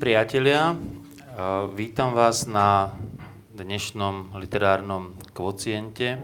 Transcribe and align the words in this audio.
Priatelia, 0.00 0.80
vítam 1.76 2.16
vás 2.16 2.48
na 2.48 2.96
dnešnom 3.52 4.32
literárnom 4.32 5.12
kvociente, 5.36 6.16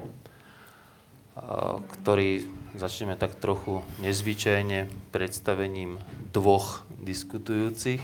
ktorý 2.00 2.48
začneme 2.72 3.20
tak 3.20 3.36
trochu 3.36 3.84
nezvyčajne 4.00 5.12
predstavením 5.12 6.00
dvoch 6.32 6.88
diskutujúcich. 7.04 8.00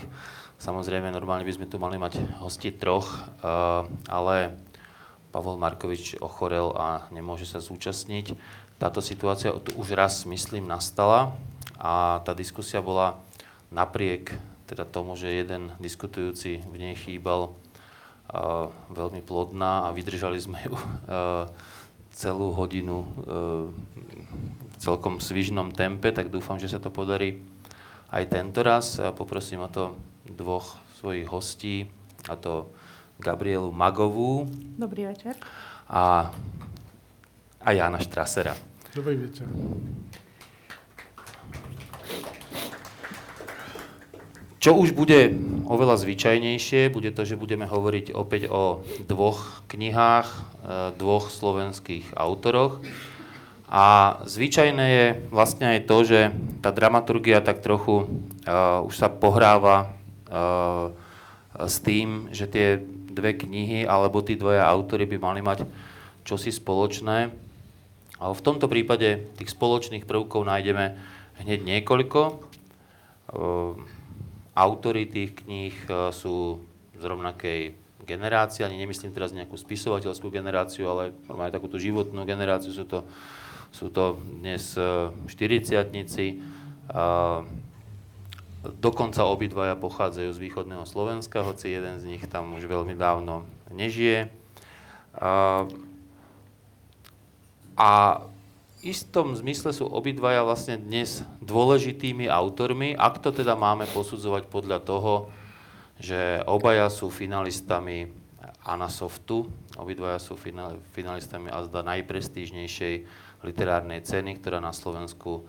Samozrejme, 0.61 1.09
normálne 1.09 1.41
by 1.41 1.57
sme 1.57 1.65
tu 1.65 1.81
mali 1.81 1.97
mať 1.97 2.21
hosti 2.37 2.69
troch, 2.69 3.25
ale 4.05 4.53
Pavol 5.33 5.57
Markovič 5.57 6.21
ochorel 6.21 6.69
a 6.77 7.09
nemôže 7.09 7.49
sa 7.49 7.57
zúčastniť. 7.57 8.37
Táto 8.77 9.01
situácia 9.01 9.49
tu 9.57 9.73
už 9.73 9.97
raz, 9.97 10.21
myslím, 10.29 10.69
nastala 10.69 11.33
a 11.81 12.21
tá 12.21 12.37
diskusia 12.37 12.77
bola 12.77 13.17
napriek 13.73 14.52
teda 14.73 14.89
tomu, 14.89 15.13
že 15.13 15.29
jeden 15.29 15.69
diskutujúci 15.77 16.65
v 16.65 16.75
nej 16.81 16.97
chýbal, 16.97 17.53
veľmi 18.89 19.21
plodná 19.21 19.85
a 19.85 19.93
vydržali 19.93 20.41
sme 20.41 20.57
ju 20.65 20.75
celú 22.13 22.53
hodinu 22.53 22.97
uh, 23.01 23.05
v 24.69 24.75
celkom 24.77 25.17
svižnom 25.17 25.73
tempe, 25.73 26.13
tak 26.13 26.29
dúfam, 26.29 26.61
že 26.61 26.69
sa 26.69 26.77
to 26.77 26.93
podarí 26.93 27.41
aj 28.13 28.29
tento 28.29 28.61
raz. 28.61 29.01
A 29.01 29.09
poprosím 29.09 29.65
o 29.65 29.69
to 29.69 29.97
dvoch 30.29 30.77
svojich 31.01 31.27
hostí, 31.27 31.89
a 32.29 32.37
to 32.37 32.69
Gabrielu 33.17 33.73
Magovú. 33.73 34.45
Dobrý 34.77 35.09
večer. 35.09 35.35
A, 35.89 36.31
a 37.59 37.69
Jana 37.73 37.99
Štrasera. 37.99 38.53
Dobrý 38.93 39.17
večer. 39.17 39.49
Čo 44.63 44.79
už 44.79 44.95
bude 44.95 45.35
oveľa 45.67 45.99
zvyčajnejšie, 45.99 46.87
bude 46.87 47.11
to, 47.11 47.27
že 47.27 47.35
budeme 47.35 47.67
hovoriť 47.67 48.15
opäť 48.15 48.47
o 48.47 48.79
dvoch 49.11 49.67
knihách, 49.67 50.29
e, 50.31 50.39
dvoch 50.95 51.27
slovenských 51.27 52.15
autoroch. 52.15 52.79
A 53.67 54.15
zvyčajné 54.23 54.85
je 54.87 55.05
vlastne 55.35 55.67
aj 55.67 55.79
to, 55.83 55.97
že 56.07 56.19
tá 56.63 56.71
dramaturgia 56.71 57.41
tak 57.41 57.65
trochu 57.65 58.05
uh, 58.05 58.85
už 58.85 58.93
sa 58.93 59.09
pohráva 59.09 59.89
uh, 60.29 60.93
s 61.57 61.81
tým, 61.81 62.29
že 62.29 62.45
tie 62.45 62.77
dve 63.09 63.33
knihy 63.33 63.89
alebo 63.89 64.21
tí 64.21 64.37
dvoja 64.37 64.69
autory 64.69 65.09
by 65.09 65.17
mali 65.17 65.41
mať 65.41 65.65
čosi 66.21 66.53
spoločné. 66.53 67.33
Ale 68.21 68.33
v 68.37 68.45
tomto 68.45 68.69
prípade 68.69 69.25
tých 69.41 69.49
spoločných 69.49 70.05
prvkov 70.05 70.45
nájdeme 70.45 70.93
hneď 71.41 71.65
niekoľko. 71.65 72.21
Uh, 73.33 73.73
autory 74.53 75.09
tých 75.09 75.37
kníh 75.43 75.75
e, 75.89 76.09
sú 76.13 76.61
z 76.93 77.03
rovnakej 77.03 77.73
generácie, 78.03 78.63
ani 78.65 78.77
nemyslím 78.77 79.15
teraz 79.15 79.31
nejakú 79.31 79.55
spisovateľskú 79.55 80.29
generáciu, 80.29 80.87
ale 80.91 81.15
normálne 81.25 81.55
takúto 81.55 81.79
životnú 81.79 82.23
generáciu, 82.27 82.75
sú 82.75 82.85
to, 82.85 83.07
sú 83.73 83.87
to 83.89 84.19
dnes 84.41 84.75
40 84.75 85.91
e, 85.91 86.33
Dokonca 88.63 89.27
obidvaja 89.27 89.75
pochádzajú 89.75 90.31
z 90.31 90.39
východného 90.39 90.87
Slovenska, 90.87 91.43
hoci 91.43 91.75
jeden 91.75 91.99
z 91.99 92.15
nich 92.15 92.23
tam 92.31 92.55
už 92.55 92.63
veľmi 92.63 92.95
dávno 92.95 93.43
nežije. 93.67 94.31
A 97.75 98.23
istom 98.83 99.31
zmysle 99.33 99.71
sú 99.71 99.87
obidvaja 99.87 100.43
vlastne 100.43 100.75
dnes 100.75 101.23
dôležitými 101.39 102.27
autormi, 102.27 102.91
ak 102.93 103.23
to 103.23 103.31
teda 103.31 103.55
máme 103.55 103.87
posudzovať 103.89 104.51
podľa 104.51 104.79
toho, 104.83 105.31
že 105.97 106.43
obaja 106.43 106.91
sú 106.91 107.07
finalistami 107.07 108.11
Anasoftu, 108.63 109.47
obidvaja 109.79 110.19
sú 110.19 110.35
finalistami 110.91 111.47
azda 111.47 111.83
najprestížnejšej 111.83 112.93
literárnej 113.43 114.03
ceny, 114.03 114.39
ktorá 114.39 114.59
na 114.59 114.75
Slovensku 114.75 115.47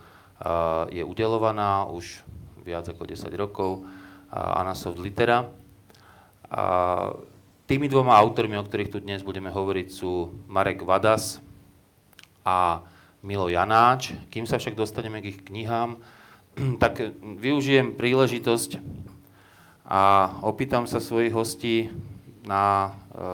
je 0.91 1.03
udelovaná 1.03 1.87
už 1.91 2.23
viac 2.63 2.87
ako 2.91 3.07
10 3.07 3.31
rokov, 3.35 3.87
Anasoft 4.35 4.99
Litera. 4.99 5.47
A 6.51 6.65
tými 7.71 7.87
dvoma 7.87 8.19
autormi, 8.19 8.59
o 8.59 8.67
ktorých 8.67 8.91
tu 8.95 8.99
dnes 8.99 9.23
budeme 9.23 9.51
hovoriť, 9.51 9.89
sú 9.91 10.35
Marek 10.51 10.83
Vadas 10.83 11.39
a 12.43 12.83
Milo 13.25 13.49
Janáč. 13.49 14.13
Kým 14.29 14.45
sa 14.45 14.61
však 14.61 14.77
dostaneme 14.77 15.25
k 15.25 15.33
ich 15.33 15.41
knihám, 15.41 15.97
tak 16.83 17.17
využijem 17.41 17.97
príležitosť 17.97 18.79
a 19.89 20.33
opýtam 20.45 20.85
sa 20.85 21.01
svojich 21.01 21.33
hostí 21.33 21.89
na 22.45 22.93
e, 23.17 23.29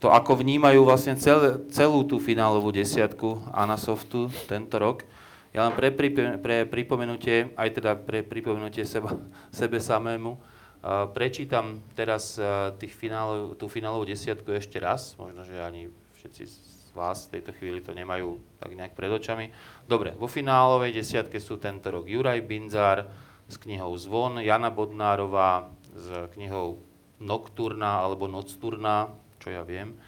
to, 0.00 0.08
ako 0.08 0.40
vnímajú 0.40 0.84
vlastne 0.84 1.16
cel, 1.20 1.64
celú 1.68 2.08
tú 2.08 2.16
finálovú 2.16 2.72
desiatku 2.72 3.52
Anasoftu 3.52 4.32
tento 4.48 4.80
rok. 4.80 5.04
Ja 5.52 5.68
len 5.68 5.76
pre, 5.76 5.92
pre 6.40 6.56
pripomenutie, 6.64 7.52
aj 7.54 7.68
teda 7.78 7.96
pre 8.00 8.24
pripomenutie 8.24 8.88
seba, 8.88 9.16
sebe 9.54 9.78
samému, 9.78 10.34
uh, 10.34 11.08
prečítam 11.14 11.78
teraz 11.94 12.36
tých 12.82 12.90
finálov, 12.90 13.54
tú 13.54 13.70
finálovú 13.70 14.04
desiatku 14.04 14.50
ešte 14.50 14.82
raz, 14.82 15.14
možno, 15.14 15.46
že 15.46 15.62
ani 15.62 15.88
všetci 16.18 16.73
vás 16.94 17.26
v 17.26 17.38
tejto 17.38 17.52
chvíli 17.58 17.82
to 17.82 17.90
nemajú 17.90 18.38
tak 18.62 18.72
nejak 18.72 18.94
pred 18.94 19.10
očami. 19.10 19.50
Dobre, 19.84 20.14
vo 20.14 20.30
finálovej 20.30 20.94
desiatke 20.94 21.42
sú 21.42 21.58
tento 21.58 21.90
rok 21.90 22.06
Juraj 22.06 22.40
Binzár 22.46 23.10
s 23.50 23.58
knihou 23.58 23.92
Zvon, 23.98 24.40
Jana 24.40 24.70
Bodnárová 24.70 25.68
s 25.92 26.08
knihou 26.32 26.80
Nocturna 27.20 28.00
alebo 28.00 28.30
Nocturna, 28.30 29.12
čo 29.42 29.52
ja 29.52 29.66
viem, 29.66 29.98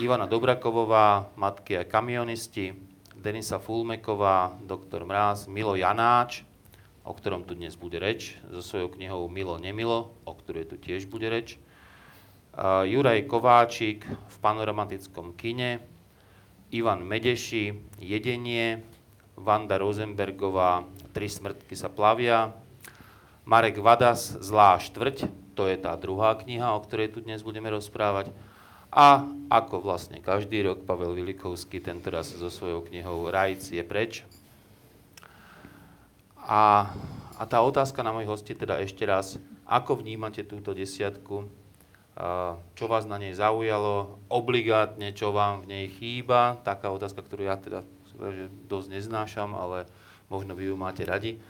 Ivana 0.00 0.24
Dobrakovová, 0.24 1.28
Matky 1.36 1.76
a 1.76 1.84
kamionisti, 1.84 2.72
Denisa 3.12 3.60
Fulmeková, 3.60 4.56
Doktor 4.64 5.04
Mráz, 5.04 5.44
Milo 5.46 5.76
Janáč, 5.76 6.42
o 7.04 7.12
ktorom 7.12 7.44
tu 7.44 7.52
dnes 7.52 7.76
bude 7.76 8.00
reč, 8.00 8.40
so 8.48 8.64
svojou 8.64 8.88
knihou 8.96 9.28
Milo 9.28 9.60
Nemilo, 9.60 10.16
o 10.24 10.32
ktorej 10.32 10.72
tu 10.72 10.80
tiež 10.80 11.04
bude 11.04 11.28
reč, 11.28 11.60
Juraj 12.84 13.28
Kováčik 13.28 14.08
v 14.08 14.36
panoramatickom 14.40 15.36
kine, 15.36 15.84
Ivan 16.72 17.04
Medeši, 17.04 17.74
Jedenie, 18.00 18.84
Vanda 19.36 19.76
Rosenbergová, 19.76 20.86
Tri 21.14 21.30
smrtky 21.30 21.78
sa 21.78 21.90
plavia, 21.90 22.54
Marek 23.44 23.78
Vadas, 23.78 24.34
Zlá 24.40 24.80
štvrť, 24.80 25.28
to 25.54 25.70
je 25.70 25.76
tá 25.78 25.94
druhá 25.94 26.34
kniha, 26.34 26.74
o 26.74 26.82
ktorej 26.82 27.14
tu 27.14 27.22
dnes 27.22 27.44
budeme 27.44 27.70
rozprávať. 27.70 28.32
A 28.94 29.26
ako 29.50 29.82
vlastne 29.82 30.22
každý 30.22 30.62
rok, 30.62 30.86
Pavel 30.86 31.14
Vilikovský, 31.18 31.82
tento 31.82 32.10
raz 32.10 32.30
so 32.30 32.46
svojou 32.46 32.86
knihou 32.86 33.26
Rajc 33.26 33.74
je 33.74 33.82
preč. 33.82 34.22
A, 36.38 36.90
a 37.38 37.42
tá 37.46 37.58
otázka 37.62 38.02
na 38.06 38.14
mojich 38.14 38.30
hosti 38.30 38.54
teda 38.54 38.78
ešte 38.82 39.02
raz, 39.02 39.38
ako 39.66 39.98
vnímate 39.98 40.46
túto 40.46 40.76
desiatku? 40.76 41.63
Čo 42.78 42.84
vás 42.86 43.10
na 43.10 43.18
nej 43.18 43.34
zaujalo, 43.34 44.22
obligátne, 44.30 45.10
čo 45.10 45.34
vám 45.34 45.66
v 45.66 45.70
nej 45.70 45.86
chýba, 45.90 46.62
taká 46.62 46.94
otázka, 46.94 47.26
ktorú 47.26 47.50
ja 47.50 47.58
teda 47.58 47.82
že 48.14 48.46
dosť 48.70 48.88
neznášam, 48.94 49.58
ale 49.58 49.90
možno 50.30 50.54
vy 50.54 50.70
ju 50.70 50.76
máte 50.78 51.02
radi. 51.02 51.42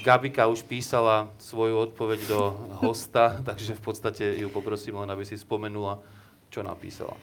Gabika 0.00 0.48
už 0.48 0.64
písala 0.64 1.28
svoju 1.40 1.92
odpoveď 1.92 2.20
do 2.28 2.40
hosta, 2.80 3.36
takže 3.48 3.76
v 3.76 3.82
podstate 3.84 4.24
ju 4.40 4.48
poprosím 4.48 5.00
len, 5.04 5.08
aby 5.12 5.24
si 5.28 5.36
spomenula, 5.36 6.00
čo 6.48 6.64
napísala. 6.64 7.16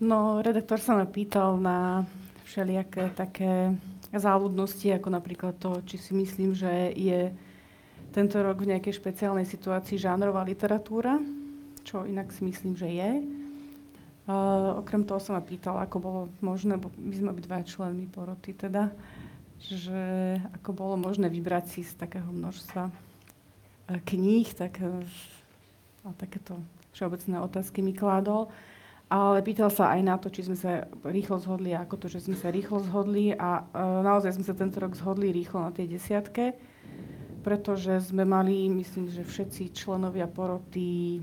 No, 0.00 0.40
redaktor 0.40 0.80
sa 0.80 0.96
ma 0.96 1.04
pýtal 1.04 1.60
na 1.60 2.08
všelijaké 2.48 3.12
také 3.12 3.76
záľudnosti, 4.16 4.96
ako 4.96 5.08
napríklad 5.12 5.54
to, 5.60 5.84
či 5.84 6.00
si 6.00 6.12
myslím, 6.16 6.56
že 6.56 6.92
je 6.96 7.30
tento 8.10 8.42
rok 8.42 8.58
v 8.62 8.74
nejakej 8.74 8.98
špeciálnej 8.98 9.46
situácii 9.46 9.96
žánrová 9.96 10.42
literatúra, 10.42 11.22
čo 11.86 12.02
inak 12.04 12.34
si 12.34 12.42
myslím, 12.44 12.74
že 12.74 12.88
je. 12.90 13.10
Uh, 14.30 14.78
okrem 14.78 15.02
toho 15.02 15.18
som 15.18 15.34
ma 15.34 15.42
pýtala, 15.42 15.86
ako 15.86 15.96
bolo 15.98 16.20
možné, 16.38 16.78
bo 16.78 16.92
my 16.94 17.14
sme 17.14 17.30
dva 17.42 17.66
členmi 17.66 18.06
poroty 18.06 18.54
teda, 18.54 18.94
že 19.58 20.02
ako 20.60 20.70
bolo 20.70 20.94
možné 20.94 21.26
vybrať 21.26 21.64
si 21.66 21.80
z 21.82 21.98
takého 21.98 22.30
množstva 22.30 22.82
uh, 22.86 22.92
kníh, 24.06 24.46
tak 24.54 24.78
uh, 24.78 25.02
a 26.06 26.14
takéto 26.14 26.56
všeobecné 26.94 27.42
otázky 27.42 27.82
mi 27.82 27.92
kládol. 27.92 28.48
Ale 29.10 29.42
pýtal 29.42 29.74
sa 29.74 29.90
aj 29.90 30.00
na 30.06 30.14
to, 30.22 30.30
či 30.30 30.46
sme 30.46 30.54
sa 30.54 30.86
rýchlo 31.02 31.42
zhodli, 31.42 31.74
ako 31.74 31.98
to, 31.98 32.06
že 32.06 32.30
sme 32.30 32.38
sa 32.38 32.54
rýchlo 32.54 32.78
zhodli 32.86 33.34
a 33.34 33.66
uh, 33.66 34.06
naozaj 34.06 34.38
sme 34.38 34.46
sa 34.46 34.54
tento 34.54 34.78
rok 34.78 34.94
zhodli 34.94 35.34
rýchlo 35.34 35.66
na 35.66 35.74
tej 35.74 35.98
desiatke 35.98 36.54
pretože 37.40 38.00
sme 38.04 38.28
mali, 38.28 38.68
myslím, 38.68 39.08
že 39.08 39.24
všetci 39.24 39.72
členovia 39.72 40.28
poroty 40.28 41.20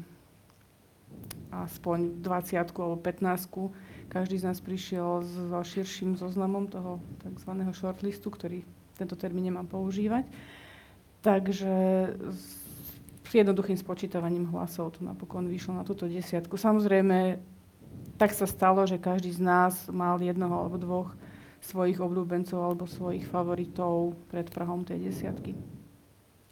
aspoň 1.54 2.22
20 2.22 2.75
alebo 2.75 2.98
15 3.00 4.08
každý 4.08 4.40
z 4.40 4.48
nás 4.48 4.60
prišiel 4.64 5.24
so 5.24 5.60
širším 5.60 6.16
zoznamom 6.16 6.72
toho 6.72 7.04
tzv. 7.19 7.52
shortlistu, 7.75 8.31
ktorý 8.31 8.64
tento 8.96 9.19
termín 9.19 9.52
nemám 9.52 9.68
používať. 9.68 10.25
Takže 11.19 11.75
s 13.28 13.31
jednoduchým 13.36 13.75
spočítavaním 13.75 14.48
hlasov 14.48 14.96
to 14.96 15.04
napokon 15.04 15.52
vyšlo 15.52 15.75
na 15.75 15.84
túto 15.84 16.08
desiatku. 16.08 16.56
Samozrejme, 16.56 17.36
tak 18.16 18.31
sa 18.31 18.48
stalo, 18.48 18.88
že 18.88 18.96
každý 18.96 19.36
z 19.36 19.44
nás 19.44 19.74
mal 19.92 20.18
jednoho 20.24 20.56
alebo 20.56 20.80
dvoch 20.80 21.10
svojich 21.60 22.00
obľúbencov 22.00 22.58
alebo 22.58 22.88
svojich 22.88 23.28
favoritov 23.28 24.16
pred 24.31 24.48
Prahom 24.48 24.88
tej 24.88 25.12
desiatky. 25.12 25.76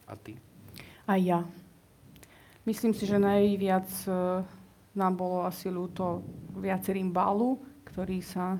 A 0.06 0.14
ty? 0.16 0.38
Aj 1.06 1.18
ja. 1.22 1.46
Myslím 2.66 2.94
si, 2.98 3.06
že 3.06 3.22
najviac 3.22 3.90
e, 4.06 4.42
nám 4.98 5.14
bolo 5.14 5.46
asi 5.46 5.70
ľúto 5.70 6.26
viacerým 6.58 7.14
balu, 7.14 7.62
ktorý 7.86 8.22
sa 8.26 8.58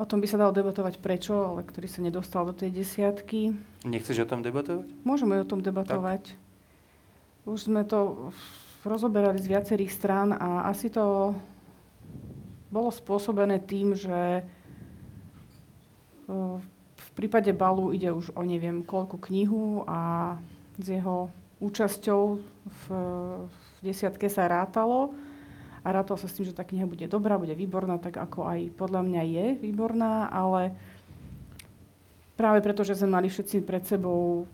O 0.00 0.08
tom 0.08 0.24
by 0.24 0.32
sa 0.32 0.40
dalo 0.40 0.56
debatovať 0.56 0.96
prečo, 0.96 1.36
ale 1.36 1.60
ktorý 1.60 1.84
sa 1.84 2.00
nedostal 2.00 2.48
do 2.48 2.56
tej 2.56 2.72
desiatky. 2.72 3.52
Nechceš 3.84 4.24
o 4.24 4.30
tom 4.32 4.40
debatovať? 4.40 4.88
Môžeme 5.04 5.36
o 5.36 5.44
tom 5.44 5.60
debatovať. 5.60 6.32
Tak. 6.32 7.44
Už 7.44 7.68
sme 7.68 7.84
to 7.84 8.32
rozoberali 8.80 9.36
z 9.36 9.52
viacerých 9.52 9.92
strán 9.92 10.32
a 10.32 10.72
asi 10.72 10.88
to 10.88 11.36
bolo 12.72 12.88
spôsobené 12.88 13.60
tým, 13.60 13.92
že 13.92 14.40
v 17.10 17.12
prípade 17.18 17.50
Balu 17.50 17.90
ide 17.90 18.14
už 18.14 18.30
o 18.38 18.42
neviem 18.46 18.86
koľku 18.86 19.18
knihu 19.30 19.82
a 19.84 20.34
s 20.78 20.86
jeho 20.86 21.28
účasťou 21.60 22.22
v, 22.64 22.84
v 23.44 23.78
desiatke 23.84 24.30
sa 24.32 24.48
rátalo 24.48 25.12
a 25.84 25.88
rátalo 25.92 26.16
sa 26.20 26.28
s 26.28 26.36
tým, 26.36 26.48
že 26.48 26.56
tá 26.56 26.64
kniha 26.64 26.88
bude 26.88 27.04
dobrá, 27.08 27.40
bude 27.40 27.52
výborná, 27.56 27.96
tak 28.00 28.16
ako 28.16 28.48
aj 28.48 28.60
podľa 28.76 29.02
mňa 29.04 29.22
je 29.26 29.46
výborná, 29.60 30.28
ale 30.28 30.76
práve 32.36 32.64
preto, 32.64 32.84
že 32.84 32.96
sme 32.96 33.20
mali 33.20 33.28
všetci 33.28 33.64
pred 33.64 33.84
sebou 33.84 34.48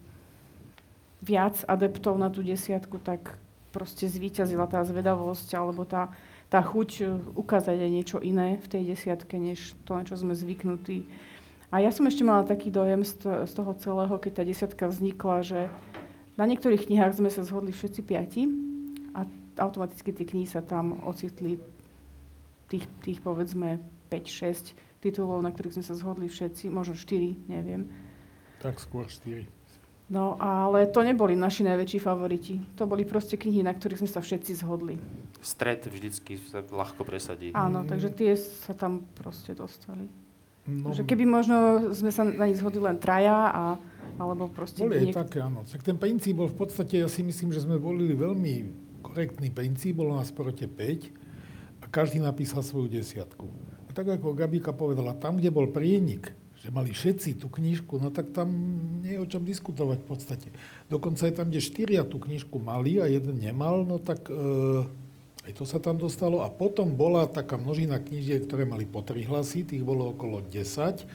viac 1.22 1.62
adeptov 1.66 2.14
na 2.18 2.30
tú 2.30 2.42
desiatku, 2.42 3.02
tak 3.02 3.38
proste 3.74 4.06
zvíťazila 4.06 4.70
tá 4.70 4.82
zvedavosť 4.86 5.48
alebo 5.58 5.82
tá, 5.82 6.14
tá 6.46 6.62
chuť 6.62 7.04
ukázať 7.34 7.76
aj 7.76 7.90
niečo 7.90 8.18
iné 8.22 8.58
v 8.62 8.66
tej 8.70 8.82
desiatke, 8.94 9.34
než 9.36 9.74
to, 9.82 9.98
na 9.98 10.06
čo 10.06 10.14
sme 10.14 10.34
zvyknutí. 10.34 11.06
A 11.74 11.82
ja 11.82 11.90
som 11.90 12.06
ešte 12.06 12.22
mala 12.22 12.46
taký 12.46 12.70
dojem 12.70 13.02
z, 13.02 13.18
toho 13.50 13.72
celého, 13.76 14.14
keď 14.22 14.32
tá 14.38 14.42
desiatka 14.46 14.84
vznikla, 14.86 15.36
že 15.42 15.60
na 16.38 16.46
niektorých 16.46 16.86
knihách 16.86 17.18
sme 17.18 17.30
sa 17.32 17.42
zhodli 17.42 17.74
všetci 17.74 18.00
piati 18.06 18.46
a 19.16 19.26
automaticky 19.58 20.14
tie 20.14 20.26
knihy 20.28 20.46
sa 20.46 20.62
tam 20.62 21.02
ocitli 21.02 21.58
tých, 22.70 22.86
tých 23.02 23.18
povedzme 23.18 23.82
5-6 24.12 24.76
titulov, 25.02 25.42
na 25.42 25.50
ktorých 25.50 25.80
sme 25.80 25.84
sa 25.86 25.94
zhodli 25.98 26.30
všetci, 26.30 26.70
možno 26.70 26.94
4, 26.94 27.50
neviem. 27.50 27.90
Tak 28.62 28.78
skôr 28.78 29.10
4. 29.10 29.46
No, 30.06 30.38
ale 30.38 30.86
to 30.86 31.02
neboli 31.02 31.34
naši 31.34 31.66
najväčší 31.66 31.98
favoriti. 31.98 32.62
To 32.78 32.86
boli 32.86 33.02
proste 33.02 33.34
knihy, 33.34 33.66
na 33.66 33.74
ktorých 33.74 34.06
sme 34.06 34.10
sa 34.10 34.22
všetci 34.22 34.62
zhodli. 34.62 35.02
Stred 35.42 35.82
vždycky 35.90 36.38
sa 36.46 36.62
ľahko 36.62 37.02
presadí. 37.02 37.50
Áno, 37.58 37.82
takže 37.82 38.14
tie 38.14 38.38
sa 38.38 38.70
tam 38.70 39.02
proste 39.18 39.50
dostali. 39.58 40.06
No, 40.66 40.90
že 40.90 41.06
keby 41.06 41.24
možno 41.26 41.88
sme 41.94 42.10
sa 42.10 42.26
na 42.26 42.50
nich 42.50 42.58
zhodli 42.58 42.82
len 42.82 42.98
traja, 42.98 43.54
a, 43.54 43.64
alebo 44.18 44.50
proste... 44.50 44.82
Boli 44.82 44.98
aj 44.98 45.06
niek- 45.06 45.16
také, 45.16 45.38
áno. 45.38 45.62
Tak 45.62 45.86
ten 45.86 45.94
princíp 45.94 46.42
bol 46.42 46.50
v 46.50 46.58
podstate, 46.58 46.98
ja 46.98 47.08
si 47.08 47.22
myslím, 47.22 47.54
že 47.54 47.62
sme 47.62 47.78
volili 47.78 48.18
veľmi 48.18 48.54
korektný 49.06 49.54
princíp, 49.54 50.02
bolo 50.02 50.18
nás 50.18 50.34
proti 50.34 50.66
5 50.66 51.82
a 51.82 51.84
každý 51.86 52.18
napísal 52.18 52.66
svoju 52.66 52.90
desiatku. 52.90 53.46
A 53.86 53.90
tak 53.94 54.10
ako 54.10 54.34
Gabika 54.34 54.74
povedala, 54.74 55.14
tam, 55.14 55.38
kde 55.38 55.54
bol 55.54 55.70
prienik, 55.70 56.34
že 56.58 56.74
mali 56.74 56.90
všetci 56.90 57.38
tú 57.38 57.46
knižku, 57.46 58.02
no 58.02 58.10
tak 58.10 58.34
tam 58.34 58.50
nie 58.98 59.14
je 59.14 59.22
o 59.22 59.30
čom 59.30 59.46
diskutovať 59.46 60.02
v 60.02 60.06
podstate. 60.10 60.48
Dokonca 60.90 61.30
aj 61.30 61.34
tam, 61.38 61.46
kde 61.46 61.62
štyria 61.62 62.02
tú 62.02 62.18
knižku 62.18 62.58
mali 62.58 62.98
a 62.98 63.06
jeden 63.06 63.38
nemal, 63.38 63.86
no 63.86 64.02
tak 64.02 64.26
e, 64.26 64.34
aj 65.46 65.52
to 65.54 65.64
sa 65.64 65.78
tam 65.78 65.94
dostalo. 65.94 66.42
A 66.42 66.50
potom 66.50 66.90
bola 66.98 67.30
taká 67.30 67.54
množina 67.54 68.02
knižiek, 68.02 68.50
ktoré 68.50 68.66
mali 68.66 68.82
po 68.82 69.00
tri 69.06 69.22
hlasy, 69.22 69.62
tých 69.62 69.86
bolo 69.86 70.10
okolo 70.10 70.42
10 70.42 71.06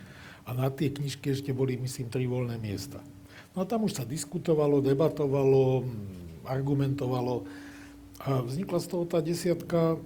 a 0.48 0.50
na 0.56 0.72
tie 0.72 0.90
knižky 0.90 1.36
ešte 1.36 1.52
boli, 1.52 1.76
myslím, 1.76 2.08
tri 2.08 2.26
voľné 2.26 2.56
miesta. 2.58 3.04
No 3.52 3.62
a 3.62 3.66
tam 3.68 3.84
už 3.84 4.00
sa 4.00 4.08
diskutovalo, 4.08 4.80
debatovalo, 4.80 5.84
argumentovalo. 6.48 7.44
A 8.24 8.40
vznikla 8.40 8.80
z 8.80 8.88
toho 8.88 9.04
tá 9.04 9.20
desiatka, 9.20 10.00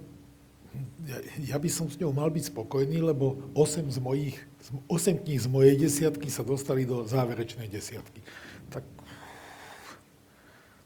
ja, 1.06 1.18
ja 1.54 1.56
by 1.56 1.70
som 1.70 1.86
s 1.86 1.96
ňou 1.96 2.10
mal 2.10 2.28
byť 2.28 2.50
spokojný, 2.50 2.98
lebo 3.00 3.38
8 3.54 3.86
z 3.94 3.98
mojich, 4.02 4.36
8 4.90 5.22
kníh 5.22 5.40
z 5.40 5.48
mojej 5.48 5.74
desiatky 5.78 6.26
sa 6.26 6.42
dostali 6.42 6.82
do 6.82 7.06
záverečnej 7.06 7.70
desiatky. 7.70 8.20
Tak... 8.74 8.82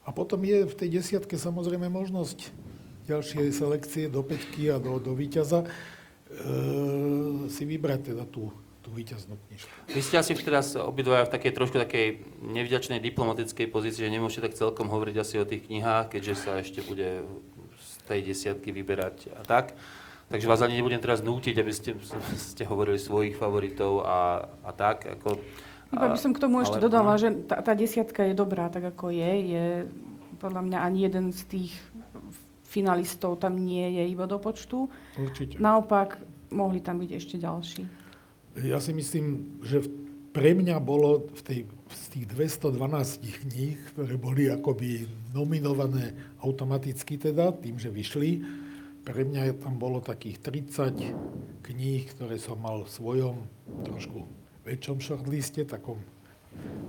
A 0.04 0.12
potom 0.12 0.42
je 0.44 0.68
v 0.68 0.74
tej 0.74 1.00
desiatke 1.00 1.40
samozrejme 1.40 1.88
možnosť 1.88 2.69
ďalšie 3.10 3.50
selekcie 3.50 4.06
do 4.06 4.22
peťky 4.22 4.70
a 4.70 4.78
do, 4.78 5.02
do 5.02 5.12
víťaza 5.18 5.66
e, 5.66 5.68
si 7.50 7.62
vybrať 7.66 8.14
teda 8.14 8.24
tú, 8.30 8.54
tú 8.80 8.94
víťaznú 8.94 9.34
knižku. 9.34 9.70
Vy 9.90 10.00
ste 10.00 10.16
asi 10.22 10.38
teraz 10.38 10.78
obidvaja 10.78 11.26
v 11.26 11.32
takej 11.34 11.52
trošku 11.52 11.76
takej 11.82 12.22
nevďačnej 12.46 13.02
diplomatickej 13.02 13.66
pozícii, 13.66 14.06
že 14.06 14.14
nemôžete 14.14 14.46
tak 14.46 14.54
celkom 14.54 14.86
hovoriť 14.86 15.16
asi 15.18 15.34
o 15.42 15.48
tých 15.48 15.66
knihách, 15.66 16.14
keďže 16.14 16.34
sa 16.38 16.62
ešte 16.62 16.86
bude 16.86 17.26
z 17.78 17.92
tej 18.06 18.20
desiatky 18.22 18.70
vyberať 18.70 19.34
a 19.34 19.42
tak. 19.42 19.74
Takže 20.30 20.46
vás 20.46 20.62
ani 20.62 20.78
nebudem 20.78 21.02
teraz 21.02 21.26
nútiť, 21.26 21.58
aby 21.58 21.72
ste, 21.74 21.98
ste 22.38 22.62
hovorili 22.62 23.02
svojich 23.02 23.34
favoritov 23.34 24.06
a, 24.06 24.46
a 24.62 24.70
tak. 24.70 25.18
Ako, 25.18 25.42
Iba 25.90 26.14
by 26.14 26.18
som 26.22 26.30
k 26.30 26.38
tomu 26.38 26.62
ešte 26.62 26.78
ale, 26.78 26.86
dodala, 26.86 27.18
že 27.18 27.34
tá, 27.50 27.58
tá 27.58 27.74
desiatka 27.74 28.22
je 28.30 28.34
dobrá, 28.38 28.70
tak 28.70 28.94
ako 28.94 29.10
je. 29.10 29.32
Je 29.42 29.66
podľa 30.38 30.62
mňa 30.70 30.78
ani 30.86 30.98
jeden 31.10 31.26
z 31.34 31.40
tých 31.50 31.72
finalistov 32.70 33.42
tam 33.42 33.58
nie 33.58 33.98
je 33.98 34.04
iba 34.06 34.30
do 34.30 34.38
počtu. 34.38 34.86
Určite. 35.18 35.58
Naopak, 35.58 36.22
mohli 36.54 36.78
tam 36.78 37.02
byť 37.02 37.10
ešte 37.10 37.36
ďalší. 37.42 37.82
Ja 38.62 38.78
si 38.78 38.94
myslím, 38.94 39.58
že 39.66 39.82
pre 40.30 40.54
mňa 40.54 40.78
bolo 40.78 41.26
v 41.34 41.42
tej, 41.42 41.60
z 41.90 42.04
tých 42.14 42.26
212 42.30 43.42
kníh, 43.42 43.78
ktoré 43.94 44.14
boli 44.14 44.46
akoby 44.46 45.10
nominované 45.34 46.14
automaticky 46.38 47.18
teda, 47.18 47.50
tým, 47.58 47.82
že 47.82 47.90
vyšli, 47.90 48.42
pre 49.02 49.26
mňa 49.26 49.58
tam 49.58 49.74
bolo 49.74 49.98
takých 49.98 50.38
30 50.38 51.66
kníh, 51.66 52.02
ktoré 52.14 52.38
som 52.38 52.62
mal 52.62 52.86
v 52.86 52.90
svojom 52.90 53.36
trošku 53.82 54.22
väčšom 54.62 55.02
shortliste, 55.02 55.66
takom 55.66 55.98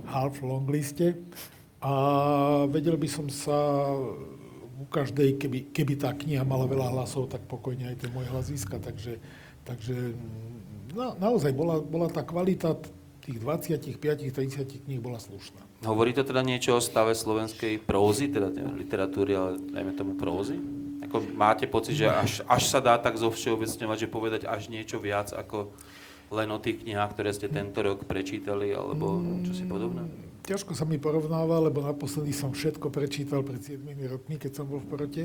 half 0.06 0.38
long 0.44 0.68
liste. 0.70 1.18
A 1.82 1.92
vedel 2.70 2.94
by 2.94 3.08
som 3.10 3.26
sa 3.26 3.90
u 4.82 4.84
každej, 4.90 5.38
keby, 5.38 5.58
keby 5.70 5.94
tá 5.94 6.10
kniha 6.10 6.42
mala 6.42 6.66
veľa 6.66 6.90
hlasov, 6.90 7.30
tak 7.30 7.46
pokojne 7.46 7.94
aj 7.94 7.96
ten 8.02 8.10
môj 8.10 8.26
hlas 8.34 8.50
získa. 8.50 8.82
Takže, 8.82 9.22
takže 9.62 10.18
na, 10.90 11.14
naozaj 11.14 11.54
bola, 11.54 11.78
bola 11.78 12.10
tá 12.10 12.26
kvalita 12.26 12.74
tých 13.22 13.38
25-30 13.38 14.82
kníh 14.82 14.98
bola 14.98 15.22
slušná. 15.22 15.62
Hovorí 15.86 16.10
to 16.10 16.26
teda 16.26 16.42
niečo 16.42 16.74
o 16.74 16.82
stave 16.82 17.14
slovenskej 17.14 17.78
prózy, 17.78 18.26
teda 18.26 18.50
literatúry, 18.74 19.38
ale 19.38 19.50
dajme 19.62 19.92
tomu 19.94 20.12
prózy? 20.18 20.58
Ako 21.06 21.22
máte 21.38 21.70
pocit, 21.70 22.02
že 22.02 22.10
až, 22.10 22.42
až 22.50 22.62
sa 22.66 22.82
dá 22.82 22.98
tak 22.98 23.14
zovšeobecňovať, 23.18 23.98
že 24.06 24.08
povedať 24.10 24.42
až 24.50 24.66
niečo 24.66 24.98
viac 24.98 25.30
ako 25.30 25.70
len 26.32 26.48
o 26.48 26.58
tých 26.58 26.82
knihách, 26.82 27.12
ktoré 27.12 27.30
ste 27.36 27.52
tento 27.52 27.84
rok 27.84 28.08
prečítali, 28.08 28.72
alebo 28.72 29.20
čo 29.44 29.52
si 29.52 29.68
podobné? 29.68 30.32
ťažko 30.42 30.74
sa 30.74 30.82
mi 30.82 30.98
porovnáva, 30.98 31.62
lebo 31.62 31.80
naposledy 31.80 32.34
som 32.34 32.50
všetko 32.50 32.90
prečítal 32.90 33.46
pred 33.46 33.62
7 33.62 33.78
rokmi, 34.10 34.36
keď 34.36 34.52
som 34.52 34.66
bol 34.66 34.82
v 34.82 34.90
porote. 34.90 35.24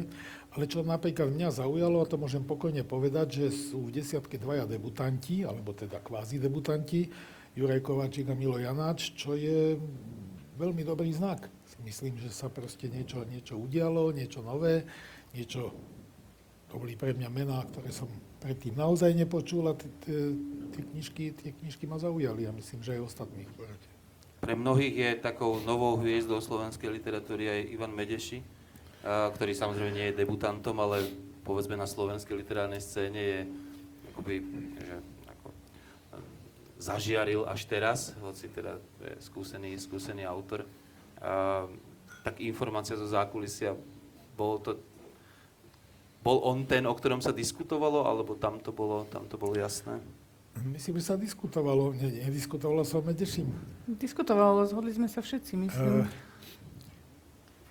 Ale 0.53 0.69
čo 0.69 0.85
napríklad 0.85 1.33
mňa 1.33 1.49
zaujalo, 1.57 2.05
a 2.05 2.09
to 2.09 2.21
môžem 2.21 2.45
pokojne 2.45 2.85
povedať, 2.85 3.43
že 3.43 3.45
sú 3.73 3.89
v 3.89 3.97
desiatke 3.97 4.37
dvaja 4.37 4.69
debutanti, 4.69 5.41
alebo 5.41 5.73
teda 5.73 5.99
kvázi 5.99 6.37
debutanti, 6.37 7.09
Juraj 7.57 7.81
Kováčik 7.81 8.29
a 8.29 8.37
Milo 8.37 8.61
Janáč, 8.61 9.17
čo 9.17 9.33
je 9.33 9.81
veľmi 10.61 10.85
dobrý 10.85 11.09
znak. 11.09 11.49
Myslím, 11.81 12.21
že 12.21 12.29
sa 12.29 12.53
proste 12.53 12.85
niečo, 12.85 13.25
niečo 13.25 13.57
udialo, 13.57 14.13
niečo 14.13 14.45
nové, 14.45 14.85
niečo, 15.33 15.73
to 16.69 16.77
boli 16.77 16.93
pre 16.93 17.17
mňa 17.17 17.29
mená, 17.33 17.57
ktoré 17.65 17.89
som 17.89 18.09
predtým 18.37 18.77
naozaj 18.77 19.13
nepočul 19.17 19.65
tie 20.05 20.81
knižky, 20.93 21.33
tie 21.33 21.51
knižky 21.57 21.89
ma 21.89 21.97
zaujali 21.97 22.45
a 22.45 22.51
myslím, 22.53 22.85
že 22.85 22.97
aj 22.97 23.01
ostatných. 23.09 23.49
Pre 24.37 24.53
mnohých 24.53 24.95
je 24.95 25.09
takou 25.17 25.57
novou 25.65 25.97
hviezdou 25.97 26.37
slovenskej 26.37 26.93
literatúry 26.93 27.49
aj 27.49 27.61
Ivan 27.73 27.93
Medeši, 27.97 28.45
ktorý 29.07 29.51
samozrejme 29.57 29.91
nie 29.97 30.05
je 30.13 30.19
debutantom, 30.21 30.77
ale 30.77 31.01
povedzme 31.41 31.73
na 31.73 31.89
slovenskej 31.89 32.37
literárnej 32.37 32.83
scéne 32.83 33.17
je 33.17 33.39
akoby, 34.13 34.35
že, 34.77 34.95
ako, 35.31 35.47
zažiaril 36.77 37.41
až 37.49 37.65
teraz, 37.65 38.13
hoci 38.21 38.51
teda 38.53 38.77
je 39.01 39.13
skúsený, 39.25 39.73
skúsený 39.81 40.27
autor. 40.29 40.69
Tak 42.21 42.43
informácia 42.43 42.99
zo 42.99 43.09
zákulisia, 43.09 43.73
bol 44.37 44.61
to, 44.61 44.77
bol 46.27 46.43
on 46.43 46.67
ten, 46.67 46.83
o 46.83 46.91
ktorom 46.91 47.23
sa 47.23 47.31
diskutovalo, 47.31 48.03
alebo 48.03 48.35
tam 48.35 48.59
to 48.59 48.75
bolo, 48.75 49.07
tam 49.07 49.23
to 49.31 49.39
bolo 49.39 49.55
jasné? 49.55 50.03
Myslím, 50.67 50.99
že 50.99 51.13
sa 51.13 51.15
diskutovalo, 51.15 51.95
ne, 51.95 52.27
nediskutovalo 52.27 52.83
sa 52.83 52.99
o 52.99 53.03
Medešim. 53.05 53.47
Diskutovalo, 53.87 54.67
zhodli 54.67 54.91
sme 54.91 55.07
sa 55.07 55.23
všetci, 55.23 55.53
myslím. 55.55 56.03
Uh, 56.03 56.26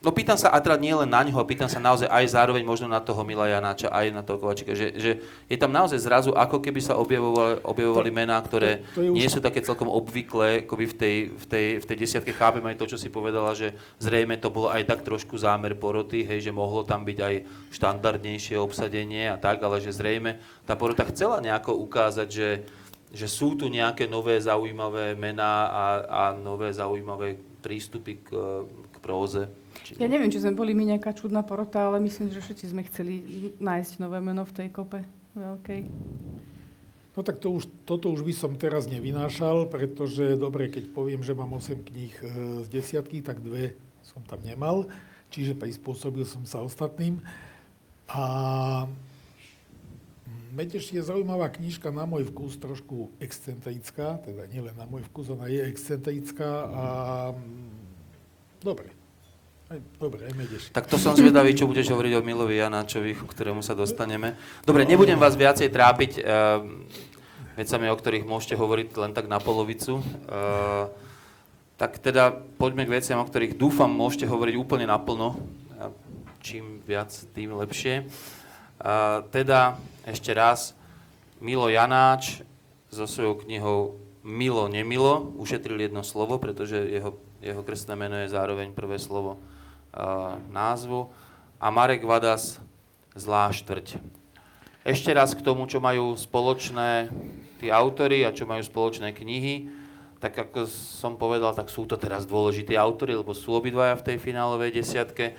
No 0.04 0.12
pýtam 0.12 0.36
sa, 0.36 0.52
a 0.52 0.60
teda 0.60 0.76
nie 0.76 0.92
len 0.92 1.08
na 1.08 1.24
ňoho, 1.24 1.40
pýtam 1.48 1.72
sa 1.72 1.80
naozaj 1.80 2.04
aj 2.06 2.28
zároveň 2.28 2.62
možno 2.68 2.84
na 2.84 3.00
toho 3.00 3.24
Mila 3.24 3.48
Janáča, 3.48 3.88
aj 3.88 4.06
na 4.12 4.20
toho 4.20 4.36
Kovačika, 4.36 4.76
že, 4.76 4.92
že 4.92 5.10
je 5.48 5.56
tam 5.56 5.72
naozaj 5.72 5.96
zrazu, 5.96 6.36
ako 6.36 6.60
keby 6.60 6.84
sa 6.84 7.00
objavovali, 7.00 7.64
objavovali 7.64 8.10
mená, 8.12 8.36
ktoré 8.44 8.84
to, 8.92 9.00
to 9.00 9.10
už... 9.10 9.16
nie 9.16 9.28
sú 9.32 9.40
také 9.40 9.64
celkom 9.64 9.88
obvyklé, 9.88 10.68
akoby 10.68 10.84
v 10.84 10.94
tej, 10.94 11.16
v 11.32 11.44
tej, 11.48 11.66
v 11.80 11.84
tej 11.88 11.96
desiatke. 11.96 12.36
Chápem 12.36 12.62
aj 12.68 12.76
to, 12.76 12.92
čo 12.92 13.00
si 13.00 13.08
povedala, 13.08 13.56
že 13.56 13.72
zrejme 13.96 14.36
to 14.36 14.52
bolo 14.52 14.68
aj 14.68 14.84
tak 14.84 15.00
trošku 15.00 15.40
zámer 15.40 15.72
poroty, 15.72 16.28
hej, 16.28 16.44
že 16.44 16.52
mohlo 16.52 16.84
tam 16.84 17.02
byť 17.02 17.18
aj 17.18 17.34
štandardnejšie 17.72 18.60
obsadenie 18.60 19.32
a 19.32 19.40
tak, 19.40 19.64
ale 19.64 19.80
že 19.80 19.96
zrejme 19.96 20.36
tá 20.68 20.76
porota 20.76 21.08
chcela 21.08 21.40
nejako 21.40 21.72
ukázať, 21.88 22.28
že, 22.28 22.50
že 23.16 23.26
sú 23.26 23.56
tu 23.56 23.72
nejaké 23.72 24.04
nové 24.04 24.36
zaujímavé 24.44 25.16
mená 25.16 25.72
a, 25.72 25.84
a 26.04 26.22
nové 26.36 26.68
zaujímavé 26.70 27.40
prístupy 27.66 28.22
k, 28.22 28.28
k 28.62 28.85
próze. 29.06 29.46
Či 29.86 30.02
ja 30.02 30.10
neviem, 30.10 30.26
či 30.26 30.42
sme 30.42 30.58
boli 30.58 30.74
my 30.74 30.98
nejaká 30.98 31.14
čudná 31.14 31.46
porota, 31.46 31.86
ale 31.86 32.02
myslím, 32.02 32.34
že 32.34 32.42
všetci 32.42 32.74
sme 32.74 32.82
chceli 32.90 33.14
nájsť 33.62 34.02
nové 34.02 34.18
meno 34.18 34.42
v 34.42 34.52
tej 34.58 34.68
kope 34.74 35.06
veľkej. 35.38 35.86
No 37.14 37.24
tak 37.24 37.38
to 37.38 37.54
už, 37.54 37.70
toto 37.86 38.10
už 38.10 38.26
by 38.26 38.34
som 38.34 38.58
teraz 38.58 38.90
nevynášal, 38.90 39.70
pretože 39.70 40.36
dobre, 40.36 40.68
keď 40.68 40.90
poviem, 40.90 41.22
že 41.22 41.32
mám 41.32 41.54
8 41.54 41.86
kníh 41.86 42.12
e, 42.20 42.26
z 42.66 42.68
desiatky, 42.68 43.24
tak 43.24 43.40
dve 43.40 43.72
som 44.04 44.20
tam 44.26 44.42
nemal, 44.44 44.90
čiže 45.32 45.56
prispôsobil 45.56 46.28
som 46.28 46.44
sa 46.44 46.60
ostatným. 46.60 47.22
A 48.12 48.84
Meteš 50.56 50.88
je 50.88 51.04
zaujímavá 51.04 51.52
knižka 51.52 51.92
na 51.92 52.08
môj 52.08 52.32
vkus, 52.32 52.56
trošku 52.56 53.12
excentrická, 53.20 54.16
teda 54.24 54.48
nielen 54.48 54.72
na 54.72 54.88
môj 54.88 55.04
vkus, 55.12 55.28
ona 55.28 55.52
je 55.52 55.60
excentrická 55.68 56.64
a 56.64 56.84
dobre, 58.64 58.88
aj, 58.88 58.95
dobre. 59.98 60.30
Tak 60.70 60.86
to 60.86 60.94
som 60.94 61.18
zvedavý, 61.18 61.50
čo 61.50 61.66
budeš 61.66 61.90
hovoriť 61.90 62.12
o 62.14 62.22
Milovi 62.22 62.62
Janáčovi, 62.62 63.18
k 63.18 63.26
ktorému 63.26 63.66
sa 63.66 63.74
dostaneme. 63.74 64.38
Dobre, 64.62 64.86
nebudem 64.86 65.18
vás 65.18 65.34
viacej 65.34 65.74
trápiť 65.74 66.22
uh, 66.22 66.62
vecami, 67.58 67.90
o 67.90 67.98
ktorých 67.98 68.28
môžete 68.30 68.54
hovoriť 68.54 68.88
len 68.94 69.10
tak 69.10 69.26
na 69.26 69.42
polovicu. 69.42 69.98
Uh, 69.98 70.86
tak 71.74 71.98
teda 71.98 72.30
poďme 72.62 72.86
k 72.86 72.94
veciam, 72.94 73.18
o 73.18 73.26
ktorých 73.26 73.58
dúfam 73.58 73.90
môžete 73.90 74.30
hovoriť 74.30 74.54
úplne 74.54 74.86
naplno. 74.86 75.34
Čím 76.46 76.78
viac, 76.86 77.10
tým 77.34 77.58
lepšie. 77.58 78.06
Uh, 78.78 79.26
teda 79.34 79.82
ešte 80.06 80.30
raz, 80.30 80.78
Milo 81.42 81.66
Janáč 81.66 82.46
so 82.94 83.10
svojou 83.10 83.42
knihou 83.42 83.98
Milo, 84.22 84.70
nemilo, 84.70 85.34
ušetril 85.42 85.78
jedno 85.78 86.06
slovo, 86.06 86.38
pretože 86.38 86.78
jeho, 86.78 87.18
jeho 87.42 87.62
krstné 87.66 87.98
meno 87.98 88.14
je 88.22 88.30
zároveň 88.30 88.70
prvé 88.70 89.02
slovo 89.02 89.42
názvu. 90.52 91.08
A 91.56 91.72
Marek 91.72 92.04
Vadas 92.04 92.60
Zlá 93.16 93.48
štvrť. 93.48 93.96
Ešte 94.84 95.10
raz 95.10 95.32
k 95.32 95.40
tomu, 95.40 95.64
čo 95.64 95.80
majú 95.80 96.14
spoločné 96.14 97.08
tí 97.56 97.72
autory 97.72 98.28
a 98.28 98.30
čo 98.30 98.44
majú 98.44 98.60
spoločné 98.60 99.16
knihy, 99.16 99.72
tak 100.20 100.36
ako 100.36 100.68
som 100.68 101.16
povedal, 101.16 101.56
tak 101.56 101.72
sú 101.72 101.88
to 101.88 101.96
teraz 101.96 102.28
dôležití 102.28 102.76
autory, 102.76 103.16
lebo 103.16 103.32
sú 103.32 103.56
obidvaja 103.56 103.96
v 103.96 104.06
tej 104.12 104.16
finálovej 104.20 104.76
desiatke, 104.76 105.32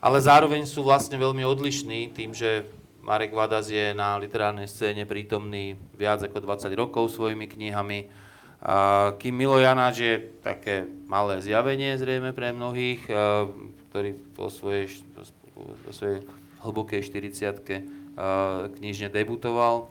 ale 0.00 0.18
zároveň 0.18 0.64
sú 0.64 0.80
vlastne 0.80 1.20
veľmi 1.20 1.44
odlišní 1.44 2.16
tým, 2.16 2.32
že 2.32 2.64
Marek 3.04 3.36
Vadas 3.36 3.68
je 3.68 3.92
na 3.92 4.16
literárnej 4.16 4.68
scéne 4.68 5.04
prítomný 5.04 5.76
viac 5.96 6.24
ako 6.24 6.40
20 6.40 6.72
rokov 6.72 7.12
svojimi 7.12 7.48
knihami, 7.48 8.08
a 8.60 9.16
kým 9.16 9.40
Milo 9.40 9.56
Janáč 9.56 10.04
je 10.04 10.14
také 10.44 10.84
malé 11.08 11.40
zjavenie 11.40 11.96
zrejme 11.96 12.36
pre 12.36 12.52
mnohých, 12.52 13.08
ktorý 13.90 14.14
po 14.38 14.46
svojej, 14.48 15.02
po 15.58 15.90
svojej 15.90 16.22
hlbokej 16.62 17.02
40 17.02 18.16
knižne 18.78 19.10
debutoval. 19.10 19.90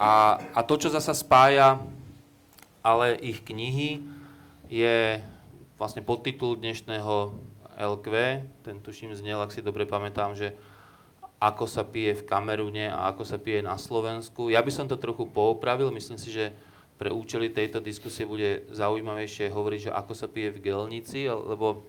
A, 0.00 0.12
a 0.38 0.60
to, 0.64 0.74
čo 0.80 0.88
zasa 0.88 1.12
spája 1.12 1.82
ale 2.80 3.16
ich 3.20 3.44
knihy, 3.44 4.00
je 4.70 5.20
vlastne 5.76 6.00
podtitul 6.00 6.56
dnešného 6.56 7.36
LQ, 7.76 8.06
ten 8.64 8.76
tuším 8.80 9.12
znel, 9.16 9.40
ak 9.40 9.52
si 9.52 9.60
dobre 9.64 9.84
pamätám, 9.84 10.32
že 10.36 10.56
ako 11.40 11.64
sa 11.64 11.84
pije 11.84 12.20
v 12.20 12.26
Kamerune 12.28 12.92
a 12.92 13.08
ako 13.08 13.24
sa 13.24 13.40
pije 13.40 13.64
na 13.64 13.80
Slovensku. 13.80 14.52
Ja 14.52 14.60
by 14.60 14.72
som 14.72 14.86
to 14.88 15.00
trochu 15.00 15.24
poopravil, 15.24 15.88
myslím 15.92 16.20
si, 16.20 16.28
že 16.28 16.52
pre 17.00 17.08
účely 17.08 17.48
tejto 17.48 17.80
diskusie 17.80 18.28
bude 18.28 18.68
zaujímavejšie 18.76 19.48
hovoriť, 19.48 19.80
že 19.88 19.96
ako 19.96 20.12
sa 20.12 20.28
pije 20.28 20.52
v 20.52 20.62
Gelnici, 20.68 21.24
lebo 21.32 21.88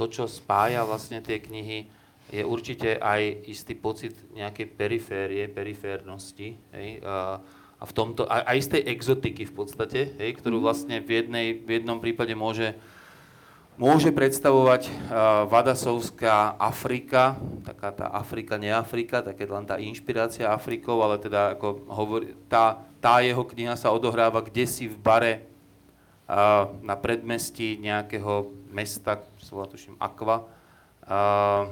to, 0.00 0.08
čo 0.08 0.24
spája 0.24 0.80
vlastne 0.88 1.20
tie 1.20 1.36
knihy, 1.44 1.84
je 2.32 2.40
určite 2.40 2.96
aj 2.96 3.52
istý 3.52 3.76
pocit 3.76 4.16
nejakej 4.32 4.72
periférie, 4.72 5.44
periférnosti. 5.52 6.56
Hej, 6.72 7.04
a, 7.04 7.36
a 7.76 7.82
v 7.84 7.92
tomto, 7.92 8.24
aj, 8.24 8.42
aj 8.48 8.58
z 8.64 8.68
tej 8.72 8.82
exotiky 8.96 9.42
v 9.44 9.54
podstate, 9.54 10.00
hej, 10.16 10.40
ktorú 10.40 10.62
mhm. 10.62 10.64
vlastne 10.64 10.96
v, 11.04 11.20
jednej, 11.20 11.46
v 11.60 11.68
jednom 11.82 12.00
prípade 12.00 12.32
môže, 12.32 12.78
môže 13.76 14.08
predstavovať 14.08 14.88
uh, 14.88 15.44
Vadasovská 15.52 16.56
Afrika, 16.56 17.36
taká 17.66 17.92
tá 17.92 18.06
Afrika, 18.14 18.56
neafrika, 18.56 19.20
také 19.20 19.44
len 19.44 19.68
tá 19.68 19.76
inšpirácia 19.76 20.48
Afrikou, 20.48 21.02
ale 21.04 21.20
teda 21.20 21.58
ako 21.58 21.68
hovorí, 21.92 22.32
tá, 22.48 22.80
tá 23.04 23.20
jeho 23.20 23.42
kniha 23.42 23.76
sa 23.76 23.92
odohráva 23.92 24.40
kde 24.40 24.64
si 24.64 24.86
v 24.86 24.96
bare 24.96 25.32
uh, 26.30 26.72
na 26.80 26.94
predmestí 26.94 27.74
nejakého 27.80 28.54
mesta, 28.70 29.18
sa 29.50 29.58
volá 29.58 29.66
tuším 29.66 29.98
Aqua, 29.98 30.46
uh, 30.46 31.66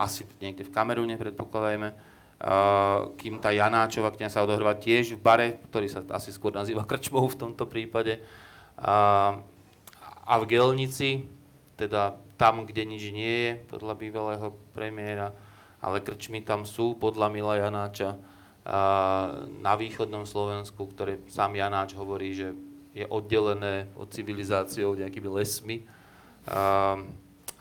asi 0.00 0.24
niekde 0.40 0.64
v 0.64 0.72
Kamerune, 0.72 1.20
predpokladajme, 1.20 1.92
uh, 1.92 3.12
kým 3.20 3.36
tá 3.36 3.52
Janáčová 3.52 4.16
kniha 4.16 4.32
sa 4.32 4.40
odohráva 4.40 4.80
tiež 4.80 5.12
v 5.12 5.20
bare, 5.20 5.60
ktorý 5.68 5.92
sa 5.92 6.00
asi 6.16 6.32
skôr 6.32 6.56
nazýva 6.56 6.88
Krčmou 6.88 7.28
v 7.28 7.36
tomto 7.36 7.68
prípade, 7.68 8.24
uh, 8.80 9.36
a 10.26 10.34
v 10.40 10.44
Gelnici, 10.48 11.28
teda 11.76 12.16
tam, 12.40 12.64
kde 12.64 12.88
nič 12.88 13.12
nie 13.12 13.36
je, 13.44 13.52
podľa 13.68 13.94
bývalého 14.00 14.48
premiéra, 14.72 15.36
ale 15.84 16.00
krčmy 16.00 16.40
tam 16.40 16.64
sú, 16.64 16.96
podľa 16.96 17.28
Mila 17.30 17.60
Janáča, 17.60 18.16
na 19.62 19.78
východnom 19.78 20.26
Slovensku, 20.26 20.90
ktoré 20.90 21.22
sám 21.30 21.54
Janáč 21.54 21.94
hovorí, 21.94 22.34
že 22.34 22.50
je 22.90 23.06
oddelené 23.06 23.86
od 23.94 24.10
civilizáciou 24.10 24.98
nejakými 24.98 25.28
lesmi. 25.30 25.86
Ehm, 26.46 27.10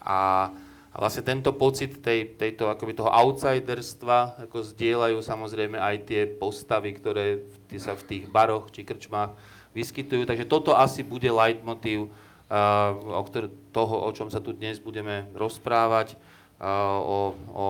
a, 0.06 0.50
vlastne 0.96 1.26
tento 1.26 1.52
pocit 1.52 2.00
tej, 2.00 2.38
tejto, 2.38 2.72
akoby 2.72 2.96
toho 2.96 3.12
outsiderstva 3.12 4.48
ako 4.48 4.64
zdieľajú 4.64 5.20
samozrejme 5.20 5.76
aj 5.76 5.96
tie 6.08 6.22
postavy, 6.30 6.96
ktoré 6.96 7.44
sa 7.76 7.98
v 7.98 8.04
tých 8.08 8.24
baroch 8.32 8.72
či 8.72 8.88
krčmách 8.88 9.36
vyskytujú. 9.76 10.24
Takže 10.24 10.48
toto 10.48 10.72
asi 10.72 11.04
bude 11.04 11.28
leitmotiv 11.28 12.08
uh, 12.08 12.96
o 12.96 13.22
ktor- 13.28 13.52
toho, 13.76 14.08
o 14.08 14.10
čom 14.16 14.32
sa 14.32 14.40
tu 14.40 14.56
dnes 14.56 14.80
budeme 14.80 15.28
rozprávať, 15.36 16.16
uh, 16.16 16.96
o, 17.04 17.20
o 17.52 17.66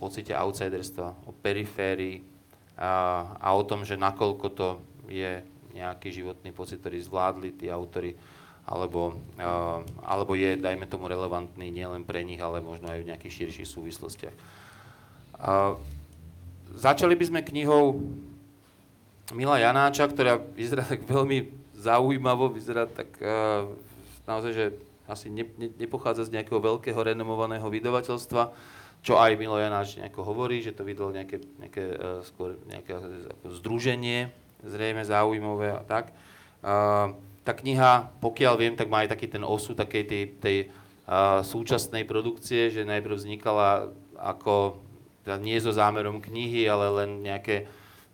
pocite 0.00 0.32
outsiderstva, 0.32 1.28
o 1.28 1.36
periférii 1.36 2.24
uh, 2.24 3.36
a 3.36 3.52
o 3.52 3.60
tom, 3.60 3.84
že 3.84 4.00
nakoľko 4.00 4.46
to 4.56 4.68
je 5.12 5.44
nejaký 5.76 6.16
životný 6.16 6.48
pocit, 6.56 6.80
ktorý 6.80 6.96
zvládli 7.04 7.60
tí 7.60 7.68
autory 7.68 8.16
alebo, 8.70 9.18
uh, 9.42 9.82
alebo 10.06 10.38
je, 10.38 10.54
dajme 10.54 10.86
tomu, 10.86 11.10
relevantný 11.10 11.74
nielen 11.74 12.06
pre 12.06 12.22
nich, 12.22 12.38
ale 12.38 12.62
možno 12.62 12.86
aj 12.86 13.02
v 13.02 13.08
nejakých 13.10 13.50
širších 13.50 13.66
súvislostiach. 13.66 14.36
Začali 16.70 17.18
by 17.18 17.24
sme 17.26 17.40
knihou 17.42 17.98
Mila 19.34 19.58
Janáča, 19.58 20.06
ktorá 20.06 20.38
vyzerá 20.38 20.86
tak 20.86 21.02
veľmi 21.02 21.50
zaujímavo, 21.74 22.52
vyzerá 22.52 22.86
tak 22.86 23.10
uh, 23.18 23.72
naozaj, 24.28 24.52
že 24.54 24.66
asi 25.10 25.32
ne, 25.32 25.48
ne, 25.58 25.70
nepochádza 25.74 26.30
z 26.30 26.38
nejakého 26.38 26.62
veľkého 26.62 26.98
renomovaného 26.98 27.66
vydavateľstva, 27.66 28.42
čo 29.00 29.16
aj 29.18 29.38
Milo 29.40 29.56
Janáč 29.58 29.98
nejako 29.98 30.22
hovorí, 30.22 30.62
že 30.62 30.76
to 30.76 30.86
vydalo 30.86 31.10
nejaké, 31.10 31.40
nejaké, 31.58 31.84
uh, 31.96 32.20
skôr 32.22 32.60
nejaké 32.68 32.94
združenie, 33.48 34.30
zrejme 34.62 35.02
zaujímavé 35.02 35.72
a 35.72 35.82
tak. 35.82 36.12
Uh, 36.60 37.16
tá 37.40 37.56
kniha, 37.56 38.12
pokiaľ 38.20 38.54
viem, 38.60 38.74
tak 38.76 38.92
má 38.92 39.04
aj 39.04 39.16
taký 39.16 39.26
ten 39.32 39.40
osud 39.40 39.72
takej 39.72 40.04
tej, 40.04 40.22
tej 40.36 40.56
uh, 41.08 41.40
súčasnej 41.40 42.04
produkcie, 42.04 42.68
že 42.68 42.84
najprv 42.84 43.16
vznikala 43.16 43.90
ako, 44.20 44.84
teda 45.24 45.40
nie 45.40 45.56
so 45.56 45.72
zámerom 45.72 46.20
knihy, 46.20 46.68
ale 46.68 46.92
len 47.04 47.24
nejaké 47.24 47.64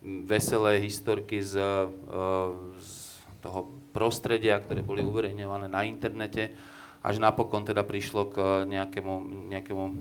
veselé 0.01 0.79
historky 0.79 1.43
z, 1.43 1.59
uh, 1.59 1.91
z 2.79 2.91
toho 3.43 3.67
prostredia, 3.91 4.63
ktoré 4.63 4.79
boli 4.79 5.03
uverejňované 5.03 5.67
na 5.67 5.83
internete, 5.83 6.55
až 7.03 7.19
napokon 7.19 7.67
teda 7.67 7.83
prišlo 7.83 8.31
k 8.31 8.35
nejakému, 8.63 9.13
nejakému 9.51 9.83
uh, 9.83 9.91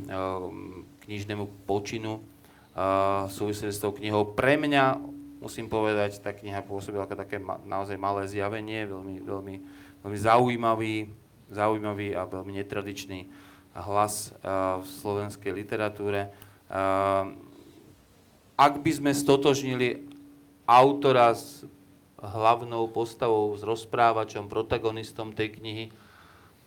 knižnému 1.03 1.67
počinu 1.67 2.23
uh, 2.23 3.27
súvislosti 3.27 3.75
s 3.75 3.83
tou 3.83 3.91
knihou. 3.91 4.39
Pre 4.39 4.55
mňa 4.55 5.16
musím 5.47 5.71
povedať, 5.71 6.19
tá 6.19 6.35
kniha 6.35 6.59
pôsobila 6.67 7.07
ako 7.07 7.15
také 7.15 7.39
ma, 7.39 7.63
naozaj 7.63 7.95
malé 7.95 8.27
zjavenie, 8.27 8.83
veľmi, 8.91 9.23
veľmi, 9.23 9.55
veľmi 10.03 10.19
zaujímavý, 10.19 11.07
zaujímavý 11.55 12.19
a 12.19 12.27
veľmi 12.27 12.59
netradičný 12.59 13.31
hlas 13.79 14.35
uh, 14.43 14.83
v 14.83 14.87
slovenskej 14.99 15.55
literatúre. 15.55 16.35
Uh, 16.67 17.39
ak 18.59 18.83
by 18.83 18.91
sme 18.91 19.13
stotožnili 19.15 20.03
autora 20.67 21.31
s 21.31 21.63
hlavnou 22.19 22.91
postavou, 22.91 23.55
s 23.55 23.63
rozprávačom, 23.63 24.51
protagonistom 24.51 25.31
tej 25.31 25.63
knihy, 25.63 25.85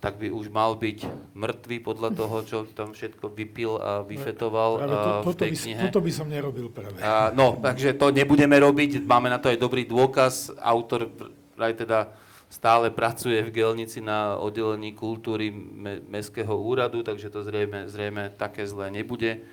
tak 0.00 0.16
by 0.16 0.32
už 0.32 0.48
mal 0.48 0.80
byť 0.80 1.04
mŕtvý 1.36 1.76
podľa 1.84 2.10
toho, 2.20 2.36
čo 2.42 2.58
tam 2.72 2.96
všetko 2.96 3.30
vypil 3.30 3.76
a 3.76 4.00
vyfetoval 4.02 4.70
práve 4.80 4.96
to, 4.96 5.10
uh, 5.12 5.20
v 5.22 5.36
tej 5.36 5.52
by, 5.52 5.56
knihe. 5.60 5.82
Toto 5.92 6.00
by 6.00 6.12
som 6.12 6.26
nerobil 6.26 6.66
práve. 6.72 6.96
Uh, 6.96 7.28
no, 7.36 7.60
takže 7.60 7.94
to 7.94 8.08
nebudeme 8.08 8.56
robiť, 8.56 9.04
máme 9.04 9.28
na 9.28 9.36
to 9.36 9.52
aj 9.52 9.60
dobrý 9.60 9.84
dôkaz. 9.84 10.56
Autor 10.56 11.12
aj 11.60 11.84
teda 11.84 12.08
stále 12.50 12.90
pracuje 12.90 13.38
v 13.46 13.54
Gelnici 13.54 14.02
na 14.02 14.40
oddelení 14.40 14.96
kultúry 14.96 15.52
me- 15.54 16.02
Mestského 16.08 16.50
úradu, 16.50 17.04
takže 17.04 17.30
to 17.30 17.46
zrejme, 17.46 17.86
zrejme 17.86 18.34
také 18.34 18.66
zlé 18.66 18.90
nebude. 18.90 19.44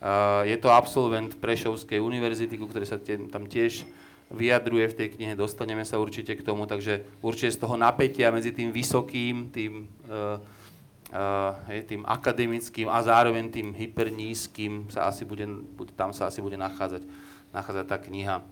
Uh, 0.00 0.46
je 0.46 0.56
to 0.56 0.70
absolvent 0.70 1.36
Prešovskej 1.36 1.98
univerzity, 1.98 2.54
ku 2.56 2.70
ktorej 2.70 2.88
sa 2.88 3.02
tam 3.02 3.44
tiež 3.44 3.84
vyjadruje 4.28 4.86
v 4.88 4.96
tej 4.96 5.08
knihe, 5.12 5.32
dostaneme 5.32 5.82
sa 5.82 5.96
určite 5.96 6.34
k 6.34 6.42
tomu, 6.42 6.64
takže 6.64 7.06
určite 7.20 7.54
z 7.54 7.58
toho 7.58 7.74
napätia 7.74 8.28
medzi 8.28 8.50
tým 8.50 8.70
vysokým, 8.70 9.48
tým, 9.48 9.86
uh, 10.04 10.42
uh, 11.10 11.54
tým 11.82 12.02
akademickým 12.02 12.86
a 12.86 12.98
zároveň 13.00 13.46
tým 13.48 13.70
hypernízkym 13.70 14.90
sa 14.90 15.06
asi 15.06 15.22
bude, 15.22 15.46
tam 15.92 16.10
sa 16.10 16.26
asi 16.26 16.42
bude 16.42 16.56
nachádzať, 16.56 17.06
nachádzať 17.50 17.86
tá 17.86 17.96
kniha. 17.96 18.42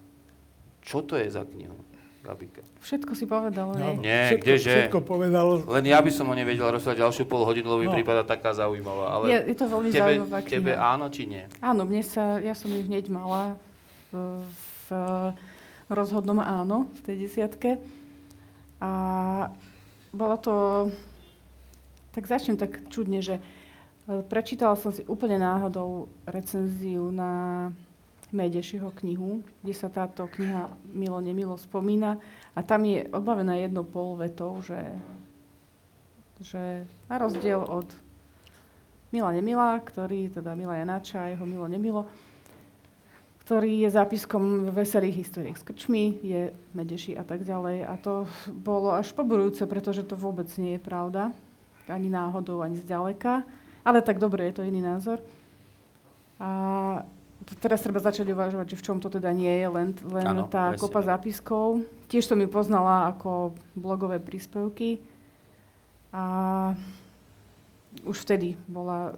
Čo 0.78 1.02
to 1.02 1.18
je 1.18 1.26
za 1.26 1.42
knihu, 1.42 1.74
Gabika? 2.20 2.62
Všetko 2.78 3.12
si 3.12 3.24
povedal, 3.24 3.72
No, 3.72 3.98
nie? 3.98 4.30
Všetko, 4.30 4.44
kdeže? 4.44 4.70
všetko 4.70 4.98
povedal. 5.02 5.46
Len 5.66 5.84
ja 5.88 5.98
by 5.98 6.10
som 6.12 6.28
ho 6.28 6.34
nevedel 6.34 6.70
rozprávať 6.70 7.02
ďalšiu 7.02 7.24
pol 7.24 7.42
hodinu, 7.42 7.66
lebo 7.66 7.80
mi 7.80 7.90
No. 7.90 7.96
prípada 7.96 8.22
taká 8.22 8.54
zaujímavá. 8.54 9.10
Ale 9.10 9.24
Je, 9.26 9.38
je 9.48 9.56
to 9.56 9.66
veľmi 9.66 9.88
tebe, 9.88 9.98
zaujímavá 9.98 10.38
kniha. 10.38 10.52
tebe 10.52 10.72
áno 10.76 11.04
či 11.08 11.22
nie? 11.24 11.44
Áno, 11.58 11.82
mne 11.82 12.02
sa, 12.04 12.38
ja 12.38 12.52
som 12.52 12.68
ju 12.68 12.78
hneď 12.80 13.08
mala 13.08 13.56
v, 14.12 14.44
v 14.84 14.88
rozhodnom 15.90 16.40
áno 16.40 16.88
v 16.96 17.00
tej 17.04 17.16
desiatke. 17.28 17.70
A 18.80 18.90
bolo 20.14 20.36
to, 20.38 20.54
tak 22.14 22.24
začnem 22.28 22.56
tak 22.56 22.84
čudne, 22.88 23.20
že 23.24 23.40
e, 23.40 23.42
prečítala 24.24 24.78
som 24.78 24.94
si 24.94 25.02
úplne 25.08 25.40
náhodou 25.40 26.06
recenziu 26.28 27.10
na 27.10 27.72
Medešiho 28.34 28.90
knihu, 28.98 29.46
kde 29.62 29.74
sa 29.78 29.86
táto 29.86 30.26
kniha 30.26 30.66
milo 30.90 31.22
nemilo 31.22 31.54
spomína 31.54 32.18
a 32.58 32.66
tam 32.66 32.82
je 32.82 33.06
odbavená 33.14 33.54
jednou 33.54 33.86
polvetou, 33.86 34.58
že, 34.66 34.90
že 36.42 36.82
na 37.06 37.22
rozdiel 37.22 37.62
od 37.62 37.86
Mila 39.14 39.30
Nemila, 39.30 39.78
ktorý, 39.78 40.34
teda 40.34 40.58
Mila 40.58 40.82
Janáča 40.82 41.22
a 41.22 41.30
jeho 41.30 41.46
Milo 41.46 41.70
Nemilo, 41.70 42.10
ktorý 43.44 43.84
je 43.84 43.92
zápiskom 43.92 44.72
veselých 44.72 45.20
historiek 45.20 45.56
s 45.60 45.68
krčmi, 45.68 46.16
je 46.24 46.48
Medeši 46.72 47.12
a 47.12 47.28
tak 47.28 47.44
ďalej. 47.44 47.84
A 47.84 47.92
to 48.00 48.24
bolo 48.48 48.96
až 48.96 49.12
poborujúce, 49.12 49.68
pretože 49.68 50.00
to 50.08 50.16
vôbec 50.16 50.48
nie 50.56 50.80
je 50.80 50.82
pravda. 50.82 51.28
Ani 51.84 52.08
náhodou, 52.08 52.64
ani 52.64 52.80
zďaleka. 52.80 53.44
Ale 53.84 54.00
tak 54.00 54.16
dobre, 54.16 54.48
je 54.48 54.54
to 54.56 54.64
iný 54.64 54.80
názor. 54.80 55.20
A 56.40 56.48
teraz 57.60 57.84
treba 57.84 58.00
začať 58.00 58.32
uvažovať, 58.32 58.72
že 58.72 58.80
v 58.80 58.84
čom 58.88 58.96
to 58.96 59.12
teda 59.12 59.28
nie 59.36 59.52
je, 59.60 59.68
len, 59.68 59.88
len 60.08 60.24
Áno, 60.24 60.48
tá 60.48 60.72
presne 60.72 60.80
kopa 60.80 61.00
zápiskov. 61.04 61.84
Tiež 62.08 62.24
som 62.24 62.40
ju 62.40 62.48
poznala 62.48 63.12
ako 63.12 63.52
blogové 63.76 64.24
príspevky. 64.24 65.04
A 66.16 66.24
už 68.08 68.24
vtedy 68.24 68.56
bola 68.64 69.12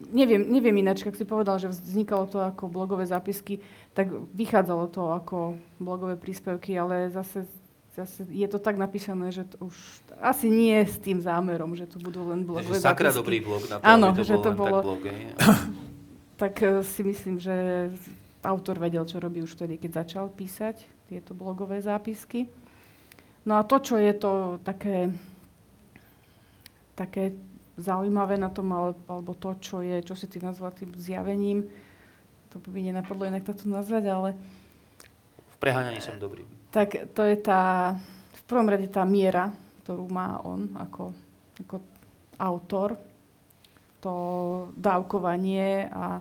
neviem, 0.00 0.44
neviem 0.44 0.76
ináč, 0.76 1.02
ak 1.02 1.16
si 1.16 1.24
povedal, 1.24 1.56
že 1.56 1.68
vznikalo 1.68 2.26
to 2.26 2.38
ako 2.40 2.68
blogové 2.68 3.06
zápisky, 3.06 3.60
tak 3.92 4.12
vychádzalo 4.34 4.92
to 4.92 5.12
ako 5.12 5.56
blogové 5.80 6.16
príspevky, 6.16 6.76
ale 6.76 7.08
zase, 7.08 7.48
zase 7.96 8.28
je 8.28 8.44
to 8.44 8.60
tak 8.60 8.76
napísané, 8.76 9.32
že 9.32 9.48
to 9.48 9.72
už 9.72 9.76
asi 10.20 10.52
nie 10.52 10.76
s 10.84 11.00
tým 11.00 11.20
zámerom, 11.20 11.72
že 11.72 11.88
to 11.88 11.96
budú 11.96 12.28
len 12.28 12.44
blogové 12.44 12.76
Takže 12.76 12.84
sakra 12.84 13.08
zápisky. 13.08 13.20
dobrý 13.24 13.38
blog 13.40 13.62
na 13.68 13.76
to, 13.80 13.84
Áno, 13.84 14.06
to 14.12 14.22
že 14.24 14.34
bol 14.36 14.42
to 14.44 14.50
bolo- 14.52 14.80
tak 14.80 14.84
blog. 14.84 15.02
Tak 16.36 16.54
eh, 16.60 16.84
si 16.84 17.00
myslím, 17.00 17.40
že 17.40 17.88
autor 18.44 18.76
vedel, 18.76 19.08
čo 19.08 19.16
robí 19.16 19.40
už 19.40 19.56
vtedy, 19.56 19.80
keď 19.80 20.04
začal 20.04 20.28
písať 20.28 20.84
tieto 21.08 21.32
blogové 21.32 21.80
zápisky. 21.80 22.46
No 23.48 23.56
a 23.56 23.64
to, 23.64 23.80
čo 23.80 23.96
je 23.96 24.12
to 24.12 24.32
také, 24.60 25.10
také 26.92 27.32
zaujímavé 27.76 28.36
na 28.36 28.48
tom, 28.48 28.72
ale- 28.72 28.96
alebo 29.06 29.32
to, 29.32 29.54
čo 29.60 29.80
je, 29.80 30.00
čo 30.00 30.16
si 30.16 30.26
ty 30.26 30.40
nazval 30.40 30.72
tým 30.72 30.92
zjavením, 30.96 31.68
to 32.48 32.56
by 32.58 32.68
mi 32.72 32.88
nenapadlo 32.88 33.28
inak 33.28 33.44
to 33.44 33.68
nazvať, 33.68 34.04
ale 34.08 34.28
V 35.52 35.56
preháňaní 35.60 36.00
som 36.00 36.16
dobrý. 36.16 36.44
tak 36.72 37.12
to 37.12 37.22
je 37.24 37.36
tá, 37.36 37.96
v 38.32 38.42
prvom 38.44 38.68
rade 38.68 38.88
tá 38.88 39.04
miera, 39.04 39.52
ktorú 39.84 40.08
má 40.08 40.40
on 40.40 40.72
ako, 40.76 41.12
ako 41.60 41.76
autor, 42.36 42.96
to 44.00 44.12
dávkovanie 44.76 45.88
a 45.88 46.20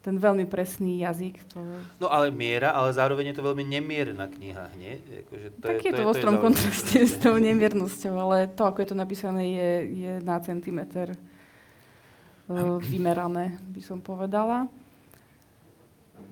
ten 0.00 0.16
veľmi 0.16 0.48
presný 0.48 1.04
jazyk. 1.04 1.44
To, 1.52 1.60
No 2.00 2.08
ale 2.08 2.32
miera, 2.32 2.72
ale 2.72 2.96
zároveň 2.96 3.32
je 3.32 3.36
to 3.36 3.44
veľmi 3.44 3.64
nemierna 3.68 4.32
kniha, 4.32 4.72
nie? 4.80 4.96
Akože 5.28 5.46
to 5.60 5.60
tak 5.60 5.84
je, 5.84 5.92
to 5.92 6.02
v 6.02 6.08
je 6.08 6.12
ostrom 6.16 6.36
kontraste 6.40 6.98
s 7.04 7.14
tou 7.20 7.36
nemiernosťou, 7.36 8.14
ale 8.16 8.48
to, 8.48 8.64
ako 8.64 8.80
je 8.80 8.88
to 8.88 8.96
napísané, 8.96 9.42
je, 9.52 9.70
je 9.92 10.12
na 10.24 10.40
centimeter 10.40 11.12
uh, 11.12 12.80
vymerané, 12.80 13.60
by 13.68 13.80
som 13.84 14.00
povedala. 14.00 14.72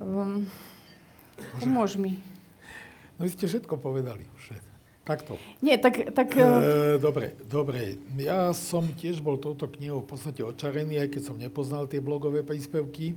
Um, 0.00 0.48
pomôž 1.60 2.00
mi. 2.00 2.16
No 3.20 3.28
vy 3.28 3.30
ste 3.36 3.44
všetko 3.44 3.76
povedali 3.76 4.24
už. 4.40 4.56
Takto. 5.04 5.40
Nie, 5.64 5.80
tak... 5.80 6.12
tak 6.12 6.36
uh, 6.36 6.96
E, 6.96 7.00
dobre, 7.00 7.32
dobre. 7.48 7.96
Ja 8.20 8.52
som 8.52 8.84
tiež 8.92 9.24
bol 9.24 9.40
touto 9.40 9.64
knihou 9.64 10.04
v 10.04 10.08
podstate 10.08 10.44
očarený, 10.44 11.00
aj 11.00 11.16
keď 11.16 11.22
som 11.32 11.36
nepoznal 11.40 11.88
tie 11.88 12.00
blogové 12.00 12.44
príspevky. 12.44 13.16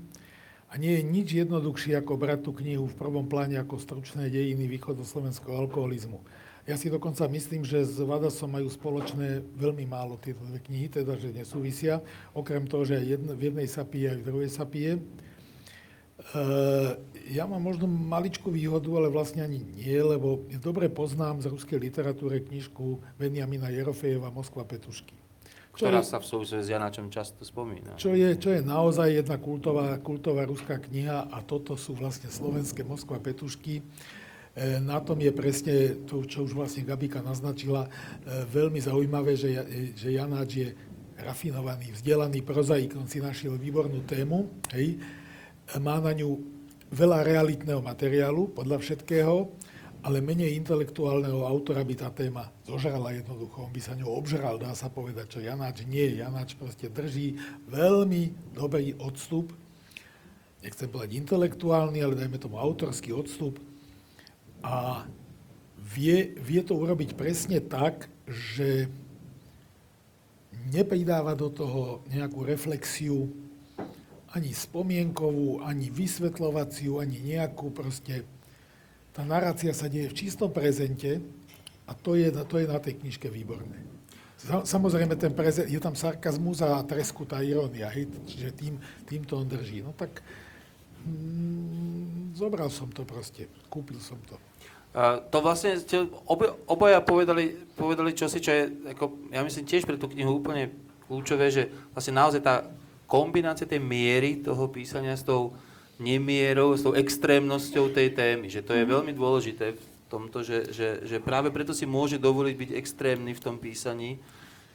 A 0.72 0.80
nie 0.80 0.96
je 0.96 1.04
nič 1.04 1.28
jednoduchšie, 1.36 2.00
ako 2.00 2.16
brať 2.16 2.48
tú 2.48 2.56
knihu 2.56 2.88
v 2.88 2.96
prvom 2.96 3.28
pláne 3.28 3.60
ako 3.60 3.76
stručné 3.76 4.32
dejiny 4.32 4.72
východoslovenského 4.72 5.52
alkoholizmu. 5.68 6.24
Ja 6.64 6.80
si 6.80 6.88
dokonca 6.88 7.28
myslím, 7.28 7.68
že 7.68 7.84
s 7.84 8.00
Vadasom 8.00 8.56
majú 8.56 8.72
spoločné 8.72 9.44
veľmi 9.60 9.84
málo 9.84 10.16
tieto 10.16 10.46
dve 10.48 10.64
knihy, 10.64 10.88
teda 10.88 11.20
že 11.20 11.36
nesúvisia. 11.36 12.00
Okrem 12.32 12.64
toho, 12.72 12.88
že 12.88 13.04
aj 13.04 13.06
jedno, 13.20 13.36
v 13.36 13.52
jednej 13.52 13.68
sa 13.68 13.84
pije, 13.84 14.16
aj 14.16 14.20
v 14.24 14.28
druhej 14.32 14.48
sa 14.54 14.64
pije. 14.64 14.96
E, 14.96 15.02
ja 17.36 17.44
mám 17.50 17.60
možno 17.60 17.90
maličkú 17.90 18.54
výhodu, 18.54 18.88
ale 18.96 19.12
vlastne 19.12 19.44
ani 19.44 19.60
nie, 19.76 19.98
lebo 20.00 20.48
dobre 20.64 20.88
poznám 20.88 21.44
z 21.44 21.52
ruskej 21.52 21.84
literatúre 21.84 22.40
knižku 22.40 23.04
Benjamina 23.20 23.68
Jerofejeva 23.74 24.32
Moskva 24.32 24.64
Petušky. 24.64 25.21
Ktorá 25.72 26.04
je, 26.04 26.12
sa 26.12 26.20
v 26.20 26.26
súvislosti 26.28 26.68
s 26.68 26.74
Janáčom 26.76 27.08
často 27.08 27.42
spomína. 27.48 27.96
čo, 27.96 28.12
je, 28.12 28.36
čo 28.36 28.52
je 28.52 28.62
naozaj 28.62 29.24
jedna 29.24 29.40
kultová, 29.40 29.96
kultová 30.04 30.44
ruská 30.44 30.78
kniha 30.78 31.32
a 31.32 31.38
toto 31.42 31.80
sú 31.80 31.96
vlastne 31.96 32.28
slovenské 32.28 32.84
Moskva 32.84 33.24
Petušky. 33.24 33.80
E, 33.80 33.84
na 34.84 35.00
tom 35.00 35.18
je 35.24 35.32
presne 35.32 35.96
to, 36.04 36.28
čo 36.28 36.44
už 36.44 36.52
vlastne 36.54 36.84
Gabika 36.84 37.24
naznačila, 37.24 37.88
e, 37.88 37.90
veľmi 38.52 38.84
zaujímavé, 38.84 39.40
že, 39.40 39.64
že 39.96 40.12
Janáč 40.12 40.50
je 40.60 40.70
rafinovaný, 41.24 41.96
vzdelaný 41.96 42.44
prozaik, 42.44 42.98
on 43.00 43.08
si 43.08 43.24
našiel 43.24 43.56
výbornú 43.56 44.04
tému, 44.04 44.52
hej, 44.76 45.00
E, 45.72 45.80
má 45.80 46.00
na 46.04 46.12
ňu 46.12 46.42
veľa 46.92 47.24
realitného 47.24 47.80
materiálu, 47.80 48.52
podľa 48.52 48.84
všetkého, 48.84 49.48
ale 50.02 50.18
menej 50.18 50.58
intelektuálneho 50.58 51.46
autora 51.46 51.86
by 51.86 51.94
tá 51.94 52.10
téma 52.10 52.50
zožrala 52.66 53.14
jednoducho. 53.14 53.70
On 53.70 53.74
by 53.74 53.82
sa 53.82 53.94
ňou 53.94 54.18
obžral, 54.18 54.58
dá 54.58 54.74
sa 54.74 54.90
povedať, 54.90 55.38
čo 55.38 55.40
Janáč 55.46 55.86
nie. 55.86 56.18
Janáč 56.18 56.58
proste 56.58 56.90
drží 56.90 57.38
veľmi 57.70 58.54
dobrý 58.58 58.98
odstup, 58.98 59.54
nechcem 60.66 60.90
povedať 60.90 61.22
intelektuálny, 61.22 62.02
ale 62.02 62.18
dajme 62.18 62.42
tomu 62.42 62.58
autorský 62.58 63.14
odstup 63.14 63.62
a 64.66 65.06
vie, 65.78 66.34
vie 66.38 66.62
to 66.66 66.74
urobiť 66.78 67.14
presne 67.14 67.62
tak, 67.62 68.10
že 68.26 68.90
nepridáva 70.74 71.38
do 71.38 71.50
toho 71.50 72.06
nejakú 72.10 72.42
reflexiu 72.46 73.30
ani 74.32 74.56
spomienkovú, 74.56 75.62
ani 75.62 75.94
vysvetľovaciu, 75.94 76.98
ani 76.98 77.22
nejakú 77.22 77.70
proste... 77.70 78.26
Tá 79.12 79.28
narácia 79.28 79.76
sa 79.76 79.92
deje 79.92 80.08
v 80.08 80.18
čistom 80.18 80.48
prezente 80.52 81.20
a 81.84 81.92
to 81.92 82.16
je, 82.16 82.32
to 82.32 82.56
je 82.60 82.68
na 82.68 82.80
tej 82.80 82.96
knižke 83.04 83.28
výborné. 83.28 83.76
Sa- 84.40 84.64
Samozrejme, 84.64 85.20
ten 85.20 85.36
prezent, 85.36 85.68
je 85.68 85.80
tam 85.84 85.94
sarkazmus 85.94 86.64
a 86.64 86.80
treskutá 86.88 87.44
irónia, 87.44 87.92
hej, 87.92 88.08
čiže 88.26 88.56
tým, 88.56 88.80
týmto 89.06 89.38
on 89.38 89.46
drží. 89.46 89.84
No 89.84 89.92
tak 89.92 90.24
mm, 91.04 92.34
zobral 92.40 92.72
som 92.72 92.88
to 92.90 93.04
proste, 93.04 93.52
kúpil 93.68 94.00
som 94.00 94.18
to. 94.26 94.40
To 95.32 95.38
vlastne 95.40 95.80
ste 95.80 96.04
obe, 96.28 96.52
obaja 96.68 97.00
povedali, 97.00 97.56
povedali 97.80 98.12
čosi, 98.12 98.44
čo 98.44 98.52
je, 98.52 98.64
ako, 98.92 99.32
ja 99.32 99.40
myslím, 99.40 99.64
tiež 99.64 99.88
pre 99.88 99.96
tú 99.96 100.12
knihu 100.12 100.44
úplne 100.44 100.68
kľúčové, 101.08 101.48
že 101.48 101.72
vlastne 101.96 102.20
naozaj 102.20 102.44
tá 102.44 102.68
kombinácia 103.08 103.64
tej 103.64 103.80
miery 103.80 104.44
toho 104.44 104.68
písania 104.68 105.16
s 105.16 105.24
tou 105.24 105.56
nemierou, 106.02 106.74
s 106.74 106.82
tou 106.82 106.98
extrémnosťou 106.98 107.94
tej 107.94 108.12
témy, 108.18 108.50
že 108.50 108.66
to 108.66 108.74
je 108.74 108.84
veľmi 108.84 109.14
dôležité 109.14 109.78
v 109.78 109.84
tomto, 110.10 110.42
že, 110.42 110.74
že, 110.74 111.06
že 111.06 111.18
práve 111.22 111.54
preto 111.54 111.72
si 111.72 111.86
môže 111.86 112.18
dovoliť 112.18 112.56
byť 112.58 112.70
extrémny 112.74 113.32
v 113.32 113.42
tom 113.42 113.56
písaní, 113.62 114.18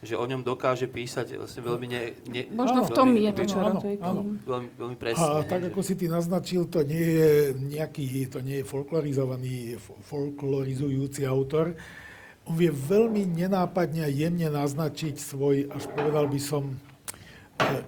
že 0.05 0.15
o 0.15 0.23
ňom 0.23 0.45
dokáže 0.45 0.87
písať 0.87 1.41
vlastne 1.41 1.65
veľmi... 1.67 1.87
Ne, 1.89 2.03
ne, 2.31 2.43
Možno 2.53 2.85
v 2.87 2.93
tom 2.95 3.11
je 3.17 3.31
to, 3.33 3.43
čo 3.49 3.59
áno, 3.59 3.81
tej 3.81 3.97
áno. 3.99 4.23
knihy. 4.23 4.45
Veľmi, 4.45 4.69
veľmi 4.77 4.97
presne. 4.97 5.25
A 5.25 5.43
tak 5.43 5.67
že- 5.67 5.69
ako 5.73 5.81
si 5.83 5.95
ty 5.99 6.07
naznačil, 6.07 6.69
to 6.69 6.85
nie 6.87 7.07
je 7.17 7.31
nejaký, 7.59 8.29
to 8.31 8.39
nie 8.45 8.63
je 8.63 8.65
folklorizovaný, 8.69 9.81
fo- 9.81 9.99
folklorizujúci 10.05 11.25
autor. 11.27 11.75
On 12.47 12.55
vie 12.55 12.71
veľmi 12.71 13.27
nenápadne 13.27 14.07
a 14.07 14.11
jemne 14.13 14.47
naznačiť 14.53 15.19
svoj, 15.19 15.73
až 15.75 15.91
povedal 15.91 16.31
by 16.31 16.39
som, 16.39 16.77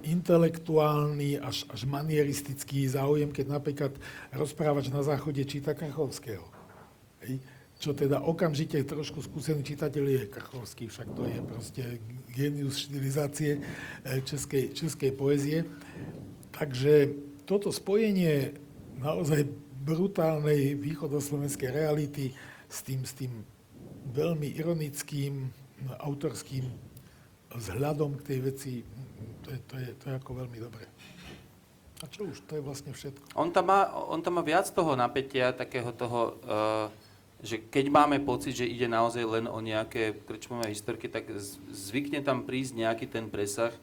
intelektuálny, 0.02 1.38
až, 1.38 1.68
až 1.68 1.84
manieristický 1.84 2.88
záujem, 2.88 3.28
keď 3.28 3.46
napríklad 3.52 3.92
rozprávač 4.32 4.88
na 4.88 5.04
záchode 5.04 5.44
číta 5.44 5.76
Krachovského. 5.76 6.44
Hej. 7.24 7.40
Čo 7.78 7.94
teda 7.94 8.18
okamžite 8.26 8.82
trošku 8.82 9.22
skúsený 9.22 9.62
čitateľ 9.62 10.04
je 10.08 10.22
Krachovský, 10.26 10.90
však 10.90 11.08
to 11.14 11.22
je 11.30 11.38
proste 11.46 11.82
genius 12.34 12.82
štilizácie 12.82 13.62
e, 14.02 14.18
českej, 14.26 14.74
českej 14.74 15.14
poezie. 15.14 15.62
Takže 16.50 17.14
toto 17.46 17.70
spojenie 17.70 18.58
naozaj 18.98 19.46
brutálnej 19.86 20.74
východoslovenskej 20.74 21.70
reality 21.70 22.34
s 22.66 22.82
tým, 22.82 23.06
s 23.06 23.14
tým 23.14 23.46
veľmi 24.10 24.58
ironickým, 24.58 25.46
autorským 26.02 26.66
vzhľadom 27.54 28.20
k 28.20 28.22
tej 28.34 28.38
veci, 28.44 28.72
to 29.44 29.48
je, 29.54 29.58
to 29.64 29.74
je, 29.80 29.88
to 29.96 30.04
je 30.12 30.14
ako 30.16 30.30
veľmi 30.44 30.58
dobré. 30.60 30.84
A 31.98 32.06
čo 32.06 32.30
už, 32.30 32.46
to 32.46 32.54
je 32.54 32.62
vlastne 32.62 32.94
všetko. 32.94 33.34
On 33.34 33.50
tam, 33.50 33.74
má, 33.74 33.90
on 33.90 34.22
tam 34.22 34.38
má 34.38 34.42
viac 34.46 34.70
toho 34.70 34.94
napätia, 34.94 35.50
takého 35.50 35.90
toho, 35.90 36.38
uh, 36.46 36.86
že 37.42 37.58
keď 37.58 37.90
máme 37.90 38.22
pocit, 38.22 38.54
že 38.54 38.70
ide 38.70 38.86
naozaj 38.86 39.22
len 39.26 39.46
o 39.50 39.58
nejaké 39.58 40.14
krčmové 40.26 40.70
historky, 40.70 41.10
tak 41.10 41.26
zvykne 41.70 42.22
tam 42.22 42.46
prísť 42.46 42.78
nejaký 42.78 43.06
ten 43.10 43.26
presah. 43.26 43.74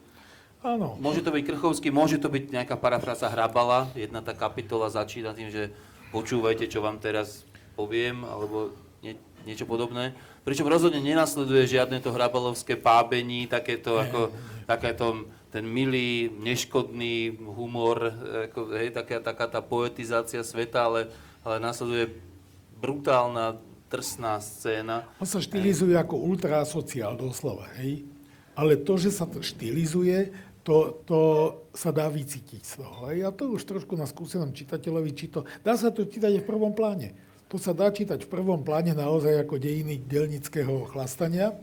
Áno, 0.64 0.96
Môže 0.96 1.20
to 1.20 1.28
byť 1.28 1.44
Krchovský, 1.44 1.92
môže 1.92 2.16
to 2.16 2.32
byť 2.32 2.52
nejaká 2.52 2.80
parafráza 2.80 3.28
Hrabala. 3.28 3.92
Jedna 3.92 4.24
tá 4.24 4.32
kapitola 4.32 4.88
začína 4.88 5.36
tým, 5.36 5.52
že 5.52 5.68
počúvajte, 6.08 6.72
čo 6.72 6.80
vám 6.80 6.96
teraz 6.96 7.44
poviem, 7.76 8.24
alebo 8.24 8.72
nie, 9.04 9.20
niečo 9.44 9.68
podobné. 9.68 10.16
Pričom 10.46 10.70
rozhodne 10.70 11.02
nenasleduje 11.02 11.66
žiadne 11.66 11.98
to 11.98 12.14
hrabalovské 12.14 12.78
pábení, 12.78 13.50
takéto 13.50 13.98
ako, 13.98 14.30
takéto 14.70 15.26
ten 15.50 15.66
milý, 15.66 16.30
neškodný 16.38 17.34
humor, 17.34 18.14
ako, 18.46 18.70
hej, 18.78 18.94
taká, 18.94 19.18
taká 19.18 19.50
tá 19.50 19.58
poetizácia 19.58 20.46
sveta, 20.46 20.86
ale, 20.86 21.10
ale 21.42 21.58
nasleduje 21.58 22.14
brutálna, 22.78 23.58
drsná 23.90 24.38
scéna. 24.38 25.02
on 25.18 25.26
sa 25.26 25.42
štilizuje 25.42 25.98
ako 25.98 26.14
ultrasociál 26.14 27.18
doslova, 27.18 27.66
hej? 27.82 28.06
Ale 28.54 28.78
to, 28.78 28.94
že 29.02 29.10
sa 29.10 29.26
to 29.26 29.42
štilizuje, 29.42 30.30
to, 30.62 31.02
to 31.06 31.20
sa 31.74 31.90
dá 31.90 32.06
vycítiť 32.10 32.62
z 32.62 32.72
toho. 32.82 33.10
Hej? 33.10 33.22
A 33.22 33.30
to 33.30 33.54
už 33.54 33.62
trošku 33.62 33.94
na 33.94 34.02
skúsenom 34.02 34.50
čitateľovi, 34.50 35.10
či 35.14 35.30
to... 35.30 35.46
Dá 35.62 35.78
sa 35.78 35.94
to 35.94 36.02
čítať 36.02 36.38
aj 36.38 36.42
v 36.42 36.50
prvom 36.50 36.74
pláne. 36.74 37.14
To 37.46 37.62
sa 37.62 37.70
dá 37.70 37.86
čítať 37.94 38.26
v 38.26 38.32
prvom 38.32 38.66
pláne 38.66 38.90
naozaj 38.90 39.46
ako 39.46 39.62
dejiny 39.62 40.02
delnického 40.02 40.90
chlastania, 40.90 41.54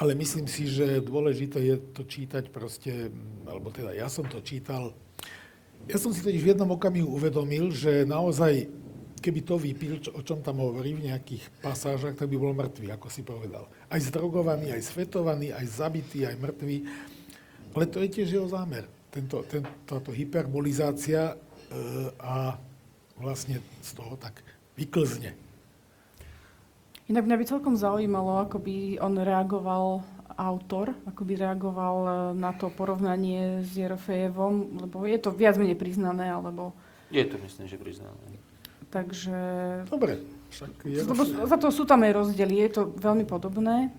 ale 0.00 0.16
myslím 0.16 0.48
si, 0.48 0.64
že 0.64 1.04
dôležité 1.04 1.60
je 1.60 1.76
to 1.92 2.08
čítať 2.08 2.48
proste, 2.48 3.12
alebo 3.44 3.68
teda 3.68 3.92
ja 3.92 4.08
som 4.08 4.24
to 4.24 4.40
čítal, 4.40 4.96
ja 5.84 6.00
som 6.00 6.08
si 6.08 6.24
totiž 6.24 6.40
v 6.40 6.50
jednom 6.56 6.72
okamihu 6.72 7.04
uvedomil, 7.04 7.68
že 7.68 8.08
naozaj, 8.08 8.64
keby 9.20 9.40
to 9.44 9.60
vypil, 9.60 10.00
o 10.16 10.24
čom 10.24 10.40
tam 10.40 10.64
hovorí 10.64 10.96
v 10.96 11.12
nejakých 11.12 11.44
pasážach, 11.60 12.16
tak 12.16 12.32
by 12.32 12.40
bol 12.40 12.56
mŕtvý, 12.56 12.88
ako 12.96 13.12
si 13.12 13.20
povedal. 13.20 13.68
Aj 13.92 14.00
zdrogovaný, 14.00 14.72
aj 14.72 14.88
svetovaný, 14.88 15.52
aj 15.52 15.68
zabitý, 15.68 16.24
aj 16.24 16.40
mŕtvý. 16.40 16.76
Ale 17.76 17.84
to 17.92 18.00
je 18.00 18.08
tiež 18.08 18.28
jeho 18.40 18.48
zámer. 18.48 18.88
Tento, 19.12 19.44
ten, 19.44 19.64
táto 19.84 20.16
hyperbolizácia 20.16 21.32
e, 21.32 21.36
a 22.20 22.56
vlastne 23.20 23.60
z 23.84 23.90
toho 23.92 24.16
tak 24.16 24.40
vyklzne. 24.78 25.34
Inak 27.08 27.24
mňa 27.24 27.36
by 27.36 27.44
celkom 27.44 27.74
zaujímalo, 27.74 28.44
ako 28.44 28.60
by 28.60 29.00
on 29.00 29.16
reagoval, 29.16 30.04
autor, 30.36 30.92
ako 31.02 31.24
by 31.24 31.34
reagoval 31.34 31.96
e, 31.98 32.10
na 32.36 32.54
to 32.54 32.70
porovnanie 32.70 33.64
s 33.64 33.74
Jerofejevom, 33.74 34.86
lebo 34.86 35.02
je 35.02 35.18
to 35.18 35.32
viac 35.32 35.58
menej 35.58 35.74
priznané, 35.74 36.30
alebo 36.30 36.76
Je 37.10 37.24
to, 37.24 37.40
myslím, 37.42 37.66
že 37.66 37.74
priznané. 37.74 38.38
takže... 38.92 39.34
Dobre, 39.90 40.20
však 40.52 40.70
za 41.48 41.56
to 41.58 41.68
sú 41.68 41.82
tam 41.84 42.04
aj 42.04 42.12
rozdiely, 42.14 42.54
je 42.60 42.70
to 42.70 42.82
veľmi 42.94 43.24
podobné. 43.24 43.90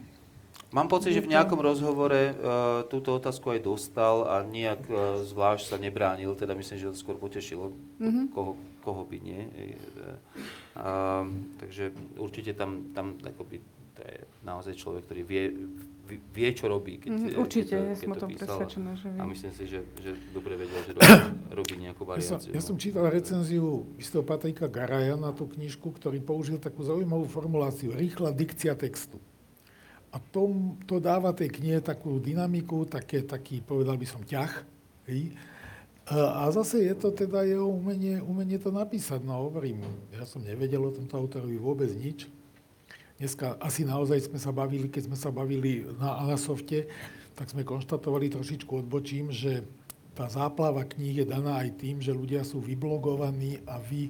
Mám 0.69 0.85
pocit, 0.85 1.17
že 1.17 1.25
v 1.25 1.33
nejakom 1.33 1.57
rozhovore 1.57 2.29
uh, 2.29 2.85
túto 2.85 3.17
otázku 3.17 3.57
aj 3.57 3.65
dostal 3.65 4.21
a 4.29 4.45
nejak 4.45 4.85
uh, 4.85 5.25
zvlášť 5.25 5.65
sa 5.65 5.77
nebránil, 5.81 6.37
teda 6.37 6.53
myslím, 6.53 6.77
že 6.77 6.93
to 6.93 6.97
skôr 6.97 7.17
potešilo, 7.17 7.73
Mhm. 7.97 8.29
koho, 8.31 8.53
koho 8.79 9.03
by 9.03 9.17
nie. 9.19 9.41
Uh, 10.73 11.27
takže 11.57 11.91
určite 12.15 12.53
tam, 12.53 12.91
tam 12.91 13.19
akoby, 13.19 13.59
to 13.93 14.01
je 14.01 14.17
naozaj 14.41 14.73
človek, 14.73 15.03
ktorý 15.03 15.21
vie, 15.23 15.43
vie, 16.09 16.49
čo 16.51 16.65
robí, 16.65 16.97
keď, 16.97 17.09
Mhm, 17.11 17.21
keď 17.21 17.35
Určite, 17.37 17.69
to, 17.69 17.75
ja 17.75 17.85
keď 17.85 17.99
som 17.99 18.09
o 18.09 18.15
to 18.15 18.19
tom 18.19 18.29
presvedčená, 18.31 18.91
že 18.95 19.07
A 19.07 19.13
vie. 19.13 19.29
myslím 19.29 19.51
si, 19.51 19.63
že, 19.67 19.79
že 19.99 20.11
dobre 20.31 20.55
vedel, 20.55 20.79
že 20.81 20.91
robí, 20.93 21.13
robí 21.59 21.73
nejakú 21.77 22.01
Ja 22.01 22.17
som, 22.17 22.39
variáciu. 22.39 22.51
ja 22.55 22.61
som 22.63 22.75
čítal 22.75 23.05
recenziu 23.07 23.65
istého 23.95 24.23
Patrika 24.23 24.65
Garaja 24.65 25.13
na 25.13 25.29
tú 25.29 25.45
knižku, 25.45 25.91
ktorý 25.91 26.17
použil 26.19 26.57
takú 26.57 26.81
zaujímavú 26.81 27.27
formuláciu. 27.27 27.91
Rýchla 27.91 28.31
dikcia 28.31 28.73
textu. 28.73 29.19
A 30.09 30.17
to, 30.17 30.49
to 30.89 30.97
dáva 30.97 31.29
tej 31.29 31.53
knihe 31.53 31.85
takú 31.85 32.17
dynamiku, 32.17 32.89
také, 32.89 33.21
taký, 33.21 33.61
povedal 33.61 33.93
by 33.93 34.07
som, 34.09 34.25
ťah. 34.25 34.65
Hej. 35.05 35.37
A 36.09 36.49
zase 36.49 36.89
je 36.89 36.95
to 36.97 37.13
teda 37.13 37.45
jeho 37.45 37.69
umenie, 37.69 38.17
umenie 38.17 38.57
to 38.57 38.73
napísať. 38.73 39.21
No 39.21 39.45
hovorím, 39.45 39.85
ja 40.09 40.25
som 40.25 40.41
nevedel 40.41 40.81
o 40.81 40.89
tomto 40.89 41.13
autorovi 41.13 41.53
vôbec 41.61 41.93
nič. 41.93 42.25
Dneska 43.21 43.61
asi 43.61 43.85
naozaj 43.85 44.25
sme 44.25 44.41
sa 44.41 44.49
bavili, 44.49 44.89
keď 44.89 45.11
sme 45.11 45.17
sa 45.19 45.29
bavili 45.29 45.85
na 46.01 46.17
Anasofte, 46.17 46.89
tak 47.37 47.53
sme 47.53 47.61
konštatovali 47.61 48.33
trošičku 48.33 48.81
odbočím, 48.81 49.29
že 49.29 49.61
tá 50.17 50.25
záplava 50.25 50.81
kníh 50.81 51.23
je 51.23 51.25
daná 51.29 51.61
aj 51.61 51.77
tým, 51.77 52.01
že 52.01 52.09
ľudia 52.09 52.41
sú 52.41 52.57
vyblogovaní 52.57 53.61
a 53.69 53.77
vy, 53.77 54.09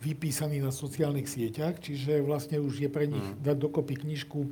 vypísaní 0.00 0.64
na 0.64 0.72
sociálnych 0.72 1.28
sieťach, 1.28 1.76
čiže 1.76 2.24
vlastne 2.24 2.56
už 2.56 2.88
je 2.88 2.88
pre 2.88 3.04
nich 3.04 3.26
dať 3.44 3.56
dokopy 3.60 4.00
knižku 4.00 4.48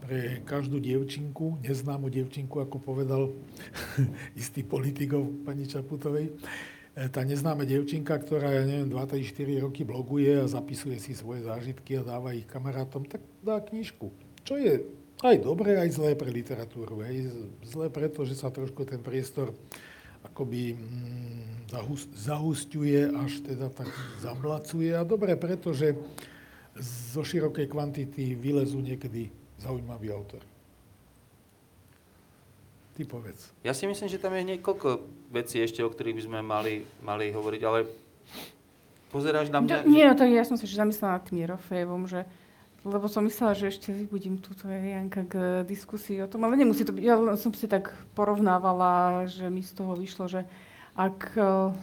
pre 0.00 0.40
každú 0.48 0.80
dievčinku, 0.80 1.60
neznámu 1.60 2.08
dievčinku, 2.08 2.58
ako 2.58 2.80
povedal 2.80 3.30
istý 4.40 4.64
politikov 4.64 5.44
pani 5.44 5.68
Čaputovej. 5.68 6.32
E, 6.96 7.06
Tá 7.12 7.22
neznáma 7.22 7.62
dievčinka, 7.62 8.16
ktorá, 8.18 8.50
ja 8.50 8.64
neviem, 8.66 8.90
2, 8.90 8.96
3, 8.96 9.22
4 9.22 9.64
roky 9.64 9.86
bloguje 9.86 10.40
a 10.40 10.50
zapisuje 10.50 10.98
si 10.98 11.14
svoje 11.14 11.46
zážitky 11.46 12.00
a 12.00 12.06
dáva 12.06 12.34
ich 12.34 12.48
kamarátom, 12.48 13.06
tak 13.06 13.22
dá 13.44 13.62
knižku. 13.62 14.10
Čo 14.42 14.58
je 14.58 14.82
aj 15.20 15.36
dobré, 15.44 15.76
aj 15.76 15.92
zlé 15.92 16.16
pre 16.16 16.32
literatúru. 16.32 17.04
Hej. 17.04 17.28
Zlé 17.68 17.92
preto, 17.92 18.24
že 18.24 18.34
sa 18.34 18.48
trošku 18.48 18.88
ten 18.88 19.04
priestor 19.04 19.52
akoby 20.24 20.76
mm, 20.76 21.68
zahus, 21.68 22.08
zahusťuje, 22.16 23.00
až 23.12 23.32
teda 23.44 23.68
tak 23.68 23.88
zamlacuje. 24.24 24.96
A 24.96 25.04
dobré 25.04 25.36
preto, 25.36 25.76
že 25.76 25.96
zo 27.12 27.20
širokej 27.20 27.68
kvantity 27.68 28.32
vylezú 28.36 28.80
niekedy 28.80 29.28
zaujímavý 29.60 30.10
autor. 30.16 30.40
Ty 32.96 33.02
povedz. 33.04 33.52
Ja 33.64 33.76
si 33.76 33.84
myslím, 33.86 34.08
že 34.08 34.20
tam 34.20 34.34
je 34.34 34.56
niekoľko 34.56 34.88
vecí 35.30 35.60
ešte, 35.60 35.84
o 35.84 35.92
ktorých 35.92 36.16
by 36.16 36.22
sme 36.26 36.38
mali, 36.40 36.74
mali 37.04 37.30
hovoriť, 37.30 37.62
ale 37.64 37.88
pozeráš 39.12 39.52
na 39.52 39.60
mňa... 39.62 39.84
No, 39.84 39.92
nie, 39.92 40.04
no 40.04 40.16
tak 40.16 40.28
ja 40.32 40.42
som 40.42 40.56
ešte 40.56 40.80
zamyslela 40.80 41.20
nad 41.20 41.24
tým 41.28 41.38
Jerofejevom, 41.44 42.04
že 42.08 42.24
lebo 42.80 43.12
som 43.12 43.28
myslela, 43.28 43.52
že 43.52 43.68
ešte 43.68 43.92
vybudím 43.92 44.40
túto 44.40 44.64
Janka 44.64 45.28
k 45.28 45.34
diskusii 45.68 46.24
o 46.24 46.30
tom, 46.32 46.48
ale 46.48 46.56
nemusí 46.56 46.80
to 46.80 46.96
byť. 46.96 47.04
Ja 47.04 47.20
som 47.36 47.52
si 47.52 47.68
tak 47.68 47.92
porovnávala, 48.16 49.28
že 49.28 49.52
mi 49.52 49.60
z 49.60 49.76
toho 49.76 49.92
vyšlo, 49.92 50.32
že 50.32 50.48
ak 50.96 51.36
eh, 51.36 51.76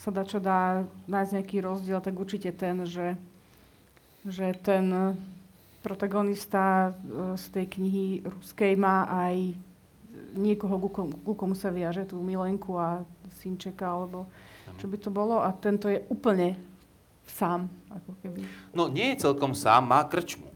sa 0.00 0.08
dá 0.08 0.24
čo 0.24 0.40
dá 0.40 0.88
nájsť 1.12 1.30
nejaký 1.36 1.56
rozdiel, 1.60 2.00
tak 2.00 2.16
určite 2.16 2.56
ten, 2.56 2.88
že, 2.88 3.20
že 4.24 4.56
ten 4.64 5.16
protagonista 5.84 6.96
eh, 6.96 7.36
z 7.36 7.44
tej 7.52 7.66
knihy 7.76 8.06
ruskej 8.24 8.72
má 8.80 9.04
aj 9.04 9.52
niekoho, 10.34 10.80
ku 10.80 10.88
komu, 10.88 11.14
ku 11.20 11.32
komu 11.36 11.54
sa 11.54 11.68
viaže, 11.68 12.08
tú 12.08 12.18
Milenku 12.24 12.74
a 12.74 13.04
synčeka, 13.38 13.86
alebo 13.86 14.26
čo 14.80 14.88
by 14.88 14.96
to 14.98 15.10
bolo. 15.12 15.38
A 15.38 15.52
tento 15.54 15.86
je 15.86 16.02
úplne 16.10 16.58
sám, 17.28 17.70
ako 17.92 18.10
keby. 18.24 18.40
No 18.74 18.90
nie 18.90 19.14
je 19.14 19.28
celkom 19.28 19.54
sám, 19.54 19.86
má 19.86 20.02
krčmu. 20.08 20.50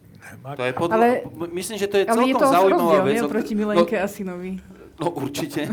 To 0.44 0.64
je 0.66 0.74
podľa, 0.74 0.96
Ale- 0.98 1.22
myslím, 1.56 1.76
že 1.78 1.88
to 1.88 1.96
je 2.02 2.04
Ale 2.04 2.26
je 2.26 2.34
celkom 2.34 2.42
to 2.42 2.46
zaujímavá 2.52 2.96
rozdiel, 3.00 3.04
vec. 3.06 3.22
Oproti 3.24 3.54
no, 3.54 3.58
Milenke 3.64 3.96
a 3.96 4.06
synovi. 4.10 4.52
No 4.98 5.14
určite. 5.14 5.70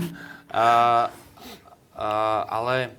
A, 0.54 0.66
a, 1.92 2.08
ale, 2.48 2.96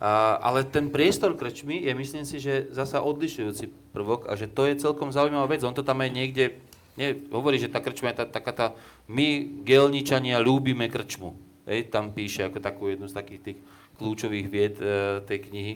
a, 0.00 0.10
ale 0.42 0.64
ten 0.66 0.90
priestor 0.90 1.36
krčmy 1.36 1.84
je, 1.86 1.92
myslím 1.94 2.24
si, 2.24 2.40
že 2.40 2.72
zasa 2.72 3.04
odlišujúci 3.04 3.70
prvok 3.96 4.28
a 4.28 4.36
že 4.36 4.52
to 4.52 4.68
je 4.68 4.76
celkom 4.76 5.08
zaujímavá 5.08 5.48
vec. 5.48 5.64
On 5.64 5.72
to 5.72 5.80
tam 5.80 6.04
aj 6.04 6.12
niekde 6.12 6.60
nie, 6.96 7.12
hovorí, 7.32 7.56
že 7.60 7.72
tá 7.72 7.80
krčma 7.80 8.12
je 8.12 8.24
tá, 8.24 8.24
taká 8.28 8.52
tá, 8.52 8.66
my 9.08 9.60
gelničania 9.64 10.40
ľúbime 10.40 10.88
krčmu. 10.88 11.36
Hej, 11.68 11.92
tam 11.92 12.12
píše 12.12 12.48
ako 12.48 12.60
takú 12.60 12.88
jednu 12.88 13.08
z 13.08 13.16
takých 13.16 13.40
tých 13.40 13.58
kľúčových 14.00 14.46
vied 14.48 14.76
e, 14.80 15.20
tej 15.24 15.38
knihy. 15.48 15.74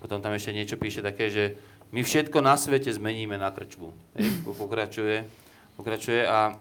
Potom 0.00 0.24
tam 0.24 0.32
ešte 0.32 0.56
niečo 0.56 0.80
píše 0.80 1.04
také, 1.04 1.28
že 1.28 1.60
my 1.92 2.00
všetko 2.00 2.40
na 2.40 2.56
svete 2.56 2.88
zmeníme 2.88 3.36
na 3.36 3.52
krčmu. 3.52 3.92
Hej, 4.16 4.48
pokračuje, 4.48 5.28
pokračuje 5.76 6.24
a 6.24 6.56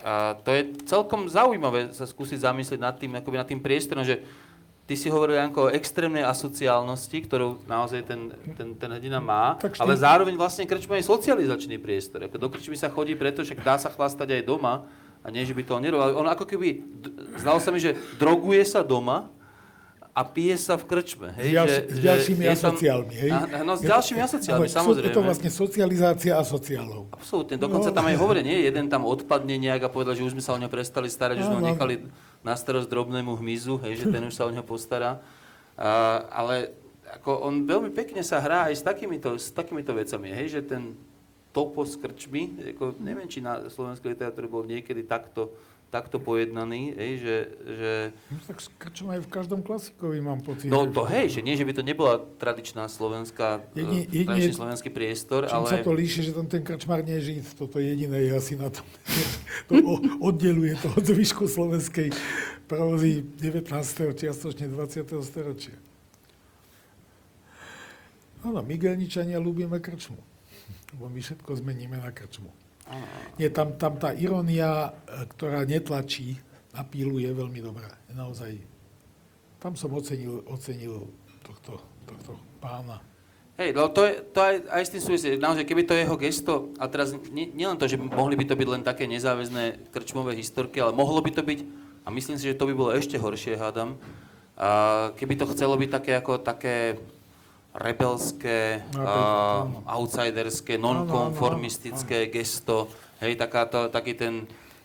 a 0.00 0.32
to 0.32 0.48
je 0.56 0.80
celkom 0.88 1.28
zaujímavé 1.28 1.92
sa 1.92 2.08
skúsiť 2.08 2.40
zamyslieť 2.40 2.80
nad 2.80 2.96
tým, 2.96 3.20
akoby 3.20 3.36
nad 3.36 3.44
tým 3.44 3.60
priestorom, 3.60 4.00
že 4.00 4.24
ty 4.90 4.98
si 4.98 5.06
hovoril, 5.06 5.38
Janko, 5.38 5.60
o 5.60 5.70
extrémnej 5.70 6.26
asociálnosti, 6.26 7.22
ktorú 7.22 7.62
naozaj 7.64 8.02
ten, 8.02 8.20
ten, 8.58 8.74
ten 8.74 8.90
hrdina 8.90 9.22
má, 9.22 9.54
Tak 9.54 9.78
ale 9.78 9.94
zároveň 9.94 10.34
vlastne 10.34 10.66
krčma 10.66 10.98
je 10.98 11.06
socializačný 11.06 11.78
priestor. 11.78 12.26
Ako 12.26 12.34
do 12.36 12.50
krčmy 12.50 12.74
sa 12.74 12.90
chodí 12.90 13.14
preto, 13.14 13.46
že 13.46 13.54
dá 13.54 13.78
sa 13.78 13.86
chlastať 13.86 14.34
aj 14.34 14.42
doma, 14.42 14.90
a 15.20 15.28
nie, 15.28 15.44
že 15.44 15.52
by 15.52 15.62
to 15.62 15.72
on 15.72 15.84
nerobil. 15.84 16.16
On 16.16 16.26
ako 16.26 16.42
keby, 16.42 16.82
zdalo 17.38 17.62
sa 17.62 17.70
mi, 17.70 17.78
že 17.78 17.94
droguje 18.18 18.64
sa 18.64 18.82
doma 18.82 19.30
a 20.10 20.26
pije 20.26 20.58
sa 20.58 20.74
v 20.74 20.84
krčme. 20.88 21.30
S, 21.30 21.38
Hej, 21.38 21.50
ďalš, 21.54 21.70
že, 21.70 21.80
s 21.86 21.98
ďalšími 22.02 22.42
že 22.42 22.50
asociálmi, 22.50 23.14
hej? 23.14 23.30
Á- 23.30 23.48
Áno, 23.62 23.72
s 23.72 23.82
ďalšími 23.84 24.20
asociálmi, 24.20 24.66
so- 24.66 24.74
samozrejme. 24.74 25.06
Je 25.06 25.14
to 25.14 25.22
vlastne 25.22 25.50
socializácia 25.52 26.34
asociálov. 26.34 27.14
Absolútne, 27.14 27.54
dokonca 27.54 27.88
No. 27.88 27.94
tam 27.94 28.10
aj 28.10 28.16
hovorí, 28.16 28.42
nie? 28.42 28.58
Jeden 28.58 28.88
tam 28.88 29.06
odpadne 29.06 29.54
nejak 29.54 29.86
a 29.86 29.88
povedal, 29.88 30.16
že 30.16 30.24
už 30.24 30.34
sme 30.34 30.42
sa 30.42 30.50
o 30.50 30.58
ňo 30.58 30.66
prestali 30.66 31.06
starať, 31.06 31.36
že 31.36 31.44
sme 31.46 31.56
ho 31.56 31.64
nechali 31.64 31.94
na 32.40 32.56
starosť 32.56 32.88
drobnému 32.88 33.36
hmyzu, 33.36 33.80
hej, 33.84 34.04
že 34.04 34.06
ten 34.08 34.24
už 34.24 34.34
sa 34.36 34.48
o 34.48 34.54
ňo 34.54 34.64
postará. 34.64 35.20
A, 35.76 36.24
ale 36.32 36.72
ako 37.20 37.44
on 37.44 37.66
veľmi 37.66 37.90
pekne 37.90 38.22
sa 38.22 38.40
hrá 38.40 38.70
aj 38.70 38.80
s 38.80 38.82
takýmito, 38.86 39.36
s 39.36 39.50
takýmito 39.50 39.92
vecami, 39.92 40.30
hej, 40.32 40.60
že 40.60 40.62
ten 40.62 40.94
topos 41.50 41.98
krčmy, 41.98 42.74
ako, 42.76 42.94
neviem, 43.02 43.26
či 43.26 43.42
na 43.42 43.66
slovenskej 43.66 44.14
literatúre 44.14 44.46
bol 44.46 44.62
niekedy 44.62 45.02
takto, 45.02 45.50
takto 45.90 46.16
pojednaný, 46.16 46.94
hej, 46.94 47.12
že, 47.18 47.36
že 47.60 47.92
No, 48.30 48.38
tak 48.46 48.58
skrčom 48.58 49.10
aj 49.10 49.20
v 49.20 49.28
každom 49.28 49.60
klasikovi 49.60 50.18
mám 50.18 50.38
pocit. 50.38 50.66
no 50.66 50.86
to 50.86 51.02
hej, 51.04 51.26
že 51.28 51.40
nie, 51.40 51.52
že 51.52 51.62
by 51.62 51.72
to 51.72 51.82
nebola 51.82 52.16
tradičná 52.38 52.86
slovenská, 52.86 53.66
Jedine- 53.72 53.90
eh, 54.00 54.06
jedine- 54.08 54.24
tradičný 54.24 54.54
slovenský 54.54 54.88
priestor, 54.88 55.44
Čím 55.44 55.56
ale... 55.56 55.66
sa 55.68 55.78
to 55.80 55.90
líši, 55.90 56.20
že 56.22 56.32
tam 56.32 56.46
ten 56.46 56.62
krčmár 56.62 57.02
nie 57.02 57.18
je 57.18 57.34
žid, 57.34 57.46
toto 57.52 57.76
jediné 57.76 58.22
je 58.22 58.30
asi 58.32 58.54
na 58.54 58.70
tom. 58.70 58.86
to 59.68 59.74
oddeluje 60.20 60.78
to 60.78 60.88
od 60.90 61.04
zvyšku 61.04 61.44
slovenskej 61.44 62.14
prózy 62.64 63.26
19. 63.36 63.66
čiastočne 64.14 64.66
20. 64.68 65.02
storočia. 65.20 65.74
Áno, 68.40 68.62
my 68.62 68.74
gelničania 68.74 69.36
ľúbime 69.36 69.76
krčmu. 69.76 70.16
Lebo 70.90 71.06
my 71.06 71.18
všetko 71.18 71.50
zmeníme 71.56 71.98
na 71.98 72.08
krčmu. 72.08 72.48
Nie, 73.38 73.48
tam, 73.54 73.78
tam 73.78 73.96
tá 73.96 74.10
irónia, 74.12 74.90
e, 75.06 75.24
ktorá 75.30 75.64
netlačí, 75.64 76.36
napíluje 76.74 77.30
veľmi 77.30 77.60
dobrá. 77.62 77.90
Je 78.10 78.14
Naozaj. 78.14 78.52
Tam 79.60 79.76
som 79.76 79.92
ocenil, 79.92 80.42
ocenil 80.48 81.08
tohto, 81.44 81.80
tohto 82.08 82.38
pána. 82.58 83.00
Hej, 83.60 83.76
no 83.76 83.92
to, 83.92 84.08
je, 84.08 84.24
to 84.32 84.38
aj, 84.40 84.54
aj 84.72 84.82
s 84.88 84.92
tým 84.96 85.02
súvisí. 85.04 85.28
Naozaj, 85.36 85.68
keby 85.68 85.84
to 85.84 85.92
jeho 85.92 86.16
gesto, 86.16 86.72
a 86.80 86.88
teraz 86.88 87.12
nie, 87.28 87.44
nie 87.52 87.68
to, 87.76 87.84
že 87.84 88.00
mohli 88.00 88.32
by 88.32 88.48
to 88.48 88.56
byť 88.56 88.68
len 88.72 88.80
také 88.80 89.04
nezáväzné 89.04 89.92
krčmové 89.92 90.32
historky, 90.32 90.80
ale 90.80 90.96
mohlo 90.96 91.20
by 91.20 91.28
to 91.28 91.44
byť, 91.44 91.60
a 92.04 92.08
myslím 92.08 92.40
si, 92.40 92.48
že 92.48 92.56
to 92.56 92.64
by 92.64 92.72
bolo 92.72 92.96
ešte 92.96 93.20
horšie, 93.20 93.60
hádam, 93.60 94.00
a 94.56 94.68
keby 95.12 95.36
to 95.36 95.48
chcelo 95.52 95.76
byť 95.76 95.90
také 95.92 96.12
ako 96.16 96.40
také 96.40 97.00
rebelské, 97.72 98.82
No, 98.90 99.00
a, 99.00 99.14
áno. 99.62 99.78
outsiderské, 99.86 100.74
Áno, 100.74 100.82
áno, 100.82 101.06
nonkonformistické 101.06 102.26
gesto, 102.26 102.90
hej, 103.18 103.34
takáto, 103.34 103.86
taký 103.86 104.12
ten 104.12 104.34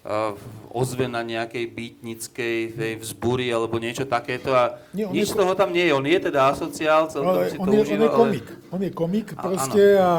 uh, 0.03 0.37
ozvena 0.69 1.19
nejakej 1.19 1.65
bytnickej 1.65 2.55
hej, 2.71 2.93
vzbury 2.99 3.49
alebo 3.49 3.77
niečo 3.77 4.05
takéto 4.05 4.53
a 4.53 4.77
Nie, 4.91 5.09
on 5.09 5.13
nič 5.13 5.29
je 5.29 5.35
toho 5.35 5.53
tam 5.53 5.73
nie 5.73 5.81
je. 5.81 5.93
On 5.93 6.05
je 6.05 6.19
teda 6.21 6.51
asociál, 6.51 7.09
celkom 7.09 7.33
Ale 7.33 7.49
si 7.49 7.57
on 7.57 7.65
to 7.65 7.71
je, 7.71 7.73
on 7.73 7.81
užíva, 7.81 7.97
je 7.97 8.05
ale- 8.05 8.19
komik. 8.19 8.45
On 8.69 8.79
je 8.79 8.91
komik 8.91 9.27
A- 9.31 9.41
proste 9.41 9.83
a 9.97 10.11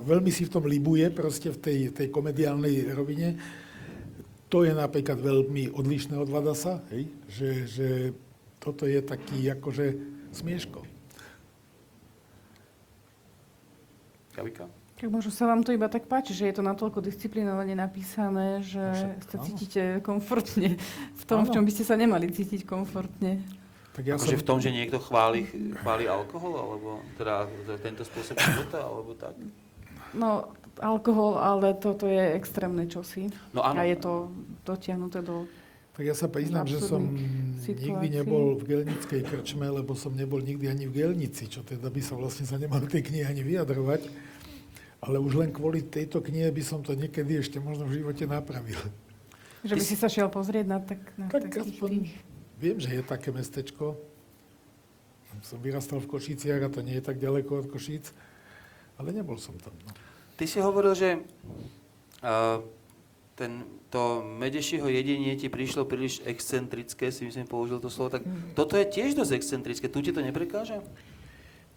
veľmi 0.00 0.30
si 0.30 0.42
v 0.42 0.50
tom 0.50 0.64
libuje 0.64 1.04
proste 1.10 1.50
v 1.50 1.58
tej, 1.58 1.78
tej 1.92 2.08
komediálnej 2.08 2.88
rovine. 2.90 3.36
To 4.48 4.64
je 4.64 4.72
napríklad 4.72 5.20
veľmi 5.20 5.76
odlišné 5.76 6.16
od 6.16 6.24
Vadasa, 6.26 6.80
hej? 6.88 7.04
Že, 7.28 7.48
že 7.68 7.88
toto 8.56 8.88
je 8.88 8.96
taký 8.98 9.44
akože 9.52 9.86
smieško. 10.32 10.87
Gabika? 14.38 14.70
Tak 14.98 15.10
možno 15.14 15.30
sa 15.30 15.46
vám 15.46 15.62
to 15.62 15.70
iba 15.70 15.86
tak 15.86 16.10
páči, 16.10 16.34
že 16.34 16.50
je 16.50 16.58
to 16.58 16.62
natoľko 16.62 16.98
disciplinovane 16.98 17.74
napísané, 17.78 18.66
že 18.66 18.82
Však, 18.82 19.30
sa 19.30 19.36
áno. 19.38 19.44
cítite 19.46 19.82
komfortne 20.02 20.68
v 21.14 21.22
tom, 21.22 21.46
v 21.46 21.50
Áno. 21.50 21.54
čom 21.54 21.62
by 21.62 21.72
ste 21.74 21.84
sa 21.86 21.94
nemali 21.94 22.26
cítiť 22.30 22.66
komfortne. 22.66 23.42
Tak 23.94 24.02
ja 24.06 24.14
akože 24.18 24.38
som, 24.38 24.42
v 24.42 24.46
tom, 24.46 24.58
že 24.58 24.74
niekto 24.74 24.98
chváli, 24.98 25.46
chváli 25.82 26.06
alkohol, 26.10 26.54
alebo 26.54 26.88
teda 27.14 27.46
tento 27.82 28.02
spôsob 28.06 28.38
života, 28.42 28.78
alebo 28.82 29.14
tak? 29.14 29.34
No, 30.14 30.50
alkohol, 30.82 31.38
ale 31.38 31.78
toto 31.78 32.06
je 32.10 32.34
extrémne 32.34 32.86
čosi. 32.90 33.30
No 33.54 33.62
áno. 33.62 33.78
A 33.78 33.86
je 33.86 33.98
to 33.98 34.30
dotiahnuté 34.66 35.22
do... 35.22 35.46
tak 35.94 36.10
ja 36.10 36.14
sa 36.14 36.26
priznám, 36.26 36.66
že 36.66 36.82
som 36.82 37.06
absurdných 37.06 37.86
nikdy 37.86 38.06
nebol 38.22 38.58
v 38.58 38.62
gelnickej 38.66 39.20
krčme, 39.30 39.66
lebo 39.66 39.94
som 39.94 40.14
nebol 40.14 40.42
nikdy 40.42 40.70
ani 40.70 40.90
v 40.90 41.06
gelnici, 41.06 41.46
čo 41.46 41.62
teda 41.62 41.86
by 41.86 42.00
sa 42.02 42.14
vlastne 42.18 42.46
sa 42.46 42.58
nemal 42.58 42.82
tej 42.82 43.02
knihe 43.02 43.26
ani 43.26 43.42
vyjadrovať. 43.46 44.27
Ale 44.98 45.22
už 45.22 45.38
len 45.38 45.50
kvôli 45.54 45.86
tejto 45.86 46.18
knihe 46.18 46.50
by 46.50 46.62
som 46.62 46.82
to 46.82 46.98
niekedy 46.98 47.38
ešte 47.38 47.62
možno 47.62 47.86
v 47.86 48.02
živote 48.02 48.26
napravil. 48.26 48.78
Že 49.62 49.74
by 49.78 49.84
si 49.84 49.96
sa 49.98 50.10
šiel 50.10 50.26
pozrieť 50.26 50.66
na, 50.66 50.78
tak, 50.82 50.98
na 51.14 51.30
Tak 51.30 51.50
takých 51.50 51.78
aspoň 51.78 51.90
tých... 52.02 52.10
viem, 52.58 52.78
že 52.82 52.90
je 52.98 53.02
také 53.06 53.30
mestečko. 53.30 53.98
Som 55.46 55.62
vyrastal 55.62 56.02
v 56.02 56.10
Košiciach 56.10 56.66
a 56.66 56.72
to 56.72 56.82
nie 56.82 56.98
je 56.98 57.04
tak 57.04 57.22
ďaleko 57.22 57.62
od 57.62 57.66
Košíc, 57.70 58.10
ale 58.98 59.14
nebol 59.14 59.38
som 59.38 59.54
tam. 59.54 59.70
No. 59.86 59.94
Ty 60.34 60.44
si 60.50 60.58
hovoril, 60.58 60.98
že 60.98 61.22
uh, 62.26 62.58
ten, 63.38 63.62
to 63.94 64.26
Medešího 64.26 64.90
jedenie 64.90 65.38
ti 65.38 65.46
prišlo 65.46 65.86
príliš 65.86 66.26
excentrické, 66.26 67.14
si 67.14 67.22
myslím, 67.22 67.46
použil 67.46 67.78
to 67.78 67.86
slovo. 67.86 68.18
Tak 68.18 68.26
toto 68.58 68.74
je 68.74 68.82
tiež 68.82 69.14
dosť 69.14 69.38
excentrické. 69.38 69.86
Tu 69.86 70.02
ti 70.02 70.10
to 70.10 70.18
neprekáža? 70.18 70.82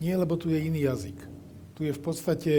Nie, 0.01 0.17
lebo 0.17 0.33
tu 0.41 0.49
je 0.49 0.57
iný 0.57 0.89
jazyk. 0.89 1.21
Tu 1.77 1.85
je 1.85 1.93
v 1.93 2.01
podstate 2.01 2.53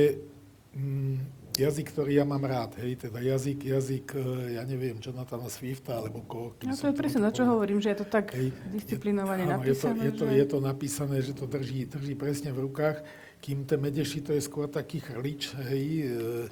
jazyk, 1.53 1.93
ktorý 1.93 2.17
ja 2.17 2.25
mám 2.25 2.43
rád. 2.49 2.81
Hej, 2.81 3.09
teda 3.09 3.21
jazyk, 3.21 3.61
jazyk, 3.61 4.07
e, 4.17 4.57
ja 4.57 4.63
neviem, 4.65 4.97
Jonathana 4.97 5.53
Swifta, 5.53 6.01
alebo 6.01 6.25
koho. 6.25 6.57
No 6.65 6.73
to 6.73 6.89
je 6.89 6.97
presne, 6.97 7.21
na 7.21 7.33
čo 7.33 7.45
hovorím, 7.45 7.79
že 7.85 7.93
je 7.93 7.99
to 8.01 8.07
tak 8.09 8.33
Hej, 8.33 8.57
disciplinovane 8.73 9.45
áno, 9.45 9.61
je 9.61 9.77
to, 9.77 9.93
napísané, 9.93 10.03
je, 10.03 10.13
to, 10.13 10.25
že... 10.25 10.33
je 10.33 10.47
to 10.49 10.59
napísané, 10.61 11.17
že 11.21 11.33
to 11.37 11.45
drží, 11.45 11.81
drží 11.93 12.15
presne 12.17 12.51
v 12.57 12.59
rukách, 12.65 13.05
kým 13.45 13.69
ten 13.69 13.79
Medeši 13.83 14.21
to 14.25 14.33
je 14.33 14.43
skôr 14.43 14.71
taký 14.71 15.05
chrlič, 15.05 15.53
hej, 15.69 15.87
e, 16.09 16.49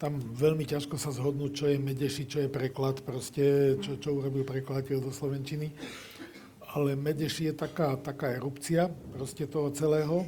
tam 0.00 0.16
veľmi 0.16 0.64
ťažko 0.64 0.96
sa 0.96 1.12
zhodnúť, 1.12 1.52
čo 1.52 1.64
je 1.68 1.76
Medeši, 1.76 2.24
čo 2.24 2.38
je 2.40 2.48
preklad, 2.48 3.04
proste, 3.04 3.76
čo, 3.84 4.00
čo 4.00 4.16
urobil 4.16 4.48
prekladateľ 4.48 4.96
do 5.04 5.12
Slovenčiny. 5.12 5.68
Ale 6.72 6.96
Medeši 6.96 7.52
je 7.52 7.54
taká, 7.58 8.00
taká 8.00 8.32
erupcia 8.32 8.88
proste 9.12 9.44
toho 9.44 9.68
celého, 9.74 10.24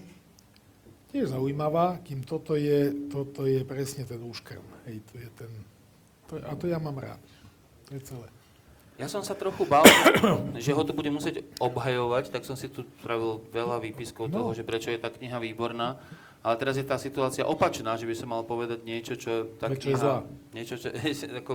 tiež 1.12 1.30
zaujímavá, 1.30 2.00
kým 2.00 2.24
toto 2.24 2.56
je, 2.56 2.90
toto 3.12 3.44
je 3.44 3.60
presne 3.62 4.08
ten 4.08 4.18
úškrm, 4.18 4.64
hej, 4.88 5.04
to 5.12 5.14
je 5.20 5.28
ten, 5.36 5.52
to, 6.26 6.32
a 6.40 6.52
to 6.56 6.64
ja 6.66 6.80
mám 6.80 6.96
rád, 6.96 7.20
to 7.86 7.94
je 7.94 8.02
celé. 8.02 8.26
Ja 9.00 9.08
som 9.08 9.24
sa 9.24 9.32
trochu 9.32 9.64
bál, 9.64 9.82
že 10.56 10.72
ho 10.72 10.82
tu 10.84 10.92
budem 10.92 11.16
musieť 11.16 11.42
obhajovať, 11.58 12.28
tak 12.28 12.44
som 12.44 12.54
si 12.54 12.68
tu 12.68 12.84
spravil 13.00 13.40
veľa 13.50 13.80
výpiskov 13.80 14.28
No. 14.28 14.40
toho, 14.40 14.48
že 14.52 14.62
prečo 14.62 14.92
je 14.92 15.00
tá 15.00 15.08
kniha 15.08 15.40
výborná. 15.40 15.96
Ale 16.42 16.54
teraz 16.58 16.74
je 16.74 16.82
tá 16.82 16.98
situácia 16.98 17.46
opačná, 17.46 17.94
že 17.94 18.02
by 18.02 18.14
som 18.18 18.28
mal 18.34 18.42
povedať 18.42 18.82
niečo, 18.82 19.14
čo 19.14 19.46
tá 19.62 19.70
Prečo 19.70 19.94
kniha... 19.94 20.26
Niečo, 20.52 20.74
čo... 20.74 20.90
ako, 21.40 21.52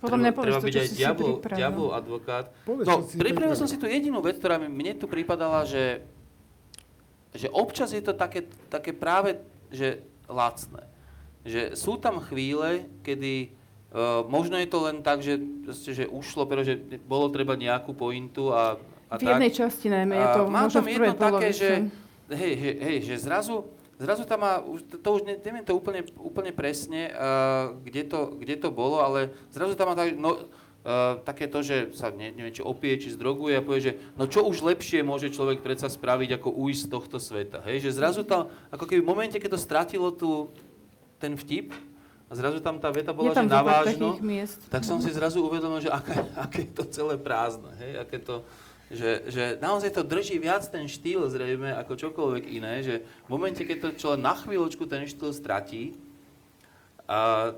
Podľa 0.00 0.16
mňa 0.20 0.30
treba, 0.30 0.38
povieš 0.38 0.52
treba 0.54 0.60
to, 0.60 0.66
byť 0.68 0.72
čo 0.72 0.78
aj 0.78 0.86
si 0.86 0.92
si 0.92 1.00
diablov, 1.00 1.28
pripravil. 1.40 1.58
diablov 1.58 1.88
advokát. 1.96 2.44
Povedz, 2.62 2.86
no, 2.86 2.94
pripravil 3.08 3.56
som 3.58 3.68
si 3.68 3.76
tu 3.80 3.86
jedinú 3.88 4.20
vec, 4.22 4.36
ktorá 4.38 4.60
mi, 4.60 4.68
mne 4.70 4.92
tu 4.96 5.08
pripadala, 5.10 5.64
že, 5.64 6.04
že 7.34 7.48
občas 7.52 7.92
je 7.92 8.00
to 8.00 8.16
také, 8.16 8.48
také 8.72 8.96
práve, 8.96 9.40
že 9.68 10.00
lacné. 10.28 10.84
Že 11.44 11.76
sú 11.76 11.96
tam 12.00 12.20
chvíle, 12.24 12.88
kedy 13.04 13.52
uh, 13.92 14.24
možno 14.28 14.56
je 14.60 14.68
to 14.68 14.78
len 14.84 15.00
tak, 15.00 15.20
že, 15.24 15.40
proste, 15.64 15.90
že 15.92 16.04
ušlo, 16.08 16.44
pero 16.48 16.64
že 16.64 16.76
bolo 17.04 17.28
treba 17.32 17.56
nejakú 17.56 17.92
pointu 17.92 18.52
a, 18.52 18.76
a 19.08 19.14
V 19.16 19.24
tak. 19.24 19.36
jednej 19.36 19.52
časti 19.52 19.86
najmä 19.88 20.14
je 20.16 20.26
to 20.36 20.42
A 20.44 20.52
možno 20.52 20.80
tam 20.80 20.88
jedno 20.88 21.14
také, 21.16 21.48
že 21.52 21.70
hej, 22.32 22.54
hej, 22.56 22.76
hej, 22.80 22.98
že 23.08 23.14
zrazu, 23.24 23.64
zrazu 23.96 24.28
tam 24.28 24.44
má, 24.44 24.60
to 25.00 25.08
už 25.08 25.24
ne, 25.24 25.34
neviem 25.40 25.64
to 25.64 25.72
úplne, 25.72 26.04
úplne 26.20 26.52
presne, 26.52 27.12
uh, 27.12 27.72
kde, 27.80 28.04
to, 28.08 28.36
kde 28.36 28.54
to 28.60 28.68
bolo, 28.68 29.00
ale 29.00 29.32
zrazu 29.52 29.72
tam 29.76 29.92
má 29.92 29.94
tak, 29.96 30.12
no, 30.16 30.48
Uh, 30.88 31.20
také 31.20 31.44
to, 31.52 31.60
že 31.60 31.92
sa 31.92 32.08
ne, 32.08 32.32
neviem, 32.32 32.48
či 32.48 32.64
opije, 32.64 32.96
či 32.96 33.12
zdroguje 33.12 33.52
a 33.52 33.60
povie, 33.60 33.92
že 33.92 34.00
no 34.16 34.24
čo 34.24 34.40
už 34.48 34.64
lepšie 34.64 35.04
môže 35.04 35.28
človek 35.28 35.60
predsa 35.60 35.92
spraviť, 35.92 36.40
ako 36.40 36.48
ujsť 36.48 36.80
z 36.80 36.88
tohto 36.88 37.20
sveta. 37.20 37.60
Hej? 37.68 37.84
Že 37.84 37.90
zrazu 37.92 38.22
tam, 38.24 38.48
ako 38.72 38.88
keby 38.88 39.04
v 39.04 39.10
momente, 39.12 39.36
keď 39.36 39.52
to 39.52 39.60
stratilo 39.60 40.08
tu, 40.08 40.48
ten 41.20 41.36
vtip, 41.36 41.76
a 42.28 42.32
zrazu 42.32 42.64
tam 42.64 42.80
tá 42.80 42.88
veta 42.88 43.12
bola, 43.12 43.36
že 43.36 43.44
navážno, 43.44 44.16
tak 44.72 44.84
som 44.88 44.96
si 45.00 45.12
zrazu 45.12 45.44
uvedomil, 45.44 45.84
že 45.84 45.92
aké, 45.92 46.24
aké 46.48 46.64
je 46.64 46.72
to 46.72 46.84
celé 46.88 47.20
prázdne. 47.20 47.68
Hej? 47.84 47.92
Aké 48.08 48.16
to, 48.24 48.48
že, 48.88 49.28
že 49.28 49.44
naozaj 49.60 49.92
to 49.92 50.08
drží 50.08 50.40
viac 50.40 50.64
ten 50.72 50.88
štýl 50.88 51.28
zrejme 51.28 51.68
ako 51.76 52.00
čokoľvek 52.00 52.44
iné, 52.48 52.80
že 52.80 53.04
v 53.04 53.28
momente, 53.28 53.60
keď 53.60 53.76
to 53.76 53.88
človek 54.00 54.24
na 54.24 54.32
chvíľočku 54.40 54.88
ten 54.88 55.04
štýl 55.04 55.36
stratí, 55.36 55.96
a 57.08 57.52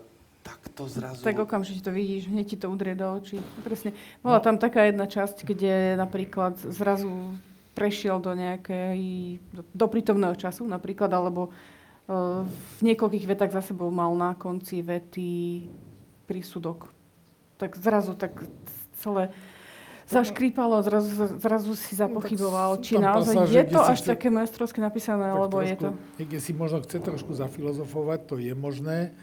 tak 0.50 0.74
to 0.74 0.90
zrazu... 0.90 1.22
Tak 1.22 1.38
okamžite 1.38 1.86
to 1.86 1.94
vidíš, 1.94 2.26
hneď 2.26 2.46
ti 2.50 2.56
to 2.58 2.66
udrie 2.66 2.98
do 2.98 3.06
očí. 3.06 3.38
Presne. 3.62 3.94
Bola 4.26 4.42
tam 4.42 4.58
taká 4.58 4.90
jedna 4.90 5.06
časť, 5.06 5.46
kde 5.46 5.94
napríklad 5.94 6.58
zrazu 6.58 7.38
prešiel 7.78 8.18
do 8.18 8.34
nejakej, 8.34 8.98
do, 9.54 9.62
do 9.62 9.86
prítomného 9.86 10.34
času 10.34 10.66
napríklad, 10.66 11.08
alebo 11.14 11.54
uh, 11.54 12.42
v 12.50 12.80
niekoľkých 12.82 13.30
vetách 13.30 13.54
za 13.54 13.62
sebou 13.62 13.94
mal 13.94 14.10
na 14.18 14.34
konci 14.34 14.82
vety 14.82 15.30
prísudok. 16.26 16.90
Tak 17.62 17.78
zrazu 17.78 18.18
tak 18.18 18.42
celé 18.98 19.30
zaškrípalo, 20.10 20.82
zrazu, 20.82 21.38
zrazu 21.38 21.72
si 21.78 21.94
zapochyboval, 21.94 22.76
no, 22.76 22.82
či 22.82 22.98
naozaj 22.98 23.46
pasáže, 23.46 23.54
je 23.54 23.64
to 23.70 23.80
až 23.80 23.98
chce... 24.02 24.10
také 24.10 24.26
majstrovské 24.26 24.82
napísané, 24.82 25.30
alebo 25.30 25.62
je 25.62 25.78
to... 25.78 25.94
Niekde 26.18 26.38
si 26.42 26.50
možno 26.50 26.82
chce 26.82 26.98
trošku 26.98 27.30
zafilozofovať, 27.38 28.18
to 28.26 28.34
je 28.42 28.50
možné, 28.58 29.14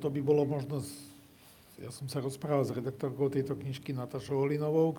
to 0.00 0.06
by 0.12 0.20
bolo 0.20 0.44
možno... 0.44 0.84
Ja 1.76 1.92
som 1.92 2.08
sa 2.08 2.24
rozprával 2.24 2.64
s 2.64 2.72
redaktorkou 2.72 3.28
tejto 3.28 3.52
knižky 3.52 3.92
Natašou 3.92 4.48
Olinovou, 4.48 4.96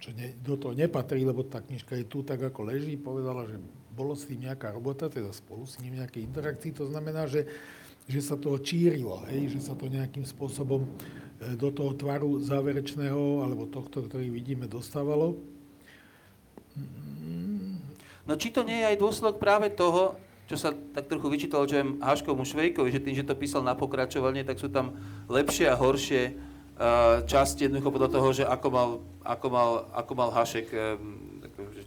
čo 0.00 0.16
ne, 0.16 0.32
do 0.40 0.56
toho 0.56 0.72
nepatrí, 0.72 1.20
lebo 1.28 1.44
tá 1.44 1.60
knižka 1.60 1.92
je 2.00 2.08
tu 2.08 2.24
tak, 2.24 2.40
ako 2.40 2.72
leží. 2.72 2.96
Povedala, 2.96 3.44
že 3.44 3.60
bolo 3.92 4.16
s 4.16 4.28
tým 4.28 4.48
nejaká 4.48 4.72
robota, 4.72 5.12
teda 5.12 5.32
spolu 5.32 5.68
s 5.68 5.76
ním 5.80 6.00
nejaké 6.00 6.24
interakcii. 6.24 6.72
To 6.76 6.88
znamená, 6.88 7.28
že, 7.28 7.44
že 8.08 8.20
sa 8.24 8.36
to 8.36 8.56
čírilo, 8.60 9.24
hej? 9.28 9.56
že 9.56 9.60
sa 9.68 9.76
to 9.76 9.88
nejakým 9.88 10.24
spôsobom 10.24 10.84
eh, 10.84 11.56
do 11.56 11.68
toho 11.68 11.92
tvaru 11.92 12.40
záverečného, 12.40 13.44
alebo 13.44 13.68
tohto, 13.68 14.04
ktorý 14.04 14.32
vidíme, 14.32 14.64
dostávalo. 14.64 15.36
No 18.26 18.32
či 18.36 18.52
to 18.52 18.66
nie 18.66 18.84
je 18.84 18.90
aj 18.92 19.00
dôsledok 19.00 19.36
práve 19.40 19.72
toho, 19.72 20.18
čo 20.46 20.54
sa 20.54 20.70
tak 20.72 21.10
trochu 21.10 21.26
vyčítalo, 21.26 21.66
že 21.66 21.82
Haškomu 21.82 22.46
Švejkovi, 22.46 22.94
že 22.94 23.02
tým, 23.02 23.18
že 23.18 23.26
to 23.26 23.34
písal 23.34 23.66
na 23.66 23.74
pokračovanie, 23.74 24.46
tak 24.46 24.62
sú 24.62 24.70
tam 24.70 24.94
lepšie 25.26 25.66
a 25.66 25.74
horšie 25.74 26.22
uh, 26.32 27.26
časti 27.26 27.66
jednoducho 27.66 27.90
podľa 27.90 28.10
toho, 28.14 28.28
že 28.30 28.44
ako 28.46 28.68
mal, 28.70 28.88
ako 29.26 29.46
mal, 29.50 29.70
ako 29.90 30.12
mal 30.14 30.30
Hašek 30.30 30.70
um, 30.70 31.36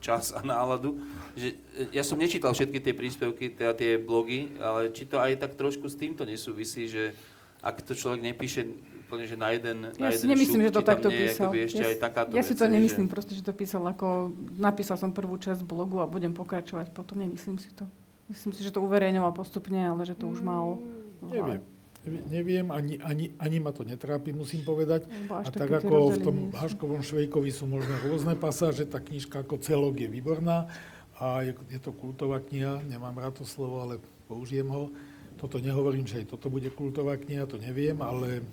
čas 0.02 0.32
a 0.36 0.42
náladu. 0.42 0.98
Že, 1.36 1.48
e, 1.78 1.84
ja 1.94 2.04
som 2.04 2.18
nečítal 2.18 2.56
všetky 2.56 2.80
tie 2.82 2.94
príspevky, 2.96 3.54
teda 3.54 3.76
tie 3.76 4.00
blogy, 4.00 4.56
ale 4.58 4.90
či 4.96 5.06
to 5.06 5.20
aj 5.20 5.38
tak 5.38 5.60
trošku 5.60 5.86
s 5.92 6.00
týmto 6.00 6.26
nesúvisí, 6.26 6.90
že 6.90 7.14
ak 7.60 7.84
to 7.84 7.92
človek 7.94 8.24
nepíše 8.24 8.66
úplne, 9.06 9.28
že 9.28 9.36
na 9.36 9.52
jeden 9.52 9.92
Ja 10.00 10.10
na 10.10 10.16
si 10.16 10.26
nemyslím, 10.26 10.64
šup, 10.64 10.68
že 10.72 10.76
to 10.80 10.84
takto 10.86 11.10
písal. 11.12 11.52
ešte 11.52 11.84
ja, 11.84 11.90
aj 11.92 11.98
takáto 12.00 12.32
ja 12.32 12.44
si 12.46 12.56
to 12.56 12.66
nemyslím, 12.70 13.08
že... 13.08 13.12
proste, 13.12 13.34
že 13.36 13.44
to 13.44 13.52
písal 13.52 13.84
ako... 13.84 14.32
Napísal 14.56 14.96
som 14.96 15.12
prvú 15.12 15.36
časť 15.36 15.66
blogu 15.68 16.00
a 16.00 16.08
budem 16.08 16.32
pokračovať 16.32 16.96
potom, 16.96 17.20
nemyslím 17.20 17.60
si 17.60 17.70
to. 17.76 17.84
Myslím 18.30 18.54
si, 18.54 18.62
že 18.62 18.70
to 18.70 18.86
uverejňoval 18.86 19.34
postupne, 19.34 19.90
ale 19.90 20.06
že 20.06 20.14
to 20.14 20.30
už 20.30 20.46
mal... 20.46 20.78
Neviem. 21.26 21.66
Neviem, 22.08 22.72
ani, 22.72 22.96
ani, 23.04 23.36
ani 23.36 23.58
ma 23.60 23.76
to 23.76 23.84
netrápi, 23.84 24.32
musím 24.32 24.64
povedať. 24.64 25.04
A 25.28 25.52
tak 25.52 25.68
ako 25.84 26.16
v 26.16 26.20
tom 26.24 26.38
Haškovom 26.56 27.04
Švejkovi 27.04 27.52
sú 27.52 27.68
možno 27.68 27.92
rôzne 28.08 28.40
pasáže, 28.40 28.88
tá 28.88 29.04
knižka 29.04 29.44
ako 29.44 29.60
celok 29.60 30.00
je 30.00 30.08
výborná 30.08 30.72
a 31.20 31.44
je, 31.44 31.52
je 31.68 31.80
to 31.84 31.92
kultová 31.92 32.40
kniha, 32.40 32.80
nemám 32.88 33.20
rád 33.20 33.44
to 33.44 33.46
slovo, 33.46 33.84
ale 33.84 34.00
použijem 34.32 34.72
ho. 34.72 34.88
Toto 35.36 35.60
nehovorím, 35.60 36.08
že 36.08 36.24
aj 36.24 36.32
toto 36.32 36.48
bude 36.48 36.72
kultová 36.72 37.20
kniha, 37.20 37.44
to 37.44 37.60
neviem, 37.60 38.00
ale 38.00 38.48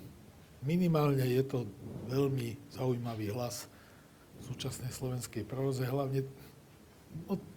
minimálne 0.67 1.23
je 1.23 1.43
to 1.47 1.63
veľmi 2.11 2.59
zaujímavý 2.75 3.31
hlas 3.31 3.71
v 4.43 4.51
súčasnej 4.51 4.91
slovenskej 4.91 5.47
próze, 5.47 5.87
hlavne 5.87 6.27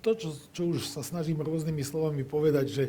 to, 0.03 0.11
čo, 0.17 0.29
čo 0.51 0.63
už 0.75 0.87
sa 0.89 1.05
snažím 1.05 1.41
rôznymi 1.41 1.85
slovami 1.85 2.23
povedať, 2.27 2.67
že, 2.69 2.85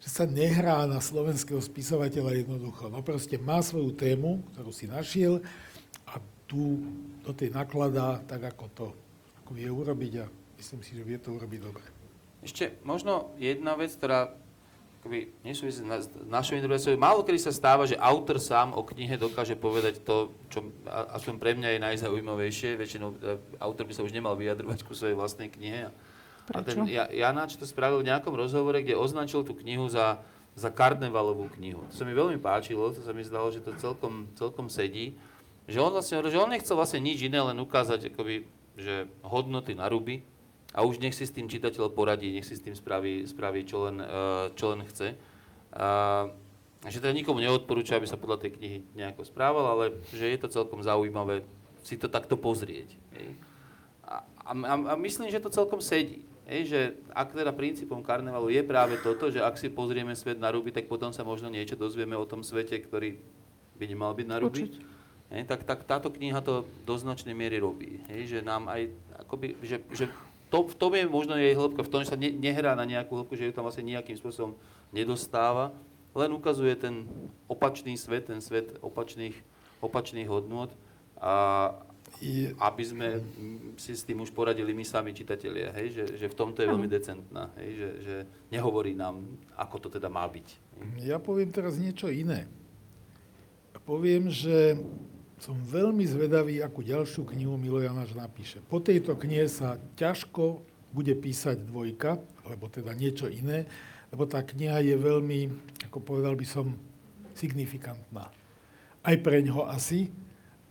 že 0.00 0.08
sa 0.08 0.24
nehrá 0.24 0.84
na 0.86 1.02
slovenského 1.02 1.58
spisovateľa 1.60 2.44
jednoducho. 2.44 2.88
No 2.88 3.04
proste 3.04 3.36
má 3.40 3.60
svoju 3.60 3.92
tému, 3.96 4.44
ktorú 4.54 4.70
si 4.70 4.86
našiel 4.88 5.42
a 6.06 6.20
tu 6.46 6.82
do 7.22 7.32
tej 7.34 7.52
nakladá 7.54 8.22
tak, 8.26 8.54
ako 8.54 8.64
to 8.74 8.86
ako 9.50 9.58
vie 9.58 9.66
urobiť 9.66 10.12
a 10.22 10.26
myslím 10.62 10.80
si, 10.86 10.94
že 10.94 11.02
vie 11.02 11.18
to 11.18 11.34
urobiť 11.34 11.58
dobre. 11.58 11.82
Ešte 12.46 12.78
možno 12.86 13.34
jedna 13.34 13.74
vec, 13.74 13.90
ktorá 13.98 14.30
akoby 15.00 15.32
nesúvisí 15.40 15.80
na, 15.80 15.96
s 15.96 16.12
našou 16.28 16.60
interpretáciou. 16.60 17.00
Málo 17.00 17.24
kedy 17.24 17.40
sa 17.40 17.56
stáva, 17.56 17.88
že 17.88 17.96
autor 17.96 18.36
sám 18.36 18.76
o 18.76 18.84
knihe 18.84 19.16
dokáže 19.16 19.56
povedať 19.56 20.04
to, 20.04 20.36
čo 20.52 20.60
aspoň 21.16 21.34
pre 21.40 21.56
mňa 21.56 21.68
je 21.72 21.80
najzaujímavejšie. 21.80 22.76
Väčšinou 22.76 23.16
e, 23.16 23.40
autor 23.64 23.88
by 23.88 23.96
sa 23.96 24.04
už 24.04 24.12
nemal 24.12 24.36
vyjadrovať 24.36 24.84
ku 24.84 24.92
svojej 24.92 25.16
vlastnej 25.16 25.48
knihe. 25.48 25.88
Prečo? 26.44 26.52
A 26.52 26.60
ten 26.60 26.84
Janáč 27.16 27.56
to 27.56 27.64
spravil 27.64 28.04
v 28.04 28.12
nejakom 28.12 28.36
rozhovore, 28.36 28.76
kde 28.76 28.92
označil 28.92 29.40
tú 29.40 29.56
knihu 29.64 29.88
za, 29.88 30.20
za 30.52 30.68
karnevalovú 30.68 31.48
knihu. 31.56 31.88
To 31.88 31.94
sa 31.96 32.04
mi 32.04 32.12
veľmi 32.12 32.36
páčilo, 32.36 32.92
to 32.92 33.00
sa 33.00 33.16
mi 33.16 33.24
zdalo, 33.24 33.48
že 33.48 33.64
to 33.64 33.72
celkom, 33.80 34.28
celkom 34.36 34.68
sedí. 34.68 35.16
Že 35.64 35.80
on, 35.80 35.92
vlastne, 35.96 36.20
že 36.28 36.36
on 36.36 36.52
nechcel 36.52 36.76
vlastne 36.76 37.00
nič 37.00 37.24
iné, 37.24 37.40
len 37.40 37.56
ukázať 37.56 38.12
akoby, 38.12 38.44
že 38.76 39.08
hodnoty 39.24 39.72
na 39.72 39.88
ruby, 39.88 40.20
a 40.70 40.86
už 40.86 41.02
nech 41.02 41.14
si 41.14 41.26
s 41.26 41.34
tým 41.34 41.50
čitateľ 41.50 41.90
poradí, 41.90 42.30
nech 42.30 42.46
si 42.46 42.54
s 42.54 42.62
tým 42.62 42.78
spraví, 42.78 43.26
spraví 43.26 43.66
čo, 43.66 43.90
len, 43.90 43.98
eh, 43.98 44.46
čo 44.54 44.70
len 44.70 44.86
chce. 44.86 45.18
A, 45.74 46.30
že 46.88 47.02
teda 47.02 47.12
nikomu 47.12 47.44
neodporúča, 47.44 48.00
aby 48.00 48.08
sa 48.08 48.16
podľa 48.16 48.40
tej 48.40 48.56
knihy 48.56 48.78
nejako 48.96 49.28
správal, 49.28 49.66
ale 49.68 49.84
že 50.16 50.24
je 50.32 50.38
to 50.40 50.48
celkom 50.48 50.80
zaujímavé 50.80 51.44
si 51.84 52.00
to 52.00 52.08
takto 52.08 52.40
pozrieť. 52.40 52.96
A, 54.04 54.24
a, 54.48 54.74
a 54.74 54.94
myslím, 54.96 55.28
že 55.28 55.44
to 55.44 55.52
celkom 55.52 55.84
sedí. 55.84 56.24
Hej, 56.50 56.62
že 56.66 56.80
ak 57.14 57.30
teda 57.30 57.54
princípom 57.54 58.02
karnevalu 58.02 58.50
je 58.50 58.62
práve 58.66 58.98
toto, 58.98 59.30
že 59.30 59.38
ak 59.38 59.54
si 59.54 59.70
pozrieme 59.70 60.18
svet 60.18 60.40
na 60.40 60.50
ruby, 60.50 60.74
tak 60.74 60.90
potom 60.90 61.14
sa 61.14 61.22
možno 61.22 61.46
niečo 61.46 61.78
dozvieme 61.78 62.18
o 62.18 62.26
tom 62.26 62.42
svete, 62.42 62.74
ktorý 62.74 63.22
by 63.78 63.84
nemal 63.86 64.10
byť 64.16 64.26
na 64.26 64.42
ruby. 64.42 64.66
Hej, 65.30 65.46
tak, 65.46 65.62
tak 65.62 65.86
táto 65.86 66.10
kniha 66.10 66.42
to 66.42 66.66
do 66.82 66.94
značnej 66.98 67.38
miery 67.38 67.62
robí. 67.62 68.02
Hej, 68.10 68.34
že 68.34 68.38
nám 68.42 68.66
aj, 68.66 68.90
akoby, 69.22 69.54
že, 69.62 69.78
že 69.94 70.10
to, 70.50 70.66
v 70.66 70.74
tom 70.74 70.92
je 70.98 71.06
možno 71.06 71.38
jej 71.38 71.54
hĺbka, 71.54 71.86
v 71.86 71.90
tom, 71.90 72.02
že 72.02 72.10
sa 72.10 72.18
ne, 72.18 72.34
nehrá 72.34 72.74
na 72.74 72.82
nejakú 72.82 73.14
hĺbku, 73.14 73.38
že 73.38 73.48
ju 73.48 73.52
tam 73.54 73.64
vlastne 73.64 73.86
nejakým 73.86 74.18
spôsobom 74.18 74.58
nedostáva, 74.90 75.70
len 76.10 76.34
ukazuje 76.34 76.74
ten 76.74 77.06
opačný 77.46 77.94
svet, 77.94 78.26
ten 78.26 78.42
svet 78.42 78.74
opačných, 78.82 79.38
opačných 79.78 80.26
hodnôt 80.26 80.74
a 81.22 81.70
je... 82.18 82.50
aby 82.58 82.82
sme 82.82 83.08
si 83.78 83.94
s 83.94 84.02
tým 84.02 84.18
už 84.26 84.34
poradili 84.34 84.74
my 84.74 84.82
sami 84.82 85.14
čitatelia, 85.14 85.70
hej, 85.78 85.94
že, 85.94 86.04
že 86.18 86.26
v 86.26 86.34
tomto 86.34 86.66
je 86.66 86.68
veľmi 86.68 86.90
decentná, 86.90 87.54
hej, 87.62 87.70
že, 87.78 87.88
že 88.02 88.16
nehovorí 88.50 88.98
nám, 88.98 89.22
ako 89.54 89.86
to 89.86 89.88
teda 89.88 90.10
má 90.10 90.26
byť. 90.26 90.48
Ja 91.06 91.22
poviem 91.22 91.54
teraz 91.54 91.78
niečo 91.78 92.10
iné. 92.10 92.50
Poviem, 93.86 94.30
že 94.30 94.78
som 95.40 95.56
veľmi 95.56 96.04
zvedavý, 96.04 96.60
akú 96.60 96.84
ďalšiu 96.84 97.24
knihu 97.32 97.56
Milo 97.56 97.80
Janáš 97.80 98.12
napíše. 98.12 98.60
Po 98.68 98.76
tejto 98.76 99.16
knihe 99.16 99.48
sa 99.48 99.80
ťažko 99.96 100.60
bude 100.92 101.16
písať 101.16 101.64
dvojka, 101.64 102.20
alebo 102.44 102.68
teda 102.68 102.92
niečo 102.92 103.24
iné, 103.24 103.64
lebo 104.12 104.28
tá 104.28 104.44
kniha 104.44 104.84
je 104.84 104.96
veľmi, 105.00 105.40
ako 105.88 105.98
povedal 106.04 106.36
by 106.36 106.44
som, 106.44 106.76
signifikantná. 107.32 108.28
Aj 109.00 109.16
pre 109.16 109.40
ňoho 109.40 109.64
asi, 109.64 110.12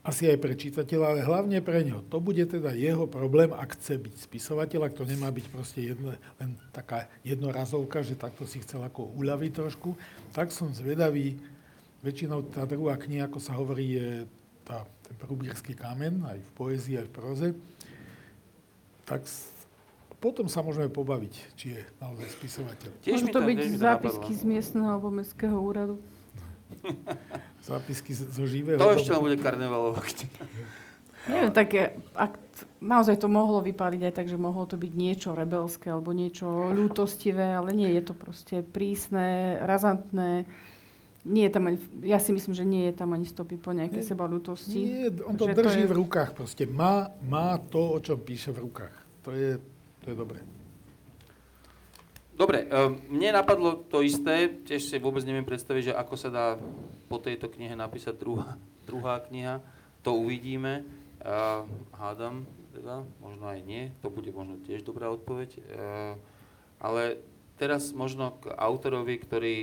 asi 0.06 0.30
aj 0.30 0.38
pre 0.38 0.54
čitateľa, 0.54 1.06
ale 1.18 1.22
hlavne 1.26 1.58
pre 1.66 1.82
ňoho. 1.82 2.06
To 2.14 2.22
bude 2.22 2.46
teda 2.46 2.78
jeho 2.78 3.10
problém, 3.10 3.50
ak 3.50 3.74
chce 3.74 3.98
byť 3.98 4.14
spisovateľ, 4.22 4.86
ak 4.86 4.94
to 4.94 5.04
nemá 5.10 5.34
byť 5.34 5.46
proste 5.50 5.82
jedno, 5.82 6.14
len 6.38 6.50
taká 6.70 7.10
jednorazovka, 7.26 8.06
že 8.06 8.14
takto 8.14 8.46
si 8.46 8.62
chcel 8.62 8.86
ako 8.86 9.18
uľaviť 9.18 9.52
trošku. 9.56 9.98
Tak 10.30 10.54
som 10.54 10.70
zvedavý, 10.70 11.42
väčšinou 12.06 12.46
tá 12.54 12.70
druhá 12.70 13.02
kniha, 13.02 13.26
ako 13.26 13.40
sa 13.42 13.58
hovorí, 13.58 13.98
je 13.98 14.08
tá, 14.70 14.86
ten 15.02 15.16
prúbierský 15.18 15.74
kamen, 15.74 16.22
aj 16.22 16.38
v 16.38 16.52
poézii, 16.54 17.02
aj 17.02 17.08
v 17.10 17.14
proze, 17.14 17.48
tak 19.02 19.26
potom 20.22 20.46
sa 20.46 20.62
môžeme 20.62 20.86
pobaviť, 20.86 21.34
či 21.58 21.74
je 21.74 21.82
naozaj 21.98 22.28
spisovateľ. 22.38 22.92
Tiež 23.02 23.26
Môžu 23.26 23.34
to 23.34 23.40
byť 23.42 23.60
zápisky 23.74 24.32
z 24.38 24.44
miestneho 24.46 24.88
alebo 24.94 25.10
mestského 25.10 25.58
úradu. 25.58 25.98
zápisky 27.66 28.14
zo 28.14 28.46
živého. 28.46 28.78
To 28.78 28.94
ešte 28.94 29.10
len 29.10 29.22
bude 29.26 29.38
karnevalová. 29.42 30.06
Neviem, 31.26 31.52
tak 31.52 31.68
je- 31.74 31.92
ak 32.16 32.38
t- 32.38 32.66
naozaj 32.80 33.20
to 33.20 33.28
mohlo 33.28 33.60
vypáliť 33.60 34.02
aj 34.06 34.14
tak, 34.14 34.28
že 34.30 34.40
mohlo 34.40 34.64
to 34.70 34.78
byť 34.78 34.94
niečo 34.94 35.36
rebelské 35.36 35.92
alebo 35.92 36.16
niečo 36.16 36.48
ľútostivé, 36.72 37.58
ale 37.58 37.76
nie, 37.76 37.90
je 37.92 38.04
to 38.06 38.14
proste 38.16 38.62
prísne, 38.64 39.60
razantné. 39.66 40.46
Nie 41.30 41.46
je 41.46 41.54
tam 41.54 41.70
ani, 41.70 41.78
ja 42.02 42.18
si 42.18 42.34
myslím, 42.34 42.58
že 42.58 42.66
nie 42.66 42.90
je 42.90 42.94
tam 42.98 43.14
ani 43.14 43.30
stopy 43.30 43.62
po 43.62 43.70
nejakej 43.70 44.02
Nie, 44.02 44.10
seba 44.10 44.26
ľútosti. 44.26 44.80
Nie, 44.82 45.14
on 45.22 45.38
to 45.38 45.46
Že 45.46 45.54
to 45.54 45.62
drží 45.62 45.84
je- 45.86 45.92
v 45.94 45.96
rukách 46.02 46.30
proste. 46.34 46.64
Má, 46.66 47.14
má 47.22 47.62
to, 47.62 47.94
o 47.96 48.00
čom 48.02 48.18
píše 48.18 48.50
v 48.50 48.66
rukách. 48.66 48.96
To 49.22 49.30
je, 49.30 49.62
to 50.02 50.06
je 50.10 50.16
dobré. 50.18 50.42
Dobre, 52.34 52.66
eh, 52.66 52.90
mne 53.12 53.36
napadlo 53.36 53.84
to 53.86 54.00
isté, 54.00 54.48
tiež 54.64 54.90
si 54.90 54.96
vôbec 54.98 55.22
neviem 55.28 55.44
predstaviť, 55.44 55.92
že 55.92 55.94
ako 55.94 56.16
sa 56.16 56.30
dá 56.32 56.46
po 57.12 57.20
tejto 57.20 57.52
knihe 57.52 57.76
napísať 57.76 58.16
druhá, 58.16 58.56
druhá 58.88 59.20
kniha. 59.22 59.60
To 60.08 60.16
uvidíme. 60.16 60.88
Uh, 61.20 61.68
hádam, 62.00 62.48
teda, 62.72 63.04
možno 63.20 63.44
aj 63.52 63.60
nie, 63.68 63.92
to 64.00 64.08
bude 64.08 64.32
možno 64.32 64.56
tiež 64.64 64.88
dobrá 64.88 65.12
odpoveď. 65.12 65.60
Uh, 65.60 66.16
ale 66.80 67.20
teraz 67.60 67.92
možno 67.92 68.40
k 68.40 68.56
autorovi, 68.56 69.20
ktorý 69.20 69.56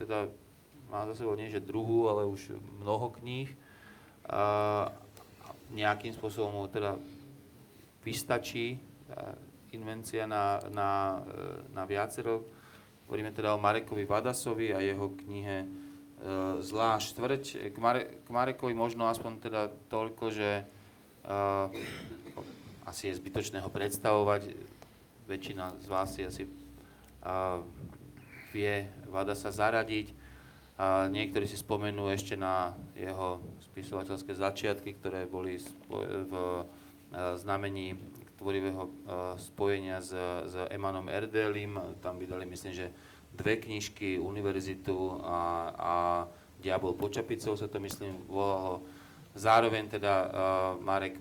teda 0.00 0.32
má 0.92 1.08
za 1.08 1.16
sebou 1.16 1.32
nie 1.32 1.48
že 1.48 1.64
druhú, 1.64 2.12
ale 2.12 2.28
už 2.28 2.52
mnoho 2.84 3.16
kníh. 3.16 3.48
Uh, 4.28 4.92
nejakým 5.72 6.12
spôsobom 6.12 6.52
mu 6.52 6.68
teda 6.68 7.00
vystačí 8.04 8.76
uh, 8.76 9.34
invencia 9.72 10.28
na, 10.28 10.60
na, 10.70 11.20
e, 11.24 11.72
na 11.72 11.82
viacero. 11.88 12.44
Hovoríme 13.08 13.32
teda 13.32 13.56
o 13.56 13.60
Marekovi 13.60 14.04
Vadasovi 14.04 14.72
a 14.72 14.84
jeho 14.84 15.16
knihe 15.16 15.64
e, 15.64 15.66
Zlá 16.60 17.00
štvrť. 17.00 17.72
K, 17.72 17.76
Mare, 17.80 18.02
k 18.22 18.28
Marekovi 18.28 18.76
možno 18.76 19.08
aspoň 19.08 19.32
teda 19.40 19.62
toľko, 19.88 20.24
že 20.32 20.50
e, 20.60 20.64
asi 22.84 23.10
je 23.10 23.18
zbytočné 23.18 23.64
ho 23.64 23.68
predstavovať. 23.72 24.54
Väčšina 25.26 25.80
z 25.80 25.86
vás 25.88 26.08
si 26.12 26.20
asi 26.24 26.44
e, 26.44 26.50
vie 28.52 28.92
Vadasa 29.08 29.48
zaradiť. 29.48 30.21
A 30.80 31.06
niektorí 31.12 31.44
si 31.44 31.60
spomenú 31.60 32.08
ešte 32.08 32.34
na 32.34 32.72
jeho 32.96 33.44
spisovateľské 33.70 34.32
začiatky, 34.32 34.96
ktoré 34.98 35.28
boli 35.28 35.60
v 35.88 36.32
e, 36.32 36.62
znamení 37.36 37.94
tvorivého 38.40 38.82
e, 38.88 38.90
spojenia 39.36 40.00
s, 40.00 40.16
s 40.48 40.54
Emanom 40.72 41.12
Erdelim. 41.12 41.76
Tam 42.00 42.16
vydali, 42.16 42.48
myslím, 42.48 42.72
že 42.72 42.88
dve 43.32 43.60
knižky, 43.60 44.16
Univerzitu 44.16 45.20
a, 45.20 45.38
a 45.76 45.94
Diabol 46.62 46.94
pod 46.94 47.10
čapicou 47.10 47.58
sa 47.58 47.66
to, 47.66 47.82
myslím, 47.82 48.22
volalo. 48.30 48.86
Zároveň 49.32 49.98
teda 49.98 50.14
uh, 50.14 50.28
Marek 50.78 51.16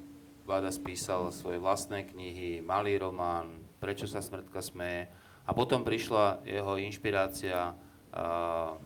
Vada 0.46 0.68
spísal 0.68 1.32
svoje 1.32 1.58
vlastné 1.58 2.12
knihy, 2.12 2.60
malý 2.60 3.00
román, 3.00 3.64
Prečo 3.82 4.06
sa 4.06 4.22
smrtka 4.22 4.62
smeje. 4.62 5.10
A 5.42 5.58
potom 5.58 5.82
prišla 5.82 6.46
jeho 6.46 6.78
inšpirácia 6.78 7.74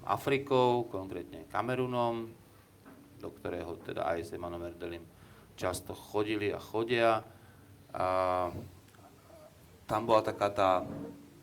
Afrikou, 0.06 0.86
konkrétne 0.86 1.50
Kamerunom, 1.50 2.30
do 3.18 3.30
ktorého 3.42 3.74
teda 3.82 4.06
aj 4.06 4.20
s 4.22 4.30
Emanom 4.38 4.62
Erdelim 4.62 5.02
často 5.58 5.96
chodili 5.96 6.54
a 6.54 6.60
chodia. 6.62 7.24
A 7.96 8.06
tam 9.88 10.02
bola 10.04 10.22
taká 10.22 10.52
tá, 10.52 10.72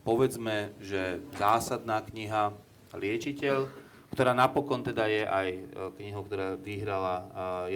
povedzme, 0.04 0.76
že 0.78 1.24
zásadná 1.34 2.04
kniha 2.04 2.52
Liečiteľ, 2.92 3.72
ktorá 4.12 4.36
napokon 4.36 4.84
teda 4.84 5.08
je 5.08 5.24
aj 5.24 5.48
e, 5.48 5.62
knihou, 5.96 6.28
ktorá 6.28 6.60
vyhrala 6.60 7.14
e, 7.16 7.24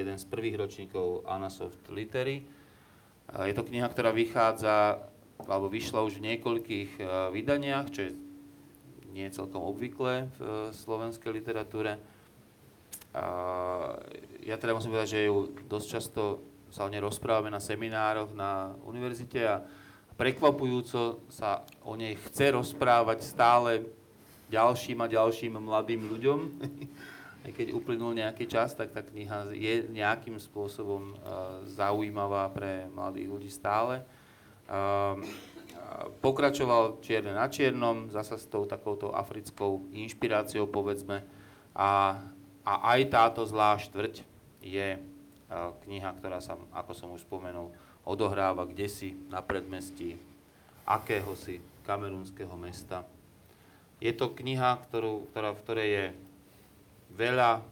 jeden 0.04 0.20
z 0.20 0.28
prvých 0.28 0.60
ročníkov 0.60 1.24
Anasoft 1.24 1.80
Litery. 1.88 2.44
Je 3.26 3.54
to 3.56 3.64
kniha, 3.64 3.88
ktorá 3.88 4.12
vychádza, 4.12 5.00
alebo 5.48 5.72
vyšla 5.72 6.04
už 6.04 6.20
v 6.20 6.30
niekoľkých 6.30 6.90
vydaniach, 7.34 7.90
čo 7.90 8.00
je 8.06 8.10
nie 9.16 9.32
je 9.32 9.40
celkom 9.40 9.64
obvyklé 9.64 10.28
v 10.36 10.68
slovenskej 10.76 11.32
literatúre. 11.32 11.96
A 13.16 13.24
ja 14.44 14.60
teda 14.60 14.76
musím 14.76 14.92
povedať, 14.92 15.16
že 15.16 15.28
ju 15.32 15.56
dosť 15.64 15.86
často 15.88 16.44
sa 16.68 16.84
o 16.84 16.92
nej 16.92 17.00
rozprávame 17.00 17.48
na 17.48 17.56
seminároch 17.56 18.36
na 18.36 18.76
univerzite 18.84 19.40
a 19.48 19.64
prekvapujúco 20.20 21.24
sa 21.32 21.64
o 21.80 21.96
nej 21.96 22.20
chce 22.28 22.52
rozprávať 22.52 23.24
stále 23.24 23.88
ďalším 24.52 25.00
a 25.00 25.08
ďalším 25.08 25.56
mladým 25.56 26.04
ľuďom. 26.12 26.38
Aj 27.48 27.50
keď 27.54 27.72
uplynul 27.72 28.18
nejaký 28.18 28.44
čas, 28.50 28.76
tak 28.76 28.92
tá 28.92 29.00
kniha 29.00 29.54
je 29.56 29.88
nejakým 29.88 30.36
spôsobom 30.36 31.14
uh, 31.14 31.62
zaujímavá 31.64 32.50
pre 32.52 32.90
mladých 32.92 33.28
ľudí 33.32 33.48
stále. 33.48 34.02
Uh, 34.66 35.22
pokračoval 36.20 36.98
čierne 37.02 37.34
na 37.34 37.46
čiernom, 37.46 38.10
zasa 38.10 38.36
s 38.36 38.46
tou 38.50 38.66
takouto 38.66 39.14
africkou 39.14 39.86
inšpiráciou, 39.94 40.66
povedzme. 40.66 41.22
A, 41.76 42.20
a 42.66 42.72
aj 42.96 43.00
táto 43.12 43.42
zlá 43.46 43.78
štvrť 43.78 44.26
je 44.62 44.98
kniha, 45.86 46.10
ktorá 46.18 46.42
sa, 46.42 46.58
ako 46.74 46.92
som 46.94 47.08
už 47.14 47.22
spomenul, 47.22 47.70
odohráva 48.02 48.66
kde 48.66 48.86
si 48.90 49.08
na 49.30 49.42
predmestí 49.42 50.18
akéhosi 50.86 51.62
kamerunského 51.86 52.54
mesta. 52.58 53.06
Je 54.02 54.10
to 54.14 54.34
kniha, 54.34 54.82
ktorú, 54.86 55.30
ktorá, 55.30 55.54
v 55.54 55.62
ktorej 55.62 55.88
je 55.88 56.06
veľa, 57.14 57.62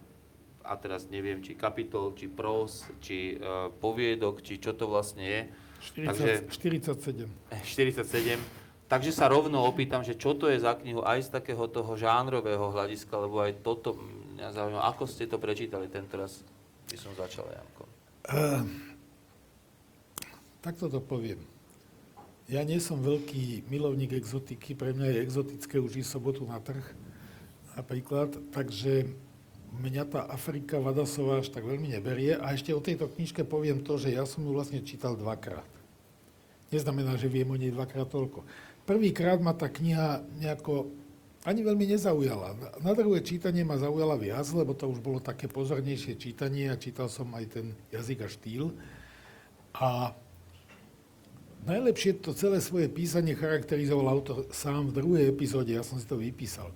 a 0.64 0.72
teraz 0.80 1.12
neviem, 1.12 1.44
či 1.44 1.52
kapitol, 1.52 2.16
či 2.16 2.30
pros, 2.30 2.88
či 3.04 3.36
uh, 3.36 3.68
poviedok, 3.68 4.40
či 4.40 4.56
čo 4.56 4.72
to 4.72 4.88
vlastne 4.88 5.20
je. 5.20 5.42
40, 5.84 6.08
Takže, 6.08 6.32
47. 6.48 7.28
47. 7.52 8.40
Takže 8.88 9.10
sa 9.12 9.28
rovno 9.28 9.64
opýtam, 9.64 10.00
že 10.00 10.16
čo 10.16 10.32
to 10.32 10.48
je 10.48 10.60
za 10.60 10.76
knihu 10.80 11.04
aj 11.04 11.28
z 11.28 11.28
takého 11.32 11.64
toho 11.68 11.92
žánrového 11.96 12.72
hľadiska, 12.72 13.12
lebo 13.16 13.40
aj 13.44 13.60
toto 13.60 13.96
mňa 14.36 14.48
zaujíma. 14.52 14.80
Ako 14.92 15.04
ste 15.04 15.28
to 15.28 15.36
prečítali 15.36 15.88
tento 15.88 16.16
raz? 16.16 16.44
By 16.88 16.96
som 16.96 17.12
začal, 17.16 17.48
Janko. 17.48 17.84
Uh, 18.28 18.64
takto 20.64 20.88
to 20.88 21.00
poviem. 21.00 21.40
Ja 22.44 22.60
nie 22.60 22.76
som 22.76 23.00
veľký 23.00 23.72
milovník 23.72 24.12
exotiky, 24.12 24.76
pre 24.76 24.92
mňa 24.92 25.16
je 25.16 25.18
exotické 25.24 25.80
už 25.80 26.04
ísť 26.04 26.12
sobotu 26.12 26.44
na 26.44 26.60
trh, 26.60 26.84
napríklad, 27.72 28.36
takže 28.52 29.08
mňa 29.80 30.04
tá 30.06 30.20
Afrika 30.28 30.76
Vadasová 30.78 31.40
až 31.40 31.50
tak 31.50 31.66
veľmi 31.66 31.96
neberie. 31.96 32.36
A 32.36 32.52
ešte 32.54 32.70
o 32.70 32.84
tejto 32.84 33.10
knižke 33.10 33.42
poviem 33.42 33.82
to, 33.82 33.96
že 33.98 34.14
ja 34.14 34.28
som 34.28 34.44
ju 34.44 34.52
vlastne 34.54 34.84
čítal 34.84 35.16
dvakrát. 35.18 35.73
Neznamená, 36.72 37.16
že 37.20 37.28
viem 37.28 37.48
o 37.48 37.56
nej 37.58 37.72
dvakrát 37.72 38.08
toľko. 38.08 38.44
Prvýkrát 38.84 39.40
ma 39.40 39.56
tá 39.56 39.72
kniha 39.72 40.20
nejako 40.40 40.92
ani 41.44 41.60
veľmi 41.60 41.84
nezaujala. 41.92 42.56
Na 42.80 42.96
druhé 42.96 43.20
čítanie 43.20 43.68
ma 43.68 43.76
zaujala 43.76 44.16
viac, 44.16 44.48
lebo 44.56 44.72
to 44.72 44.88
už 44.88 45.04
bolo 45.04 45.20
také 45.20 45.44
pozornejšie 45.44 46.16
čítanie 46.16 46.72
a 46.72 46.80
čítal 46.80 47.12
som 47.12 47.28
aj 47.36 47.44
ten 47.60 47.66
jazyk 47.92 48.24
a 48.24 48.28
štýl. 48.32 48.72
A 49.76 50.16
najlepšie 51.68 52.24
to 52.24 52.32
celé 52.32 52.64
svoje 52.64 52.88
písanie 52.88 53.36
charakterizoval 53.36 54.08
autor 54.08 54.48
sám 54.56 54.88
v 54.88 54.96
druhej 54.96 55.24
epizóde, 55.28 55.76
ja 55.76 55.84
som 55.84 56.00
si 56.00 56.08
to 56.08 56.16
vypísal. 56.16 56.72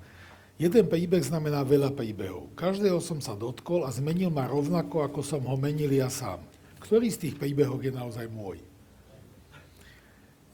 Jeden 0.60 0.84
príbeh 0.84 1.22
znamená 1.24 1.64
veľa 1.64 1.94
príbehov. 1.96 2.52
Každého 2.58 3.00
som 3.00 3.24
sa 3.24 3.38
dotkol 3.38 3.88
a 3.88 3.94
zmenil 3.94 4.28
ma 4.28 4.44
rovnako, 4.50 5.06
ako 5.06 5.24
som 5.24 5.40
ho 5.48 5.56
menil 5.56 5.88
ja 5.96 6.12
sám. 6.12 6.44
Ktorý 6.82 7.08
z 7.08 7.24
tých 7.24 7.34
príbehov 7.40 7.80
je 7.80 7.94
naozaj 7.94 8.28
môj? 8.28 8.67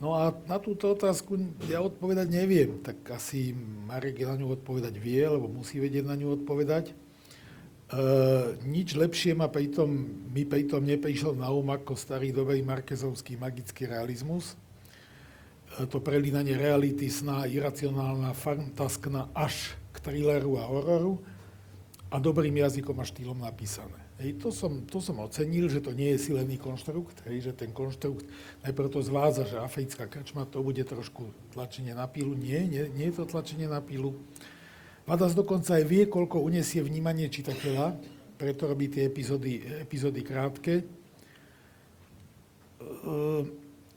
No 0.03 0.19
a 0.19 0.35
na 0.51 0.59
túto 0.59 0.91
otázku 0.91 1.39
ja 1.71 1.79
odpovedať 1.79 2.27
neviem, 2.27 2.83
tak 2.83 2.99
asi 3.15 3.55
Marek 3.87 4.27
na 4.27 4.35
ňu 4.35 4.59
odpovedať 4.59 4.95
vie, 4.99 5.23
lebo 5.23 5.47
musí 5.47 5.79
vedieť 5.79 6.05
na 6.05 6.19
ňu 6.19 6.43
odpovedať. 6.43 6.91
E, 6.91 6.95
nič 8.67 8.99
lepšie 8.99 9.39
ma 9.39 9.47
pritom, 9.47 9.89
mi 10.35 10.43
pritom 10.43 10.83
neprišlo 10.83 11.39
na 11.39 11.49
um 11.55 11.71
ako 11.71 11.95
starý 11.95 12.35
dobrý 12.35 12.61
markezovský 12.67 13.39
magický 13.39 13.87
realizmus. 13.87 14.59
E, 15.79 15.87
to 15.87 16.03
prelínanie 16.03 16.59
reality, 16.59 17.07
sná, 17.07 17.47
iracionálna, 17.47 18.35
fantaskná 18.35 19.31
až 19.31 19.79
k 19.95 20.03
thrilleru 20.05 20.59
a 20.59 20.67
hororu 20.67 21.23
a 22.11 22.19
dobrým 22.19 22.61
jazykom 22.61 22.99
a 22.99 23.07
štýlom 23.07 23.41
napísané. 23.41 24.04
Hej, 24.15 24.39
to, 24.39 24.55
som, 24.55 24.87
to 24.87 25.03
som 25.03 25.19
ocenil, 25.19 25.67
že 25.67 25.83
to 25.83 25.91
nie 25.91 26.15
je 26.15 26.31
silený 26.31 26.55
konštrukt, 26.55 27.27
hej, 27.27 27.51
že 27.51 27.53
ten 27.53 27.75
konštrukt 27.75 28.23
najprv 28.63 28.87
to 28.87 29.03
zvádza, 29.03 29.43
že 29.51 29.59
africká 29.59 30.07
krčma 30.07 30.47
to 30.47 30.63
bude 30.63 30.87
trošku 30.87 31.35
tlačenie 31.51 31.99
na 31.99 32.07
pílu. 32.07 32.39
Nie, 32.39 32.63
nie, 32.63 32.87
nie 32.95 33.11
je 33.11 33.19
to 33.19 33.27
tlačenie 33.27 33.67
na 33.67 33.83
pílu. 33.83 34.15
Vadas 35.03 35.35
dokonca 35.35 35.77
aj 35.77 35.85
vie, 35.85 36.07
koľko 36.07 36.47
unesie 36.47 36.79
vnímanie 36.79 37.27
čitateľa, 37.27 37.99
preto 38.39 38.71
robí 38.71 38.87
tie 38.87 39.11
epizódy, 39.11 39.83
epizódy 39.83 40.23
krátke. 40.23 40.87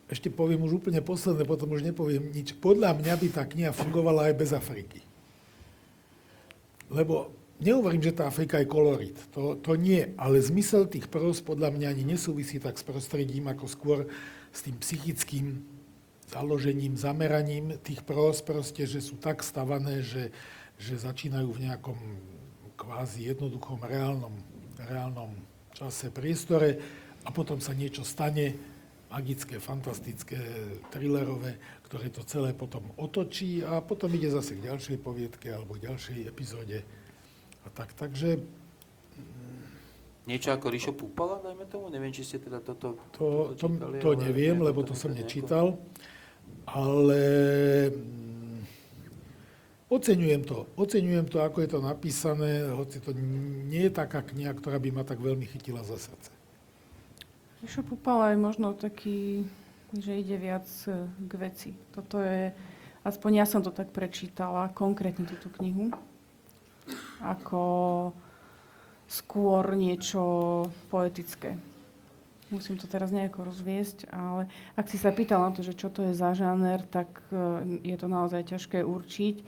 Ešte 0.10 0.34
poviem 0.34 0.66
už 0.66 0.82
úplne 0.82 1.00
posledné, 1.06 1.46
potom 1.46 1.78
už 1.78 1.86
nepoviem 1.86 2.26
nič. 2.34 2.58
Podľa 2.58 2.98
mňa 2.98 3.14
by 3.22 3.28
tá 3.30 3.46
kniha 3.46 3.70
fungovala 3.70 4.34
aj 4.34 4.36
bez 4.36 4.50
Afriky. 4.50 5.00
Lebo 6.90 7.37
nehovorím, 7.62 8.02
že 8.02 8.16
tá 8.16 8.30
Afrika 8.30 8.62
je 8.62 8.70
kolorit. 8.70 9.18
To, 9.34 9.58
to 9.58 9.78
nie. 9.78 10.14
Ale 10.18 10.42
zmysel 10.42 10.86
tých 10.86 11.10
pros 11.10 11.42
podľa 11.42 11.74
mňa 11.74 11.88
ani 11.94 12.04
nesúvisí 12.18 12.62
tak 12.62 12.78
s 12.78 12.86
prostredím, 12.86 13.50
ako 13.50 13.66
skôr 13.66 14.00
s 14.54 14.66
tým 14.66 14.78
psychickým 14.82 15.66
založením, 16.28 17.00
zameraním 17.00 17.80
tých 17.80 18.04
pros, 18.04 18.44
proste, 18.44 18.84
že 18.84 19.00
sú 19.00 19.16
tak 19.16 19.40
stavané, 19.42 20.04
že, 20.04 20.30
že 20.76 21.00
začínajú 21.00 21.50
v 21.56 21.64
nejakom 21.72 22.00
kvázi 22.76 23.32
jednoduchom 23.32 23.80
reálnom, 23.82 24.36
reálnom 24.78 25.32
čase, 25.74 26.12
priestore 26.12 26.78
a 27.24 27.30
potom 27.32 27.58
sa 27.64 27.72
niečo 27.74 28.04
stane, 28.04 28.54
magické, 29.08 29.56
fantastické, 29.64 30.36
thrillerové, 30.92 31.56
ktoré 31.88 32.12
to 32.12 32.28
celé 32.28 32.52
potom 32.52 32.92
otočí 33.00 33.64
a 33.64 33.80
potom 33.80 34.12
ide 34.12 34.28
zase 34.28 34.60
k 34.60 34.68
ďalšej 34.68 34.98
poviedke 35.00 35.48
alebo 35.48 35.80
k 35.80 35.88
ďalšej 35.88 36.28
epizóde. 36.28 36.84
A 37.68 37.70
tak, 37.76 37.92
takže 37.92 38.40
Niečo 40.28 40.52
ako 40.52 40.68
Ríšo 40.68 40.92
Púpala, 40.92 41.40
dajme 41.40 41.64
tomu? 41.72 41.88
Neviem, 41.88 42.12
či 42.12 42.28
ste 42.28 42.36
teda 42.36 42.60
toto, 42.60 43.00
to, 43.16 43.56
to, 43.56 43.68
čítali, 43.72 43.96
to 44.04 44.12
neviem, 44.20 44.60
lebo 44.60 44.84
to 44.84 44.92
také 44.92 45.00
som 45.00 45.10
nejako- 45.16 45.24
nečítal. 45.24 45.66
Ale 46.68 47.22
mm, 47.96 48.60
oceňujem 49.88 50.44
to. 50.44 50.68
Oceňujem 50.76 51.32
to, 51.32 51.40
ako 51.40 51.64
je 51.64 51.70
to 51.72 51.80
napísané, 51.80 52.68
hoci 52.76 53.00
to 53.00 53.16
nie 53.72 53.88
je 53.88 53.92
taká 53.96 54.20
kniha, 54.20 54.52
ktorá 54.52 54.76
by 54.84 55.00
ma 55.00 55.08
tak 55.08 55.24
veľmi 55.24 55.48
chytila 55.48 55.88
za 55.88 55.96
srdce. 55.96 56.28
Rišo 57.64 57.88
Pupala 57.88 58.36
je 58.36 58.38
možno 58.44 58.76
taký, 58.76 59.48
že 59.96 60.12
ide 60.12 60.36
viac 60.36 60.68
e, 60.92 61.08
k 61.08 61.32
veci. 61.40 61.72
Toto 61.96 62.20
je, 62.20 62.52
aspoň 63.08 63.32
ja 63.32 63.46
som 63.48 63.64
to 63.64 63.72
tak 63.72 63.96
prečítala, 63.96 64.76
konkrétne 64.76 65.24
túto 65.24 65.48
knihu, 65.56 65.96
ako 67.22 67.64
skôr 69.08 69.64
niečo 69.74 70.22
poetické. 70.92 71.56
Musím 72.48 72.80
to 72.80 72.88
teraz 72.88 73.12
nejako 73.12 73.52
rozviesť, 73.52 74.08
ale 74.08 74.48
ak 74.80 74.88
si 74.88 74.96
sa 74.96 75.12
pýtal 75.12 75.44
na 75.44 75.52
to, 75.52 75.64
že 75.64 75.76
čo 75.76 75.92
to 75.92 76.08
je 76.08 76.14
za 76.16 76.32
žáner, 76.32 76.80
tak 76.88 77.08
e, 77.28 77.84
je 77.84 77.98
to 78.00 78.08
naozaj 78.08 78.56
ťažké 78.56 78.88
určiť. 78.88 79.44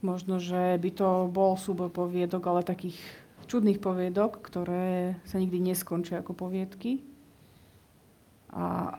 Možno, 0.00 0.40
že 0.40 0.80
by 0.80 0.90
to 0.96 1.28
bol 1.28 1.60
súbor 1.60 1.92
poviedok, 1.92 2.40
ale 2.48 2.64
takých 2.64 2.96
čudných 3.44 3.76
poviedok, 3.76 4.40
ktoré 4.40 5.20
sa 5.28 5.36
nikdy 5.36 5.60
neskončia 5.60 6.24
ako 6.24 6.32
poviedky. 6.32 7.04
A, 8.56 8.96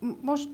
mož, 0.00 0.48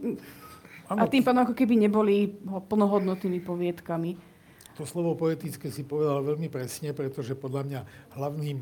a 0.91 1.07
tým 1.07 1.23
pádom 1.23 1.47
ako 1.47 1.55
keby 1.55 1.79
neboli 1.79 2.43
ho- 2.43 2.65
plnohodnotnými 2.65 3.39
poviedkami. 3.39 4.34
To 4.75 4.83
slovo 4.83 5.15
poetické 5.15 5.71
si 5.71 5.87
povedal 5.87 6.23
veľmi 6.23 6.51
presne, 6.51 6.91
pretože 6.91 7.39
podľa 7.39 7.63
mňa 7.67 7.81
hlavným 8.19 8.59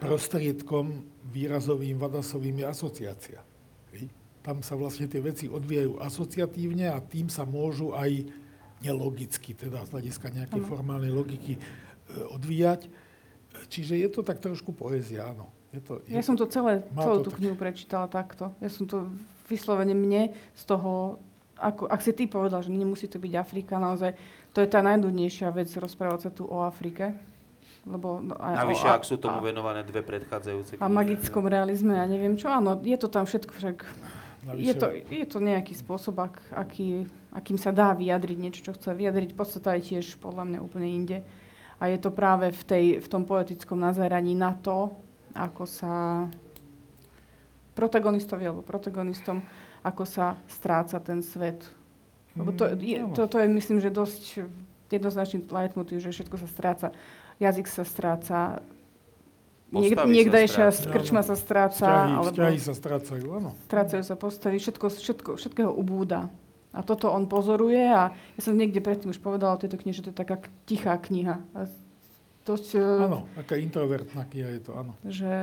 prostriedkom 0.00 1.04
výrazovým, 1.28 2.00
vadasovým 2.00 2.64
je 2.64 2.66
asociácia. 2.66 3.40
Tam 4.40 4.64
sa 4.64 4.72
vlastne 4.72 5.04
tie 5.04 5.20
veci 5.20 5.52
odvíjajú 5.52 6.00
asociatívne 6.00 6.88
a 6.88 6.96
tým 7.04 7.28
sa 7.28 7.44
môžu 7.44 7.92
aj 7.92 8.24
nelogicky, 8.80 9.52
teda 9.52 9.84
z 9.84 9.92
hľadiska 9.92 10.32
nejakej 10.32 10.64
formálnej 10.64 11.12
logiky 11.12 11.56
e, 11.56 11.60
odvíjať. 12.32 12.88
Čiže 13.68 14.00
je 14.00 14.08
to 14.08 14.24
tak 14.24 14.40
trošku 14.40 14.72
poézia, 14.72 15.28
áno. 15.28 15.52
Je 15.68 15.84
to, 15.84 16.00
je 16.08 16.16
Ja 16.16 16.24
som 16.24 16.40
to 16.40 16.48
celé, 16.48 16.80
celú 16.96 17.20
tú 17.20 17.28
tak- 17.28 17.38
knihu 17.44 17.54
prečítala 17.60 18.08
takto. 18.08 18.56
Ja 18.64 18.72
som 18.72 18.88
to 18.88 19.12
vyslovene 19.52 19.92
mne 19.92 20.32
z 20.56 20.62
toho, 20.64 21.20
ako, 21.60 21.92
ak 21.92 22.00
si 22.00 22.16
ty 22.16 22.24
povedal, 22.24 22.64
že 22.64 22.72
nemusí 22.72 23.04
to 23.04 23.20
byť 23.20 23.32
Afrika, 23.36 23.76
naozaj, 23.76 24.16
to 24.52 24.58
je 24.60 24.68
tá 24.68 24.80
najdudnejšia 24.82 25.48
vec 25.50 25.70
rozprávať 25.70 26.20
sa 26.26 26.30
tu 26.30 26.46
o 26.46 26.62
Afrike. 26.62 27.14
Lebo, 27.88 28.20
no, 28.20 28.36
a, 28.36 28.60
Navyše, 28.60 28.86
o- 28.86 28.92
ak 28.92 29.02
sú 29.08 29.16
tomu 29.16 29.40
a, 29.40 29.44
venované 29.44 29.80
dve 29.80 30.04
predchádzajúce 30.04 30.76
a 30.76 30.86
magickom 30.86 31.48
realizme 31.48 31.96
a 31.96 32.04
neviem 32.04 32.36
čo, 32.36 32.52
áno, 32.52 32.76
je 32.76 32.92
to 33.00 33.08
tam 33.08 33.24
všetko, 33.24 33.52
však 33.56 33.76
navyše- 34.44 34.64
je 34.68 34.72
to, 34.76 34.86
je 35.08 35.24
to 35.24 35.38
nejaký 35.40 35.72
spôsob, 35.72 36.20
ak, 36.20 36.34
aký, 36.52 37.08
akým 37.32 37.56
sa 37.56 37.72
dá 37.72 37.96
vyjadriť 37.96 38.36
niečo, 38.36 38.60
čo 38.68 38.76
chce 38.76 38.92
vyjadriť. 38.92 39.32
Podstata 39.32 39.80
je 39.80 39.96
tiež 39.96 40.20
podľa 40.20 40.44
mňa 40.44 40.58
úplne 40.60 40.92
inde. 40.92 41.18
A 41.80 41.88
je 41.88 41.96
to 41.96 42.12
práve 42.12 42.52
v, 42.52 42.62
tej, 42.68 42.84
v 43.00 43.08
tom 43.08 43.24
poetickom 43.24 43.80
nazeraní 43.80 44.36
na 44.36 44.52
to, 44.52 44.92
ako 45.32 45.64
sa 45.64 46.28
protagonistovi 47.72 48.44
alebo 48.44 48.60
protagonistom, 48.60 49.40
ako 49.80 50.04
sa 50.04 50.36
stráca 50.52 51.00
ten 51.00 51.24
svet. 51.24 51.64
Lebo 52.32 52.50
to, 52.52 52.64
Mm, 52.64 52.78
je, 52.78 52.96
áno. 53.00 53.12
to, 53.12 53.22
to 53.24 53.36
je, 53.36 53.46
myslím, 53.48 53.78
že 53.78 53.90
dosť 53.90 54.22
jednoznačný 54.88 55.42
leitmotiv, 55.44 55.98
že 55.98 56.10
všetko 56.10 56.36
sa 56.36 56.46
stráca. 56.46 56.86
Jazyk 57.36 57.66
sa 57.66 57.82
stráca, 57.82 58.38
Niek- 59.68 59.94
sa 59.94 60.02
niekdajšia 60.04 60.66
strácajú. 60.68 60.90
krčma 60.90 61.20
sa 61.20 61.34
stráca, 61.34 61.86
Vzťahy, 61.86 62.10
alebo 62.12 62.30
vzťahy 62.32 62.58
sa 62.60 62.72
strácajú, 62.72 63.26
áno. 63.32 63.50
strácajú 63.64 64.02
sa 64.02 64.14
postavy, 64.14 64.56
všetko, 64.56 64.86
všetko, 64.88 65.30
všetkého 65.36 65.70
ubúda. 65.70 66.26
A 66.70 66.80
toto 66.80 67.06
on 67.08 67.24
pozoruje 67.24 67.82
a 67.82 68.10
ja 68.10 68.40
som 68.40 68.52
niekde 68.52 68.78
predtým 68.78 69.08
už 69.08 69.18
povedala 69.18 69.54
o 69.54 69.60
tejto 69.60 69.74
knihe, 69.76 69.90
že 69.92 70.02
to 70.02 70.10
je 70.10 70.18
taká 70.18 70.38
tichá 70.64 70.94
kniha. 70.96 71.42
A 71.52 71.66
dosť, 72.40 72.68
e, 72.72 72.82
Áno, 73.00 73.26
aká 73.34 73.54
introvertná 73.56 74.22
kniha 74.24 74.48
je 74.52 74.60
to, 74.60 74.72
áno. 74.72 74.94
že 75.02 75.34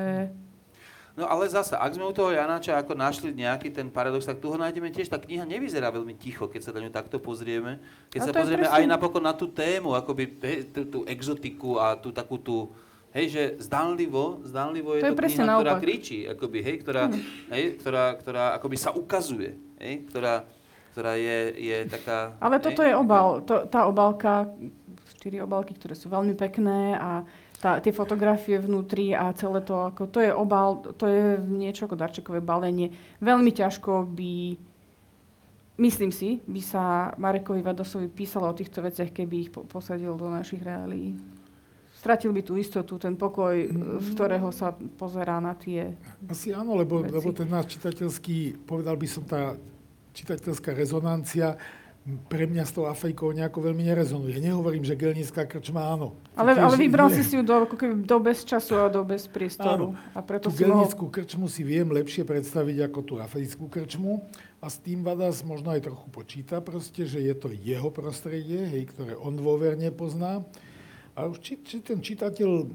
No 1.17 1.25
ale 1.25 1.49
zase, 1.49 1.73
ak 1.73 1.91
sme 1.91 2.05
u 2.05 2.13
toho 2.13 2.29
Janáča 2.29 2.77
ako 2.77 2.93
našli 2.93 3.33
nejaký 3.33 3.73
ten 3.73 3.89
paradox, 3.89 4.21
tak 4.21 4.37
tu 4.37 4.53
ho 4.53 4.55
nájdeme 4.55 4.93
tiež. 4.93 5.09
Tá 5.09 5.17
kniha 5.17 5.43
nevyzerá 5.43 5.89
veľmi 5.89 6.13
ticho, 6.13 6.45
keď 6.45 6.61
sa 6.61 6.71
na 6.71 6.85
ňu 6.85 6.93
takto 6.93 7.17
pozrieme. 7.17 7.81
Keď 8.13 8.19
A 8.21 8.23
sa 8.23 8.31
to 8.31 8.37
pozrieme 8.37 8.63
presne- 8.63 8.77
aj 8.77 8.83
napokon 8.85 9.25
na 9.25 9.33
tú 9.33 9.49
tému, 9.49 9.97
akoby 9.97 10.37
hej, 10.37 10.57
tú, 10.69 10.85
tú 10.85 10.99
exotiku 11.03 11.81
a 11.81 11.97
tú 11.97 12.13
takú 12.13 12.37
tú, 12.37 12.69
hej, 13.17 13.33
že 13.33 13.43
zdánlivo, 13.57 14.45
zdánlivo 14.45 14.93
je 14.93 15.01
To 15.01 15.09
to, 15.09 15.11
je 15.11 15.17
presne 15.17 15.41
kniha, 15.41 15.57
ktorá 15.57 15.73
naopak. 15.73 15.83
kričí, 15.83 16.17
akoby, 16.23 16.59
hej, 16.61 16.75
ktorá, 16.85 17.03
hej, 17.49 17.63
ktorá, 17.81 18.05
ktorá 18.13 18.43
akoby 18.53 18.77
sa 18.77 18.93
ukazuje, 18.93 19.57
hej, 19.81 20.05
ktorá, 20.05 20.45
ktorá 20.93 21.17
je, 21.17 21.39
je 21.57 21.77
taká... 21.89 22.37
Ale 22.37 22.61
toto 22.61 22.85
hej, 22.85 22.93
je 22.93 22.95
obal. 22.95 23.41
To, 23.41 23.65
tá 23.65 23.89
obálka, 23.89 24.53
štyri 25.17 25.41
obálky, 25.41 25.73
ktoré 25.73 25.97
sú 25.97 26.13
veľmi 26.13 26.37
pekné 26.37 26.93
a 26.93 27.25
tá, 27.57 27.81
tie 27.81 27.89
fotografie 27.89 28.61
vnútri 28.61 29.17
a 29.17 29.33
celé 29.33 29.65
to, 29.65 29.89
ako, 29.89 30.05
to 30.09 30.21
je 30.21 30.29
obal, 30.29 30.85
to 30.93 31.05
je 31.09 31.41
niečo 31.41 31.89
ako 31.89 31.97
darčekové 31.97 32.37
balenie. 32.37 32.93
Veľmi 33.17 33.49
ťažko 33.49 34.05
by, 34.13 34.57
myslím 35.81 36.11
si, 36.13 36.37
by 36.45 36.61
sa 36.61 36.83
Marekovi 37.17 37.65
Vadosovi 37.65 38.13
písalo 38.13 38.53
o 38.53 38.57
týchto 38.57 38.85
veciach, 38.85 39.09
keby 39.09 39.35
ich 39.41 39.49
po, 39.49 39.65
posadil 39.65 40.13
do 40.13 40.29
našich 40.29 40.61
reálií. 40.61 41.17
Stratil 41.97 42.29
by 42.29 42.45
tú 42.45 42.61
istotu, 42.61 43.01
ten 43.01 43.17
pokoj, 43.17 43.57
z 44.05 44.07
ktorého 44.13 44.53
sa 44.53 44.69
pozerá 45.01 45.41
na 45.41 45.57
tie... 45.57 45.97
Asi 46.29 46.53
áno, 46.53 46.77
lebo, 46.77 47.01
Veci. 47.01 47.09
lebo 47.09 47.33
ten 47.33 47.49
náš 47.49 47.73
čitateľský, 47.73 48.69
povedal 48.69 48.93
by 48.93 49.07
som, 49.09 49.25
tá 49.25 49.57
čitateľská 50.13 50.77
rezonancia 50.77 51.57
pre 52.07 52.47
mňa 52.47 52.63
s 52.63 52.71
tou 52.71 52.87
Afrikou 52.87 53.35
nejako 53.35 53.67
veľmi 53.67 53.83
nerezonuje. 53.83 54.39
Nehovorím, 54.39 54.87
že 54.87 54.95
gelnická 54.95 55.43
krčma 55.43 55.91
áno. 55.91 56.15
Ale, 56.39 56.55
tiež 56.55 56.63
ale 56.63 56.75
vybral 56.79 57.11
nie. 57.11 57.19
si 57.19 57.23
si 57.27 57.35
ju 57.35 57.43
do, 57.43 57.67
ako 57.67 57.75
keby 57.75 57.93
do 58.07 58.17
bez 58.23 58.47
času 58.47 58.79
a 58.79 58.87
do 58.87 59.03
bez 59.03 59.27
priestoru. 59.27 59.91
Áno. 59.91 60.15
A 60.15 60.23
preto 60.23 60.47
Tú 60.47 60.55
si 60.55 60.63
mohol... 60.63 60.87
gelnickú 60.87 61.11
krčmu 61.11 61.51
si 61.51 61.67
viem 61.67 61.91
lepšie 61.91 62.23
predstaviť 62.23 62.87
ako 62.87 62.99
tú 63.03 63.13
africkú 63.19 63.67
krčmu 63.67 64.23
a 64.63 64.71
s 64.71 64.79
tým 64.79 65.03
Vadas 65.03 65.43
možno 65.43 65.75
aj 65.75 65.83
trochu 65.83 66.07
počíta 66.07 66.63
proste, 66.63 67.03
že 67.03 67.19
je 67.19 67.35
to 67.35 67.51
jeho 67.51 67.91
prostredie, 67.91 68.63
hej, 68.71 68.87
ktoré 68.95 69.19
on 69.19 69.35
dôverne 69.35 69.91
pozná. 69.91 70.47
A 71.11 71.27
už 71.27 71.43
či, 71.43 71.59
či 71.59 71.83
ten 71.83 71.99
čitateľ 71.99 72.71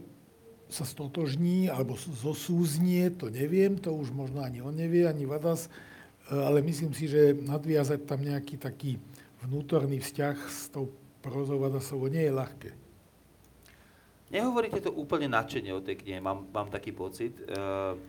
sa 0.68 0.84
stotožní 0.84 1.72
alebo 1.72 1.96
zosúznie, 1.96 3.08
to 3.16 3.32
neviem, 3.32 3.80
to 3.80 3.96
už 3.96 4.12
možno 4.12 4.44
ani 4.44 4.60
on 4.60 4.76
nevie, 4.76 5.08
ani 5.08 5.24
Vadas, 5.24 5.72
e, 6.28 6.36
ale 6.36 6.60
myslím 6.60 6.92
si, 6.92 7.08
že 7.08 7.32
nadviazať 7.32 8.04
tam 8.04 8.20
nejaký 8.20 8.60
taký 8.60 9.00
vnútorný 9.46 9.98
vzťah 9.98 10.36
s 10.46 10.70
tou 10.70 10.90
prozou 11.22 11.58
Vadasovou 11.58 12.10
nie 12.10 12.22
je 12.26 12.32
ľahké. 12.34 12.70
Nehovoríte 14.32 14.80
to 14.80 14.90
úplne 14.96 15.28
nadšene 15.28 15.76
o 15.76 15.84
tej 15.84 16.00
knihe, 16.00 16.18
mám, 16.24 16.48
mám 16.48 16.72
taký 16.72 16.90
pocit. 16.90 17.36
Uh, 17.44 18.00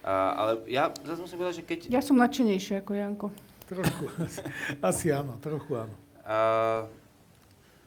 a, 0.00 0.32
ale 0.32 0.50
ja 0.72 0.88
zase 1.04 1.20
musím 1.20 1.38
povedať, 1.42 1.56
že 1.60 1.64
keď... 1.68 1.78
Ja 1.92 2.00
som 2.00 2.16
nadšenejšia 2.16 2.80
ako 2.80 2.92
Janko. 2.96 3.28
Trošku, 3.66 4.04
asi, 4.22 4.40
asi 4.94 5.06
áno, 5.12 5.36
trochu 5.42 5.76
áno. 5.76 5.94
Uh, 6.24 6.88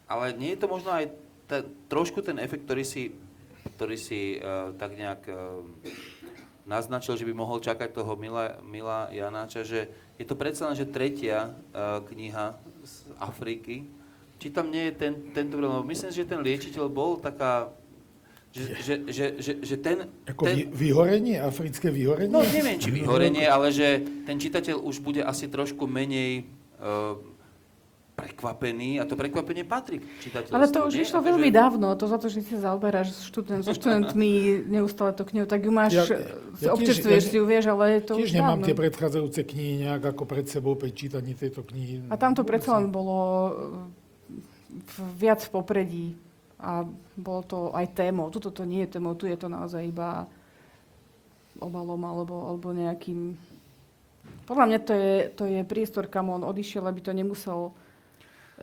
ale 0.05 0.37
nie 0.37 0.53
je 0.53 0.59
to 0.61 0.67
možno 0.69 0.93
aj 0.93 1.09
ta, 1.49 1.65
trošku 1.89 2.21
ten 2.21 2.37
efekt, 2.37 2.69
ktorý 2.69 2.85
si, 2.85 3.15
ktorý 3.73 3.97
si 3.97 4.37
uh, 4.37 4.75
tak 4.77 4.93
nejak 4.93 5.21
uh, 5.31 5.65
naznačil, 6.69 7.17
že 7.17 7.25
by 7.25 7.33
mohol 7.33 7.57
čakať 7.57 7.89
toho 7.89 8.13
Mila, 8.13 8.61
Mila 8.61 9.09
Janáča, 9.09 9.65
že 9.65 9.89
je 10.21 10.25
to 10.29 10.37
predsa 10.37 10.69
len, 10.69 10.77
že 10.77 10.85
tretia 10.85 11.57
uh, 11.73 12.05
kniha 12.05 12.53
z 12.83 13.13
Afriky. 13.19 13.85
Či 14.39 14.55
tam 14.55 14.71
nie 14.71 14.89
je 14.89 14.93
ten, 14.95 15.13
tento 15.35 15.59
problém? 15.59 15.83
Lebo 15.83 15.87
Myslím 15.87 16.09
že 16.15 16.23
ten 16.23 16.39
liečiteľ 16.39 16.85
bol 16.87 17.19
taká, 17.19 17.69
že, 18.55 18.63
že, 18.81 18.93
že, 19.11 19.25
že, 19.37 19.51
že 19.61 19.75
ten... 19.77 20.09
Ako 20.25 20.47
ten 20.47 20.55
vy, 20.55 20.89
vyhorenie, 20.89 21.37
africké 21.37 21.91
vyhorenie? 21.91 22.31
No 22.31 22.41
neviem, 22.41 22.79
či 22.79 22.89
vyhorenie, 22.89 23.45
ale 23.45 23.69
že 23.69 24.01
ten 24.25 24.41
čitateľ 24.41 24.79
už 24.81 25.03
bude 25.03 25.21
asi 25.21 25.51
trošku 25.51 25.85
menej 25.85 26.47
uh, 26.81 27.19
prekvapený 28.19 28.99
a 28.99 29.07
to 29.07 29.13
prekvapenie 29.13 29.63
patrí 29.63 29.97
k 29.97 30.05
čitateľstvu. 30.19 30.53
Ale 30.53 30.65
to 30.67 30.79
už 30.83 30.93
nie? 30.93 31.03
išlo 31.03 31.19
veľmi 31.19 31.49
dávno, 31.49 31.93
to 31.93 32.05
za 32.05 32.15
to, 32.15 32.27
že 32.27 32.43
si 32.43 32.55
zaoberáš 32.55 33.15
študent, 33.25 33.63
so 33.63 33.71
študentmi 33.71 34.31
neustále 34.75 35.11
to 35.11 35.23
knihu, 35.23 35.43
tak 35.43 35.63
ju 35.63 35.71
máš, 35.71 35.95
Ja- 35.95 36.05
ja, 36.05 36.19
ja 36.59 36.69
občerstvuješ 36.73 37.23
ja- 37.23 37.29
si 37.29 37.35
ju, 37.35 37.43
vieš, 37.43 37.65
ale 37.67 37.99
to 37.99 38.15
Tiež 38.15 38.29
už 38.29 38.35
nemám 38.35 38.59
dávno. 38.59 38.65
tie 38.67 38.75
predchádzajúce 38.75 39.41
knihy 39.45 39.73
nejak 39.83 40.03
ako 40.11 40.23
pred 40.23 40.45
sebou 40.45 40.75
pri 40.75 40.91
čítaní 40.91 41.31
tejto 41.33 41.63
knihy. 41.63 42.05
A 42.07 42.15
tam 42.15 42.35
to 42.35 42.43
predsa 42.43 42.75
len 42.75 42.87
bolo 42.87 43.17
e, 43.17 43.51
viac 45.15 45.39
v 45.41 45.49
popredí 45.49 46.07
a 46.59 46.83
bolo 47.15 47.41
to 47.41 47.59
aj 47.71 47.95
témou. 47.95 48.27
Tuto 48.27 48.51
to 48.51 48.63
nie 48.63 48.83
je 48.83 48.99
témou, 48.99 49.15
tu 49.15 49.25
je 49.25 49.35
to 49.35 49.47
naozaj 49.47 49.79
iba 49.79 50.27
obalom 51.57 51.99
alebo, 52.03 52.35
alebo 52.47 52.71
nejakým... 52.71 53.35
Podľa 54.43 54.65
mňa 54.65 54.79
to 54.81 54.93
je, 54.93 55.13
to 55.35 55.43
je 55.45 55.61
priestor, 55.61 56.07
kam 56.07 56.29
on 56.29 56.41
odišiel, 56.41 56.81
aby 56.83 56.99
to 56.99 57.11
nemusel 57.11 57.69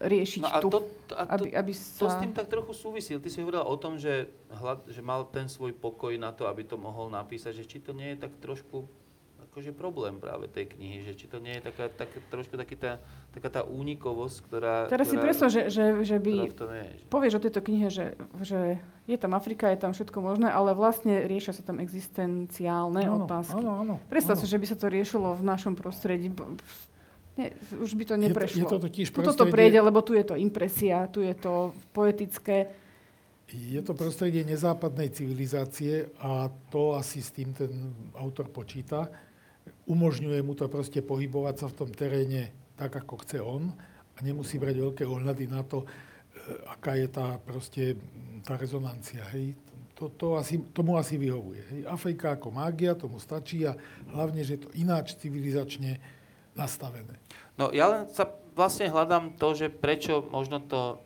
riešiť 0.01 0.42
No 0.44 0.51
a 0.53 0.59
tu. 0.61 0.68
to, 0.68 0.78
a 1.16 1.24
to, 1.24 1.47
aby, 1.47 1.49
aby 1.57 1.72
to 1.72 2.07
s 2.07 2.12
sa... 2.12 2.20
tým 2.20 2.32
tak 2.36 2.53
trochu 2.53 2.72
súvisí. 2.76 3.16
Ty 3.16 3.28
si 3.32 3.40
hovorila 3.40 3.64
o 3.64 3.76
tom, 3.80 3.97
že, 3.97 4.28
hľad, 4.53 4.88
že 4.92 5.01
mal 5.01 5.24
ten 5.28 5.49
svoj 5.49 5.72
pokoj 5.72 6.12
na 6.20 6.32
to, 6.36 6.44
aby 6.49 6.64
to 6.68 6.76
mohol 6.76 7.09
napísať, 7.09 7.57
že 7.57 7.64
či 7.64 7.78
to 7.80 7.97
nie 7.97 8.14
je 8.14 8.28
tak 8.28 8.32
trošku 8.38 8.84
akože 9.57 9.72
problém 9.72 10.20
práve 10.20 10.53
tej 10.53 10.68
knihy, 10.68 11.01
že 11.01 11.16
či 11.16 11.32
to 11.32 11.40
nie 11.40 11.57
je 11.57 11.72
taká, 11.72 11.88
tak, 11.88 12.12
trošku 12.28 12.61
taký 12.61 12.76
tá, 12.76 13.01
taká 13.32 13.49
tá 13.49 13.62
únikovosť, 13.64 14.36
ktorá... 14.44 14.84
Teraz 14.84 15.09
si 15.09 15.16
ktorá, 15.16 15.24
predstav, 15.24 15.49
že, 15.49 15.72
že, 15.72 16.05
že 16.05 16.20
by... 16.20 16.32
ktorá 16.36 16.53
v 16.53 16.61
tom 16.61 16.70
je. 16.76 16.86
Povieš 17.09 17.34
o 17.40 17.44
tejto 17.49 17.61
knihe, 17.64 17.88
že, 17.88 18.20
že 18.44 18.76
je 19.09 19.16
tam 19.16 19.32
Afrika, 19.32 19.72
je 19.72 19.80
tam 19.80 19.97
všetko 19.97 20.18
možné, 20.20 20.53
ale 20.53 20.76
vlastne 20.76 21.24
riešia 21.24 21.57
sa 21.57 21.64
tam 21.64 21.80
existenciálne 21.80 23.09
Áno, 23.09 23.24
otázky. 23.24 23.57
Áno, 23.57 23.72
áno. 23.80 23.94
Predstav 24.12 24.36
áno. 24.36 24.44
si, 24.44 24.47
že 24.53 24.61
by 24.61 24.66
sa 24.68 24.76
to 24.76 24.92
riešilo 24.92 25.32
v 25.32 25.42
našom 25.49 25.72
prostredí. 25.72 26.28
Nie, 27.37 27.53
už 27.76 27.93
by 27.95 28.05
to 28.05 28.14
Je 28.14 28.18
to- 28.18 28.24
neprešlo. 28.28 28.61
je 28.61 28.66
to 28.66 28.78
totiž 28.80 29.07
to 29.11 29.20
prostredie- 29.20 29.53
prejde, 29.53 29.78
lebo 29.80 30.01
tu 30.01 30.16
je 30.16 30.24
to 30.24 30.34
impresia, 30.34 31.05
tu 31.07 31.20
je 31.20 31.34
to 31.34 31.72
poetické. 31.93 32.72
Je 33.47 33.78
to 33.78 33.95
prostredie 33.95 34.43
nezápadnej 34.43 35.12
civilizácie 35.12 36.09
a 36.18 36.49
to 36.66 36.97
asi 36.97 37.22
s 37.22 37.30
tým 37.30 37.53
ten 37.53 37.70
autor 38.16 38.49
počíta. 38.49 39.07
Umožňuje 39.87 40.43
mu 40.43 40.55
to 40.59 40.66
proste 40.66 40.99
pohybovať 40.99 41.55
sa 41.59 41.66
v 41.70 41.76
tom 41.76 41.91
teréne 41.93 42.51
tak, 42.74 42.97
ako 42.97 43.22
chce 43.22 43.39
on 43.39 43.70
a 44.12 44.24
nemusí 44.24 44.59
brať 44.59 44.76
veľké 44.82 45.05
ohľady 45.07 45.47
na 45.47 45.62
to, 45.62 45.84
e, 45.84 45.87
aká 46.66 46.99
je 46.99 47.07
tá 47.07 47.39
proste 47.39 47.95
tá 48.43 48.59
rezonancia. 48.59 49.22
Hej. 49.30 49.55
To, 49.95 50.11
to 50.11 50.37
asi, 50.37 50.59
tomu 50.74 50.99
asi 50.99 51.14
vyhovuje. 51.14 51.62
Hej. 51.70 51.80
Afrika 51.87 52.34
ako 52.34 52.51
mágia, 52.51 52.99
tomu 52.99 53.22
stačí 53.22 53.62
a 53.62 53.78
hlavne, 54.11 54.43
že 54.43 54.59
to 54.59 54.68
ináč 54.74 55.14
civilizačne 55.16 56.03
nastavené. 56.57 57.21
No 57.61 57.69
ja 57.71 57.87
len 57.93 58.09
sa 58.11 58.27
vlastne 58.57 58.89
hľadám 58.89 59.37
to, 59.37 59.53
že 59.53 59.69
prečo 59.69 60.25
možno 60.33 60.65
to, 60.65 61.05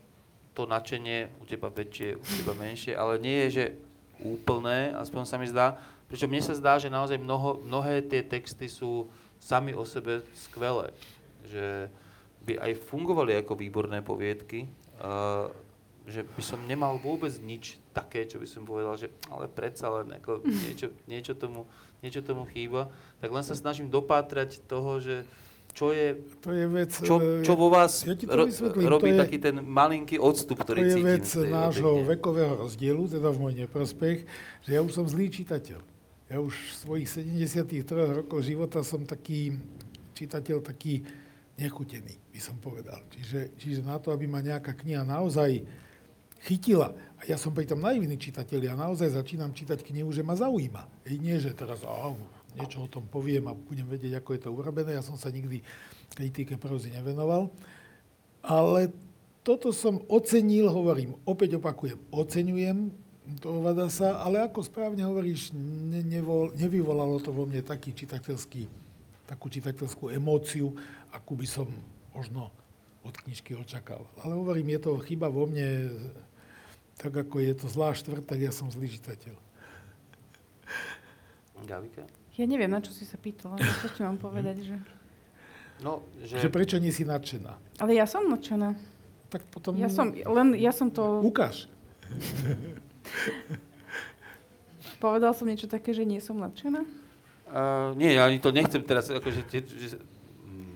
to 0.55 0.71
nadšenie 0.71 1.31
u 1.43 1.45
teba 1.45 1.67
väčšie, 1.67 2.15
u 2.15 2.23
teba 2.23 2.55
menšie, 2.55 2.95
ale 2.95 3.19
nie 3.19 3.47
je, 3.47 3.49
že 3.51 3.65
úplné, 4.23 4.95
aspoň 4.95 5.23
sa 5.27 5.37
mi 5.37 5.51
zdá. 5.51 5.77
Prečo 6.07 6.31
mne 6.31 6.43
sa 6.43 6.55
zdá, 6.55 6.79
že 6.79 6.93
naozaj 6.93 7.19
mnoho, 7.19 7.63
mnohé 7.67 8.07
tie 8.07 8.23
texty 8.23 8.71
sú 8.71 9.11
sami 9.43 9.75
o 9.75 9.83
sebe 9.83 10.23
skvelé. 10.37 10.95
Že 11.51 11.91
by 12.47 12.55
aj 12.61 12.73
fungovali 12.87 13.33
ako 13.41 13.59
výborné 13.59 14.05
poviedky. 14.05 14.71
Uh, 15.01 15.49
že 16.05 16.27
by 16.27 16.43
som 16.45 16.61
nemal 16.69 17.01
vôbec 17.01 17.33
nič 17.41 17.80
také, 17.91 18.25
čo 18.25 18.37
by 18.37 18.47
som 18.47 18.63
povedal, 18.63 18.95
že 18.95 19.09
ale 19.27 19.47
predsa 19.47 19.91
len 19.93 20.13
ako 20.13 20.41
niečo, 20.65 20.89
niečo, 21.05 21.33
tomu, 21.33 21.67
niečo 21.99 22.21
tomu 22.21 22.47
chýba. 22.47 22.89
Tak 23.19 23.29
len 23.29 23.43
sa 23.43 23.53
snažím 23.53 23.87
dopátrať 23.87 24.63
toho, 24.65 24.99
že 24.99 25.27
čo 25.71 25.91
je 25.91 26.19
To 26.41 26.51
je 26.51 26.67
vec... 26.67 26.91
čo, 26.91 27.15
e, 27.17 27.43
čo 27.43 27.55
vo 27.55 27.69
vás 27.69 28.03
ja 28.03 28.13
ti 28.13 28.27
to 28.27 28.35
ro, 28.35 28.43
vysvetlím, 28.45 28.85
robí 28.85 29.09
to 29.09 29.15
je- 29.15 29.23
taký 29.23 29.39
ten 29.39 29.57
malinký 29.61 30.19
odstup, 30.19 30.59
To 30.59 30.65
ktorý 30.65 30.83
je 30.83 30.91
cítim. 30.93 31.07
vec 31.09 31.27
nášho 31.47 31.91
objekte. 31.97 32.11
vekového 32.11 32.55
rozdielu, 32.59 33.03
teda 33.09 33.29
v 33.29 33.39
môj 33.39 33.55
neprospech, 33.61 34.19
že 34.61 34.71
ja 34.71 34.81
už 34.81 34.91
som 34.93 35.07
zlý 35.07 35.31
čitateľ. 35.31 35.79
Ja 36.27 36.39
už 36.39 36.55
v 36.55 36.75
svojich 36.77 37.07
73 37.07 37.87
rokoch 38.17 38.43
života 38.43 38.83
som 38.83 39.03
taký 39.05 39.59
čitateľ 40.13 40.59
taký 40.61 41.07
nechutený, 41.55 42.19
by 42.29 42.41
som 42.41 42.55
povedal. 42.57 42.99
Čiže, 43.09 43.55
čiže 43.55 43.81
na 43.81 43.97
to, 43.97 44.11
aby 44.11 44.27
ma 44.27 44.39
nejaká 44.39 44.73
kniha 44.73 45.03
naozaj 45.03 45.63
chytila, 46.45 46.97
a 47.21 47.29
ja 47.29 47.37
som 47.37 47.53
pritom 47.53 47.77
naivný 47.77 48.17
čitateľ, 48.17 48.61
ja 48.65 48.75
naozaj 48.77 49.13
začínam 49.13 49.53
čítať 49.53 49.85
knihu, 49.85 50.09
že 50.09 50.25
ma 50.25 50.33
zaujíma. 50.33 50.89
I 51.05 51.21
nie, 51.21 51.37
že 51.37 51.53
teraz 51.53 51.85
á, 51.85 52.17
niečo 52.57 52.81
o 52.81 52.89
tom 52.89 53.05
poviem 53.05 53.45
a 53.51 53.55
budem 53.55 53.85
vedieť, 53.85 54.19
ako 54.19 54.31
je 54.33 54.41
to 54.41 54.51
urobené. 54.51 54.97
Ja 54.97 55.05
som 55.05 55.21
sa 55.21 55.29
nikdy 55.29 55.61
kritike 56.17 56.57
prózy 56.57 56.91
nevenoval. 56.97 57.53
Ale 58.41 58.89
toto 59.45 59.69
som 59.69 60.01
ocenil, 60.09 60.73
hovorím, 60.73 61.17
opäť 61.29 61.61
opakujem, 61.61 62.01
oceňujem 62.09 62.89
toho 63.39 63.63
Vadasa, 63.63 64.19
ale 64.19 64.43
ako 64.43 64.65
správne 64.65 65.07
hovoríš, 65.07 65.55
ne, 65.55 66.03
nevol, 66.03 66.51
nevyvolalo 66.57 67.21
to 67.23 67.31
vo 67.31 67.47
mne 67.47 67.63
taký 67.63 67.95
čitateľský, 67.95 68.67
takú 69.29 69.47
čitateľskú 69.53 70.11
emóciu, 70.11 70.75
akú 71.15 71.39
by 71.39 71.47
som 71.47 71.69
možno 72.11 72.51
od 73.07 73.15
knižky 73.17 73.55
očakával. 73.55 74.09
Ale 74.21 74.35
hovorím, 74.35 74.77
je 74.77 74.81
to 74.83 74.93
chyba 75.05 75.31
vo 75.31 75.47
mne, 75.47 75.95
tak 77.01 77.17
ako 77.17 77.41
je 77.41 77.55
to 77.57 77.67
zlá 77.73 77.97
štvrť, 77.97 78.25
tak 78.29 78.39
ja 78.45 78.53
som 78.53 78.69
zlý 78.69 78.93
čitateľ. 78.93 79.33
Gavika? 81.65 82.05
Ja 82.37 82.45
neviem, 82.49 82.69
na 82.73 82.81
čo 82.81 82.93
si 82.93 83.05
sa 83.05 83.17
pýtala, 83.21 83.57
čo 83.61 83.89
ti 83.93 84.01
mám 84.05 84.17
povedať, 84.21 84.65
že... 84.65 84.77
No, 85.81 86.05
že... 86.21 86.41
Že 86.41 86.49
prečo 86.53 86.77
nie 86.77 86.93
si 86.93 87.09
nadšená? 87.09 87.57
Ale 87.81 87.97
ja 87.97 88.05
som 88.05 88.29
nadšená. 88.29 88.77
Tak 89.33 89.45
potom 89.49 89.77
Ja 89.81 89.89
som, 89.89 90.13
len 90.13 90.57
ja 90.61 90.73
som 90.73 90.93
to... 90.93 91.25
ukáž. 91.25 91.69
Povedal 95.01 95.33
som 95.33 95.49
niečo 95.49 95.65
také, 95.65 95.97
že 95.97 96.05
nie 96.05 96.21
som 96.21 96.37
nadšená? 96.37 96.85
Uh, 97.51 97.97
nie, 97.97 98.13
ja 98.15 98.29
ani 98.29 98.39
to 98.39 98.53
nechcem 98.53 98.85
teraz 98.85 99.09
akože, 99.09 99.43
že, 99.49 99.59
mm, 99.67 100.20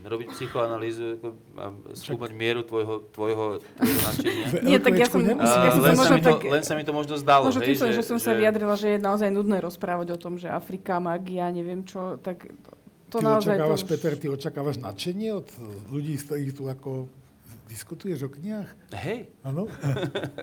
robiť 0.05 0.29
psychoanalýzu 0.31 1.17
ako, 1.17 1.29
a 1.57 1.65
skúmať 1.93 2.31
mieru 2.31 2.61
tvojho, 2.61 3.09
tvojho, 3.09 3.45
tvojho 3.59 4.01
nadšenia. 4.05 4.47
Nie, 4.61 4.77
tak 4.77 4.95
ja 4.95 5.07
som- 5.07 5.19
ja 5.19 5.33
Uh, 5.35 5.41
som 5.41 5.81
sa 5.81 5.81
len, 5.83 5.97
sa 5.97 6.05
mi 6.11 6.21
to, 6.21 6.31
tak- 6.31 6.45
len 6.47 6.63
sa 6.63 6.75
mi 6.75 6.85
to 6.85 6.93
možno 6.93 7.15
zdalo, 7.17 7.49
Možno 7.49 7.61
hej, 7.61 7.73
tým, 7.73 7.81
že, 7.81 7.97
že 7.97 8.05
som 8.05 8.19
sa 8.19 8.31
že, 8.31 8.39
vyjadrila, 8.39 8.75
že 8.75 8.89
je 8.91 8.99
naozaj 8.99 9.29
nudné 9.29 9.59
rozprávať 9.59 10.13
o 10.13 10.19
tom, 10.21 10.37
že 10.37 10.47
Afrika, 10.47 10.97
magia, 10.99 11.49
neviem 11.49 11.83
čo, 11.83 12.21
tak 12.21 12.45
to 13.09 13.17
Ty 13.17 13.25
naozaj... 13.25 13.57
očakávaš, 13.57 13.81
to 13.81 13.85
už- 13.85 13.91
Peter, 13.91 14.13
ty 14.15 14.27
očakávaš 14.29 14.77
nadšenie 14.79 15.31
od 15.33 15.49
ľudí, 15.89 16.15
z 16.15 16.23
ktorých 16.23 16.53
tu 16.53 16.63
ako 16.67 16.91
diskutuješ 17.65 18.19
o 18.23 18.31
knihách? 18.31 18.71
Hej, 18.93 19.33
Áno? 19.41 19.67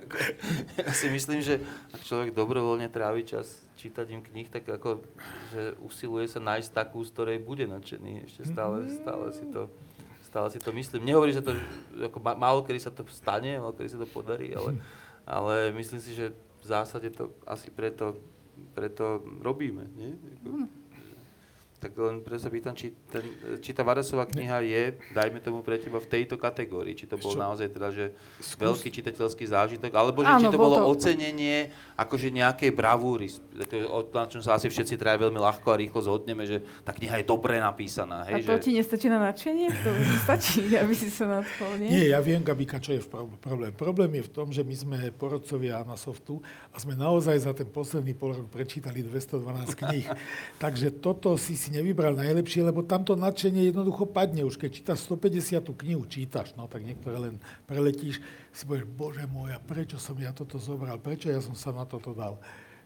ja 0.80 0.91
si 0.91 1.07
myslím, 1.07 1.39
že 1.39 1.62
ak 1.91 2.01
človek 2.01 2.30
dobrovoľne 2.32 2.88
trávi 2.88 3.24
čas 3.24 3.62
čítaním 3.82 4.22
kníh, 4.22 4.48
tak 4.54 4.70
ako, 4.70 5.02
že 5.50 5.74
usiluje 5.82 6.30
sa 6.30 6.38
nájsť 6.38 6.70
takú, 6.70 7.02
z 7.02 7.10
ktorej 7.10 7.38
bude 7.42 7.66
nadšený. 7.66 8.30
Ešte 8.30 8.54
stále, 8.54 8.86
stále 8.94 9.34
si 9.34 9.46
to 9.50 9.74
stále 10.32 10.48
si 10.48 10.64
to 10.64 10.72
myslím. 10.72 11.04
Nehovorím, 11.04 11.36
že 11.36 11.44
to, 11.44 11.52
ako 12.08 12.24
ma- 12.24 12.40
málo 12.40 12.64
kedy 12.64 12.80
sa 12.80 12.88
to 12.88 13.04
stane, 13.12 13.60
málo 13.60 13.76
kedy 13.76 13.92
sa 13.92 14.00
to 14.00 14.08
podarí, 14.08 14.56
ale, 14.56 14.80
ale 15.28 15.76
myslím 15.76 16.00
si, 16.00 16.16
že 16.16 16.32
v 16.64 16.66
zásade 16.66 17.12
to 17.12 17.36
asi 17.44 17.68
preto, 17.68 18.16
preto 18.72 19.20
robíme. 19.44 19.92
Nie? 19.92 20.16
Ako, 20.40 20.72
tak 21.82 21.98
len 21.98 22.22
preto 22.22 22.38
sa 22.38 22.48
pýtam, 22.48 22.72
či, 22.72 22.94
ten, 23.10 23.26
či 23.58 23.74
tá 23.74 23.82
Varasová 23.82 24.24
kniha 24.24 24.62
je, 24.62 24.84
dajme 25.10 25.42
tomu 25.42 25.60
pre 25.60 25.76
teba, 25.76 25.98
v 25.98 26.06
tejto 26.06 26.38
kategórii. 26.38 26.94
Či 26.94 27.10
to 27.10 27.18
bol 27.18 27.34
Čo? 27.34 27.42
naozaj 27.42 27.68
teda, 27.68 27.90
že 27.90 28.14
Skús- 28.38 28.62
veľký 28.62 28.90
čitateľský 28.92 29.42
zážitok, 29.44 29.90
alebo 29.92 30.22
že 30.22 30.30
Áno, 30.30 30.40
či 30.40 30.48
to 30.48 30.56
bol 30.56 30.70
bolo 30.70 30.78
to- 30.78 30.88
ocenenie 30.94 31.74
akože 31.98 32.30
nejakej 32.30 32.70
bravúry, 32.70 33.34
o- 33.84 34.06
na 34.08 34.26
čom 34.26 34.40
sa 34.40 34.54
asi 34.54 34.70
všetci 34.70 34.94
traja 34.94 35.18
veľmi 35.20 35.42
ľahko 35.42 35.68
a 35.68 35.76
rýchlo 35.76 36.00
zhodneme, 36.00 36.46
že 36.46 36.62
tá 36.80 36.94
kniha 36.94 37.18
je 37.18 37.26
dobre 37.26 37.58
napísaná. 37.58 38.24
A 38.24 38.30
Hej, 38.30 38.46
to 38.46 38.54
že... 38.56 38.62
ti 38.62 38.72
nestačí 38.78 39.08
na 39.10 39.18
nadšenie? 39.20 39.68
To 39.74 39.90
stačí, 40.22 40.62
aby 40.78 40.94
si 40.94 41.10
sa 41.10 41.26
nadchol, 41.34 41.82
nie? 41.82 41.90
Nie, 41.90 42.06
ja 42.14 42.22
viem, 42.22 42.46
Gabika, 42.46 42.78
čo 42.78 42.94
je 42.94 43.02
problém. 43.40 43.74
Problém 43.74 44.12
je 44.16 44.24
v 44.24 44.32
tom, 44.32 44.54
že 44.54 44.62
my 44.62 44.76
sme 44.76 44.98
porodcovia 45.10 45.82
Anasoftu 45.82 46.38
a 46.70 46.78
sme 46.78 46.94
naozaj 46.94 47.42
za 47.42 47.52
ten 47.52 47.66
posledný 47.66 48.14
pol 48.14 48.38
rok 48.38 48.46
prečítali 48.48 49.02
212 49.02 49.42
kníh. 49.74 50.06
Takže 50.64 50.94
toto 50.94 51.34
si 51.36 51.56
si 51.56 51.70
nevybral 51.72 52.11
najlepšie, 52.19 52.67
lebo 52.67 52.84
tamto 52.84 53.15
nadšenie 53.15 53.72
jednoducho 53.72 54.03
padne. 54.03 54.43
Už 54.43 54.59
keď 54.59 54.69
čítaš 54.76 55.07
150 55.07 55.63
knihu, 55.63 56.03
čítaš, 56.03 56.51
no 56.59 56.67
tak 56.67 56.84
niektoré 56.84 57.32
len 57.32 57.36
preletíš, 57.63 58.19
si 58.51 58.63
povieš, 58.67 58.84
bože 58.84 59.24
môj, 59.32 59.55
prečo 59.63 59.95
som 59.95 60.19
ja 60.19 60.36
toto 60.36 60.59
zobral, 60.59 60.99
prečo 60.99 61.32
ja 61.32 61.39
som 61.39 61.55
sa 61.55 61.72
na 61.72 61.88
toto 61.88 62.11
dal. 62.11 62.36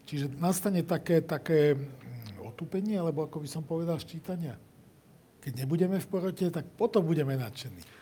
Čiže 0.06 0.38
nastane 0.38 0.86
také, 0.86 1.18
také 1.18 1.74
mm, 1.74 2.46
otupenie, 2.46 3.02
alebo 3.02 3.26
ako 3.26 3.42
by 3.42 3.48
som 3.50 3.66
povedal, 3.66 3.98
ščítania. 3.98 4.54
Keď 5.42 5.52
nebudeme 5.66 5.98
v 5.98 6.06
porote, 6.06 6.46
tak 6.46 6.70
potom 6.78 7.02
budeme 7.02 7.34
nadšení. 7.34 7.95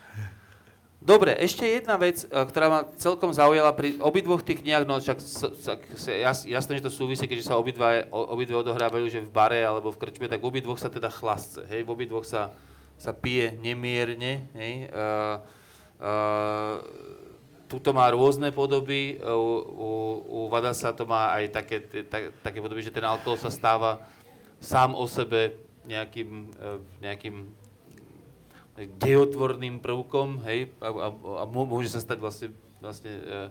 Dobre, 1.05 1.37
ešte 1.37 1.69
jedna 1.69 2.01
vec, 2.01 2.25
e, 2.25 2.29
ktorá 2.33 2.67
ma 2.73 2.81
celkom 2.97 3.29
zaujala 3.29 3.77
pri 3.77 4.01
obidvoch 4.01 4.41
tých 4.41 4.65
knihách, 4.65 4.89
no 4.89 4.97
však 4.97 5.21
jasné, 6.49 6.73
že 6.81 6.87
to 6.89 6.89
súvisí, 6.89 7.29
keďže 7.29 7.53
sa 7.53 7.61
obidva, 7.61 8.09
o- 8.09 8.33
obidve 8.33 8.57
odohrávajú, 8.57 9.13
že 9.13 9.21
v 9.21 9.29
bare 9.29 9.61
alebo 9.61 9.93
v 9.93 10.01
krčme, 10.01 10.33
tak 10.33 10.41
v 10.41 10.49
obidvoch 10.49 10.81
sa 10.81 10.89
teda 10.89 11.13
chlastce, 11.13 11.69
hej, 11.69 11.85
v 11.85 11.93
obidvoch 11.93 12.25
sa, 12.25 12.57
sa 12.97 13.13
pije 13.13 13.53
nemierne, 13.61 14.49
hej. 14.57 14.89
Uh, 14.91 15.45
Uh, 15.95 16.83
tuto 17.71 17.95
má 17.95 18.11
rôzne 18.11 18.51
podoby, 18.51 19.17
u, 19.23 19.47
u, 19.63 19.91
u 20.27 20.39
Vadasa 20.51 20.91
to 20.91 21.07
má 21.07 21.33
aj 21.39 21.55
také, 21.55 21.81
tak, 22.11 22.35
také 22.43 22.59
podoby, 22.59 22.83
že 22.83 22.93
ten 22.93 23.07
alkohol 23.07 23.39
sa 23.39 23.49
stáva 23.49 24.03
sám 24.59 24.93
o 24.93 25.07
sebe 25.07 25.55
nejakým, 25.87 26.51
nejakým 26.99 27.47
dejotvorným 28.75 29.79
prvkom, 29.79 30.43
hej, 30.51 30.75
a, 30.83 30.91
a, 30.91 31.09
a 31.15 31.45
môže 31.47 31.95
sa 31.95 32.03
stať 32.03 32.19
vlastne, 32.19 32.49
vlastne 32.83 33.13
uh, 33.23 33.49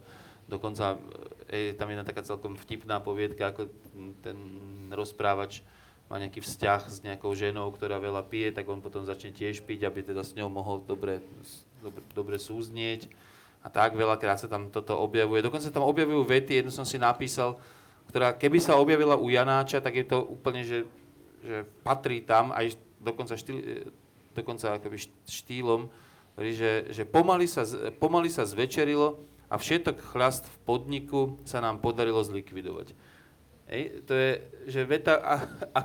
dokonca 0.51 0.99
je 1.47 1.71
tam 1.76 1.88
jedna 1.88 2.03
taká 2.03 2.28
celkom 2.28 2.59
vtipná 2.59 2.99
poviedka, 2.99 3.55
ako 3.55 3.71
ten 4.19 4.36
rozprávač 4.91 5.63
má 6.11 6.19
nejaký 6.19 6.43
vzťah 6.43 6.82
s 6.91 6.97
nejakou 7.01 7.32
ženou, 7.34 7.71
ktorá 7.71 7.97
veľa 7.97 8.28
pije, 8.28 8.51
tak 8.51 8.67
on 8.67 8.84
potom 8.84 9.07
začne 9.07 9.32
tiež 9.32 9.63
piť, 9.63 9.88
aby 9.88 10.03
teda 10.03 10.21
s 10.21 10.36
ňou 10.36 10.51
mohol 10.51 10.84
dobre, 10.84 11.24
dobre, 11.80 12.03
dobre 12.11 12.36
súznieť. 12.38 13.07
A 13.63 13.71
tak 13.71 13.95
veľakrát 13.95 14.43
sa 14.43 14.51
tam 14.51 14.67
toto 14.67 14.99
objavuje. 14.99 15.39
Dokonca 15.39 15.71
tam 15.71 15.88
objavujú 15.88 16.28
vety, 16.28 16.59
jednu 16.59 16.71
som 16.76 16.84
si 16.84 16.99
napísal, 16.99 17.55
ktorá 18.11 18.36
keby 18.36 18.59
sa 18.59 18.76
objavila 18.76 19.15
u 19.15 19.32
Janáča, 19.32 19.80
tak 19.80 19.95
je 19.95 20.05
to 20.05 20.19
úplne, 20.19 20.67
že, 20.67 20.84
že 21.39 21.63
patrí 21.80 22.19
tam 22.19 22.51
aj 22.51 22.76
dokonca, 22.99 23.39
štýl, 23.39 23.88
dokonca 24.34 24.77
akoby 24.77 24.97
štýlom, 25.29 25.89
že, 26.38 26.89
že 26.89 27.03
pomaly, 27.05 27.45
sa, 27.45 27.63
pomaly 28.01 28.29
sa 28.29 28.43
zvečerilo 28.43 29.21
a 29.49 29.55
všetok 29.61 30.01
chlast 30.01 30.49
v 30.49 30.57
podniku 30.65 31.38
sa 31.45 31.61
nám 31.61 31.77
podarilo 31.77 32.19
zlikvidovať. 32.25 32.97
Hej, 33.69 34.03
to 34.03 34.13
je, 34.13 34.31
že 34.67 34.81
veta 34.84 35.21
a, 35.21 35.36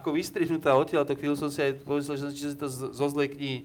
ako 0.00 0.16
vystrihnutá 0.16 0.74
odtiaľ, 0.74 1.06
tak 1.06 1.20
chvíľu 1.20 1.36
som 1.36 1.52
si 1.52 1.62
aj 1.62 1.84
pomyslel, 1.84 2.16
že 2.16 2.24
som 2.26 2.32
si 2.34 2.58
to 2.58 2.68
zo 2.68 3.06
zlej 3.12 3.28
knihy 3.36 3.58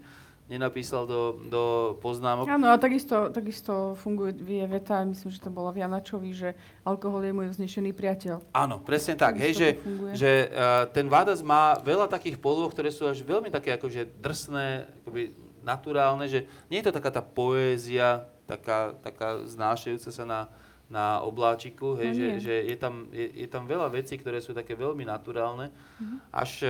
nenapísal 0.54 1.10
do, 1.10 1.42
do 1.50 1.64
poznámok. 1.98 2.46
Áno, 2.46 2.70
a 2.70 2.78
takisto, 2.78 3.34
takisto 3.34 3.98
funguje 3.98 4.38
vie 4.38 4.62
veta, 4.70 5.02
myslím, 5.02 5.34
že 5.34 5.42
to 5.42 5.50
bolo 5.50 5.74
v 5.74 5.82
Janačovi, 5.82 6.30
že 6.30 6.54
alkohol 6.86 7.26
je 7.26 7.34
môj 7.34 7.48
vznešený 7.58 7.90
priateľ. 7.98 8.54
Áno, 8.54 8.78
presne 8.78 9.18
tak. 9.18 9.42
Hej, 9.42 9.54
že, 9.58 9.70
že 10.14 10.32
uh, 10.54 10.86
ten 10.94 11.10
Vádas 11.10 11.42
má 11.42 11.74
veľa 11.82 12.06
takých 12.06 12.38
polôch, 12.38 12.70
ktoré 12.78 12.94
sú 12.94 13.10
až 13.10 13.26
veľmi 13.26 13.50
také 13.50 13.74
akože 13.74 14.14
drsné, 14.22 14.86
akoby 15.02 15.34
naturálne, 15.66 16.30
že 16.30 16.46
nie 16.70 16.78
je 16.84 16.92
to 16.92 16.98
taká 17.02 17.10
tá 17.10 17.24
poézia, 17.26 18.30
taká, 18.46 18.94
taká 19.00 19.42
znášajúca 19.48 20.12
sa 20.12 20.26
na, 20.28 20.42
na 20.92 21.24
obláčiku, 21.24 21.96
hej, 21.98 22.12
no 22.12 22.18
že, 22.20 22.28
že 22.44 22.56
je, 22.68 22.76
tam, 22.76 23.08
je, 23.10 23.26
je 23.42 23.48
tam 23.48 23.64
veľa 23.66 23.88
vecí, 23.90 24.20
ktoré 24.20 24.44
sú 24.44 24.52
také 24.52 24.76
veľmi 24.76 25.08
naturálne, 25.08 25.72
mm-hmm. 25.72 26.18
až, 26.36 26.68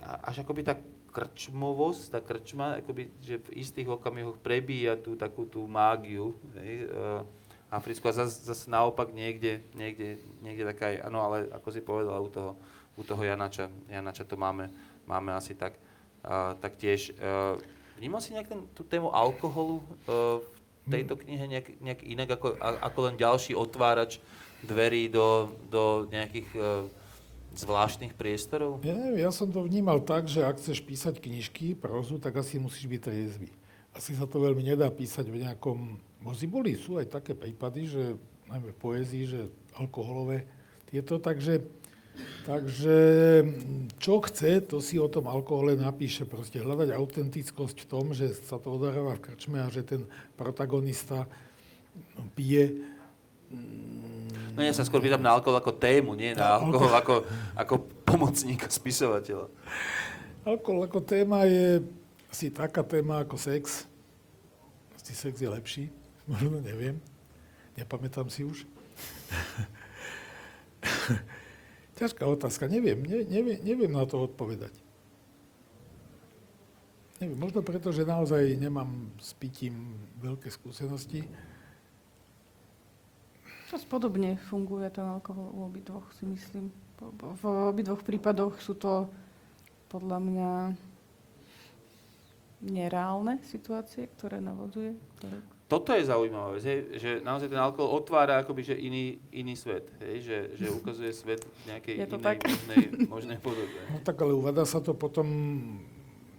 až 0.00 0.36
akoby 0.46 0.62
tak 0.62 0.78
krčmovosť, 1.12 2.02
tá 2.08 2.18
krčma, 2.24 2.80
akoby, 2.80 3.12
že 3.20 3.36
v 3.44 3.60
istých 3.60 3.92
okamihoch 3.92 4.40
prebíja 4.40 4.96
tú 4.96 5.12
takú 5.12 5.44
tú 5.44 5.68
mágiu 5.68 6.32
hej, 6.56 6.88
uh, 6.88 7.20
africkú 7.68 8.08
a 8.08 8.16
zase 8.16 8.40
zas 8.44 8.64
naopak 8.64 9.12
niekde, 9.12 9.60
niekde, 9.76 10.20
niekde 10.40 10.64
taká 10.72 10.88
aj, 10.92 10.96
áno, 11.08 11.20
ale 11.20 11.52
ako 11.52 11.68
si 11.68 11.80
povedala, 11.84 12.16
u 12.20 12.32
toho, 12.32 12.52
u 12.96 13.02
toho 13.04 13.22
Janača, 13.24 13.68
Janača 13.92 14.24
to 14.24 14.40
máme, 14.40 14.72
máme 15.04 15.36
asi 15.36 15.52
tak, 15.52 15.76
uh, 16.24 16.56
tak 16.56 16.80
tiež. 16.80 17.12
Uh, 17.20 17.60
vnímal 18.00 18.24
si 18.24 18.32
nejak 18.32 18.48
ten, 18.48 18.60
tú 18.72 18.80
tému 18.80 19.12
alkoholu 19.12 19.84
uh, 20.08 20.40
v 20.82 20.86
tejto 20.90 21.14
knihe 21.20 21.44
nejak, 21.46 21.68
nejak 21.78 22.00
inak 22.02 22.28
ako, 22.40 22.56
ako 22.60 22.98
len 23.06 23.14
ďalší 23.20 23.52
otvárač 23.54 24.18
dverí 24.64 25.12
do, 25.12 25.52
do 25.68 26.08
nejakých 26.08 26.48
uh, 26.56 26.88
zvláštnych 27.56 28.16
priestorov? 28.16 28.80
Ja 28.84 28.96
neviem, 28.96 29.22
ja 29.22 29.32
som 29.32 29.48
to 29.52 29.64
vnímal 29.64 30.00
tak, 30.00 30.28
že 30.28 30.44
ak 30.44 30.60
chceš 30.60 30.80
písať 30.80 31.20
knižky, 31.20 31.76
prozu, 31.76 32.16
tak 32.16 32.40
asi 32.40 32.56
musíš 32.56 32.88
byť 32.88 33.00
triezvy. 33.00 33.50
Asi 33.92 34.16
sa 34.16 34.24
to 34.24 34.40
veľmi 34.40 34.64
nedá 34.64 34.88
písať 34.88 35.28
v 35.28 35.44
nejakom... 35.44 36.00
Mozi 36.22 36.46
boli, 36.46 36.78
sú 36.78 37.02
aj 37.02 37.12
také 37.12 37.34
prípady, 37.34 37.90
že 37.90 38.02
najmä 38.46 38.72
v 38.72 38.80
poézii, 38.80 39.24
že 39.26 39.40
alkoholové 39.74 40.46
tieto, 40.86 41.18
takže, 41.18 41.66
takže 42.46 42.96
čo 43.98 44.22
chce, 44.22 44.62
to 44.62 44.78
si 44.78 45.00
o 45.02 45.08
tom 45.10 45.26
alkohole 45.26 45.74
napíše. 45.74 46.28
Proste 46.28 46.62
hľadať 46.62 46.94
autentickosť 46.94 47.76
v 47.84 47.90
tom, 47.90 48.14
že 48.14 48.32
sa 48.46 48.60
to 48.60 48.76
odohráva 48.76 49.18
v 49.18 49.24
krčme 49.28 49.58
a 49.60 49.72
že 49.72 49.82
ten 49.82 50.06
protagonista 50.38 51.26
pije 52.38 52.91
No 54.52 54.60
ja 54.60 54.72
sa 54.76 54.84
skôr 54.84 55.00
pýtam 55.00 55.24
na 55.24 55.32
alkohol 55.32 55.56
ako 55.56 55.72
tému, 55.80 56.12
nie 56.12 56.36
na 56.36 56.60
alkohol 56.60 56.92
ako, 56.92 57.14
ako 57.56 57.74
pomocníka 58.04 58.68
spisovateľa. 58.68 59.48
Alkohol 60.44 60.84
ako 60.84 61.00
téma 61.00 61.48
je 61.48 61.80
asi 62.28 62.52
taká 62.52 62.84
téma 62.84 63.24
ako 63.24 63.40
sex. 63.40 63.88
Asi 64.96 65.16
sex 65.16 65.40
je 65.40 65.48
lepší, 65.48 65.84
možno 66.30 66.60
neviem. 66.60 67.00
Nepamätám 67.76 68.28
si 68.28 68.44
už. 68.44 68.68
Ťažká 72.00 72.28
otázka, 72.28 72.68
neviem, 72.68 73.00
ne, 73.00 73.24
neviem, 73.24 73.58
neviem 73.64 73.92
na 73.92 74.04
to 74.04 74.20
odpovedať. 74.20 74.74
Neviem, 77.22 77.38
možno 77.38 77.62
preto, 77.62 77.94
že 77.94 78.02
naozaj 78.02 78.58
nemám 78.58 79.14
s 79.22 79.30
pitím 79.38 79.94
veľké 80.18 80.50
skúsenosti. 80.50 81.22
Dosť 83.72 83.88
podobne 83.88 84.36
funguje 84.52 84.92
ten 84.92 85.08
alkohol 85.08 85.48
u 85.48 85.64
obidvoch, 85.64 86.04
si 86.20 86.28
myslím. 86.28 86.68
V 87.40 87.44
obidvoch 87.72 88.04
prípadoch 88.04 88.60
sú 88.60 88.76
to 88.76 89.08
podľa 89.88 90.18
mňa 90.20 90.50
nereálne 92.68 93.40
situácie, 93.48 94.12
ktoré 94.12 94.44
navoduje. 94.44 94.92
Ktoré... 95.16 95.40
Toto 95.72 95.96
je 95.96 96.04
zaujímavé, 96.04 96.60
že, 96.60 97.00
že 97.00 97.10
naozaj 97.24 97.48
ten 97.48 97.56
alkohol 97.56 97.96
otvára 97.96 98.44
akoby, 98.44 98.60
že 98.60 98.76
iný, 98.76 99.16
iný 99.32 99.56
svet, 99.56 99.88
hej? 100.04 100.20
Že, 100.20 100.38
že 100.60 100.66
ukazuje 100.84 101.12
svet 101.16 101.40
v 101.40 101.62
nejakej 101.72 101.94
inej 101.96 102.12
možnej, 102.12 102.84
možnej 103.08 103.38
podobe. 103.40 103.72
No 103.88 104.04
tak 104.04 104.20
ale 104.20 104.36
uvádza 104.36 104.78
sa 104.78 104.80
to 104.84 104.92
potom, 104.92 105.26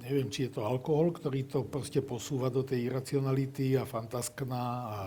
neviem, 0.05 0.29
či 0.29 0.45
je 0.47 0.61
to 0.61 0.61
alkohol, 0.61 1.09
ktorý 1.09 1.49
to 1.49 1.65
proste 1.65 2.05
posúva 2.05 2.53
do 2.53 2.61
tej 2.61 2.93
iracionality 2.93 3.73
a 3.73 3.89
fantaskná 3.89 4.63
a 4.85 4.97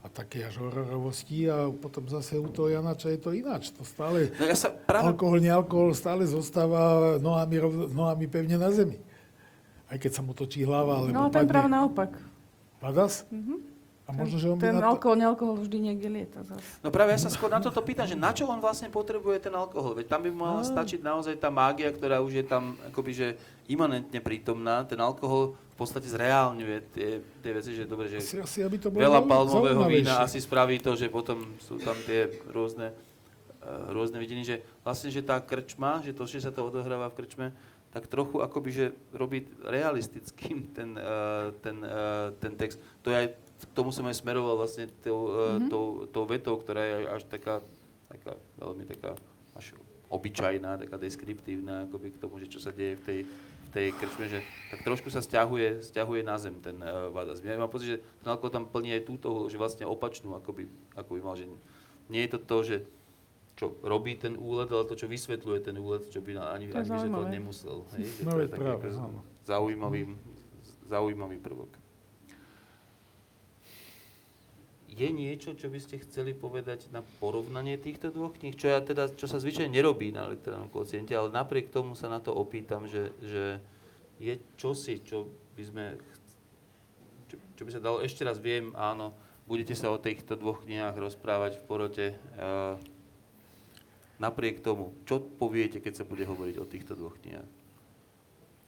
a 0.00 0.06
také 0.08 0.48
až 0.48 0.64
hororovosti 0.64 1.44
a 1.44 1.68
potom 1.68 2.08
zase 2.08 2.40
u 2.40 2.48
toho 2.48 2.72
Janača 2.72 3.12
je 3.12 3.20
to 3.20 3.36
ináč. 3.36 3.68
To 3.76 3.84
stále, 3.84 4.32
no 4.40 4.44
ja 4.48 4.56
sa 4.56 4.72
práve... 4.72 5.12
alkohol, 5.12 5.44
nealkohol 5.44 5.92
stále 5.92 6.24
zostáva 6.24 7.16
nohami, 7.20 7.60
nohami 7.92 8.24
pevne 8.24 8.56
na 8.56 8.72
zemi. 8.72 8.96
Aj 9.92 10.00
keď 10.00 10.10
sa 10.16 10.22
mu 10.24 10.32
točí 10.32 10.64
hlava. 10.64 11.04
Alebo 11.04 11.12
no, 11.12 11.28
ten 11.28 11.44
práve 11.44 11.68
naopak. 11.68 12.16
Padas? 12.80 13.28
Mm-hmm. 13.28 13.58
A 14.08 14.10
možno, 14.10 14.36
že 14.42 14.46
on 14.50 14.58
ten 14.58 14.74
na 14.74 14.90
to... 14.90 14.98
alkohol, 14.98 15.14
nealkohol 15.14 15.54
vždy 15.62 15.78
niekde 15.86 16.08
lieta 16.10 16.42
zase. 16.42 16.66
No 16.82 16.90
práve 16.90 17.14
ja 17.14 17.20
sa 17.22 17.30
skôr 17.30 17.46
na 17.46 17.62
toto 17.62 17.78
pýtam, 17.78 18.10
že 18.10 18.18
na 18.18 18.34
čo 18.34 18.48
on 18.50 18.58
vlastne 18.58 18.90
potrebuje 18.90 19.46
ten 19.46 19.54
alkohol? 19.54 19.94
Veď 19.94 20.10
tam 20.10 20.26
by 20.26 20.30
mala 20.34 20.62
no. 20.64 20.66
stačiť 20.66 20.98
naozaj 20.98 21.38
tá 21.38 21.46
mágia, 21.46 21.94
ktorá 21.94 22.18
už 22.18 22.42
je 22.42 22.44
tam 22.48 22.74
akoby, 22.90 23.12
že 23.14 23.28
imanentne 23.70 24.18
prítomná. 24.18 24.82
Ten 24.82 24.98
alkohol 24.98 25.54
podstate 25.80 26.04
zreálňuje 26.12 26.76
tie, 26.92 27.08
tie 27.40 27.52
veci, 27.56 27.72
že 27.72 27.88
dobre, 27.88 28.12
že 28.12 28.20
asi, 28.20 28.36
asi, 28.36 28.60
aby 28.60 28.76
to 28.76 28.92
bolo 28.92 29.00
veľa 29.00 29.24
palmového 29.24 29.82
vína 29.88 30.20
asi 30.20 30.36
spraví 30.36 30.76
to, 30.76 30.92
že 30.92 31.08
potom 31.08 31.56
sú 31.64 31.80
tam 31.80 31.96
tie 32.04 32.28
rôzne, 32.52 32.92
uh, 32.92 33.88
rôzne 33.96 34.20
vidiny, 34.20 34.44
že 34.44 34.56
vlastne, 34.84 35.08
že 35.08 35.24
tá 35.24 35.40
krčma, 35.40 36.04
že 36.04 36.12
to, 36.12 36.28
že 36.28 36.44
sa 36.44 36.52
to 36.52 36.68
odohráva 36.68 37.08
v 37.08 37.24
krčme, 37.24 37.46
tak 37.90 38.06
trochu 38.06 38.44
akoby, 38.44 38.70
že 38.70 38.86
robí 39.16 39.48
realistickým 39.64 40.68
ten, 40.76 40.94
uh, 41.00 41.56
ten, 41.64 41.80
uh, 41.80 42.36
ten 42.36 42.52
text. 42.54 42.76
To 43.00 43.08
je 43.08 43.16
aj 43.16 43.28
k 43.60 43.72
tomu 43.76 43.92
som 43.92 44.08
aj 44.08 44.16
smeroval 44.16 44.56
vlastne 44.56 44.88
tou, 45.04 45.28
mm-hmm. 45.28 45.68
tou, 45.68 45.84
tou 46.08 46.24
vetou, 46.24 46.56
ktorá 46.56 46.80
je 46.80 46.96
až 47.12 47.22
taká, 47.28 47.60
taká 48.08 48.32
veľmi 48.56 48.88
taká 48.88 49.12
až 49.52 49.76
obyčajná, 50.10 50.80
taká 50.80 50.96
deskriptívna, 50.96 51.86
akoby 51.86 52.16
k 52.16 52.20
tomu, 52.20 52.40
že 52.40 52.50
čo 52.50 52.58
sa 52.58 52.72
deje 52.72 52.98
v 52.98 53.02
tej, 53.04 53.18
tej 53.70 53.94
krčme, 53.94 54.26
že 54.26 54.38
tak 54.70 54.82
trošku 54.82 55.08
sa 55.08 55.22
stiahuje, 55.22 55.82
stiahuje 55.82 56.26
na 56.26 56.36
zem 56.36 56.58
ten 56.58 56.78
uh, 56.82 57.10
Vadas. 57.14 57.42
Ja 57.42 57.58
mám 57.58 57.70
pocit, 57.70 57.98
že 57.98 57.98
ten 58.22 58.28
alkohol 58.30 58.50
tam 58.50 58.66
plní 58.66 58.98
aj 58.98 59.02
túto, 59.06 59.46
že 59.46 59.56
vlastne 59.56 59.86
opačnú, 59.86 60.34
ako 60.34 60.50
by, 60.54 60.62
ako 60.98 61.10
by 61.16 61.20
mal, 61.22 61.34
že 61.38 61.46
nie 62.10 62.26
je 62.26 62.30
to 62.34 62.38
to, 62.42 62.58
že 62.66 62.76
čo 63.60 63.76
robí 63.84 64.16
ten 64.16 64.40
úlet, 64.40 64.72
ale 64.72 64.88
to, 64.88 64.96
čo 64.96 65.04
vysvetľuje 65.04 65.60
ten 65.60 65.76
úlet, 65.76 66.08
čo 66.08 66.24
by 66.24 66.32
ani, 66.32 66.72
ani 66.72 66.88
vysvetľovať 66.88 67.28
nemusel. 67.28 67.84
Hej? 67.92 68.08
Že 68.08 68.22
no, 68.24 68.30
to 68.32 68.40
je, 68.40 68.48
je 68.48 68.56
práve, 68.56 68.88
zaujímavý, 69.44 70.02
zaujímavý 70.88 71.36
prvok. 71.36 71.70
Je 75.00 75.08
niečo, 75.08 75.56
čo 75.56 75.72
by 75.72 75.80
ste 75.80 76.04
chceli 76.04 76.36
povedať 76.36 76.92
na 76.92 77.00
porovnanie 77.00 77.80
týchto 77.80 78.12
dvoch 78.12 78.36
kníh? 78.36 78.52
Čo, 78.52 78.68
ja 78.68 78.84
teda, 78.84 79.08
čo 79.08 79.24
sa 79.24 79.40
zvyčajne 79.40 79.72
nerobí 79.72 80.12
na 80.12 80.28
literárnom 80.28 80.68
kociente, 80.68 81.16
ale 81.16 81.32
napriek 81.32 81.72
tomu 81.72 81.96
sa 81.96 82.12
na 82.12 82.20
to 82.20 82.36
opýtam, 82.36 82.84
že, 82.84 83.16
že 83.24 83.64
je 84.20 84.36
čosi, 84.60 85.00
čo 85.00 85.32
by 85.56 85.62
sme, 85.64 85.84
čo, 87.32 87.36
čo 87.56 87.62
by 87.64 87.70
sa 87.72 87.80
dalo, 87.80 88.04
ešte 88.04 88.28
raz 88.28 88.36
viem, 88.36 88.76
áno, 88.76 89.16
budete 89.48 89.72
sa 89.72 89.88
o 89.88 89.96
týchto 89.96 90.36
dvoch 90.36 90.68
knihách 90.68 91.00
rozprávať 91.00 91.56
v 91.56 91.64
porote. 91.64 92.06
Uh, 92.36 92.76
napriek 94.20 94.60
tomu, 94.60 94.92
čo 95.08 95.24
poviete, 95.24 95.80
keď 95.80 96.04
sa 96.04 96.04
bude 96.04 96.28
hovoriť 96.28 96.56
o 96.60 96.68
týchto 96.68 96.92
dvoch 96.92 97.16
knihách? 97.24 97.48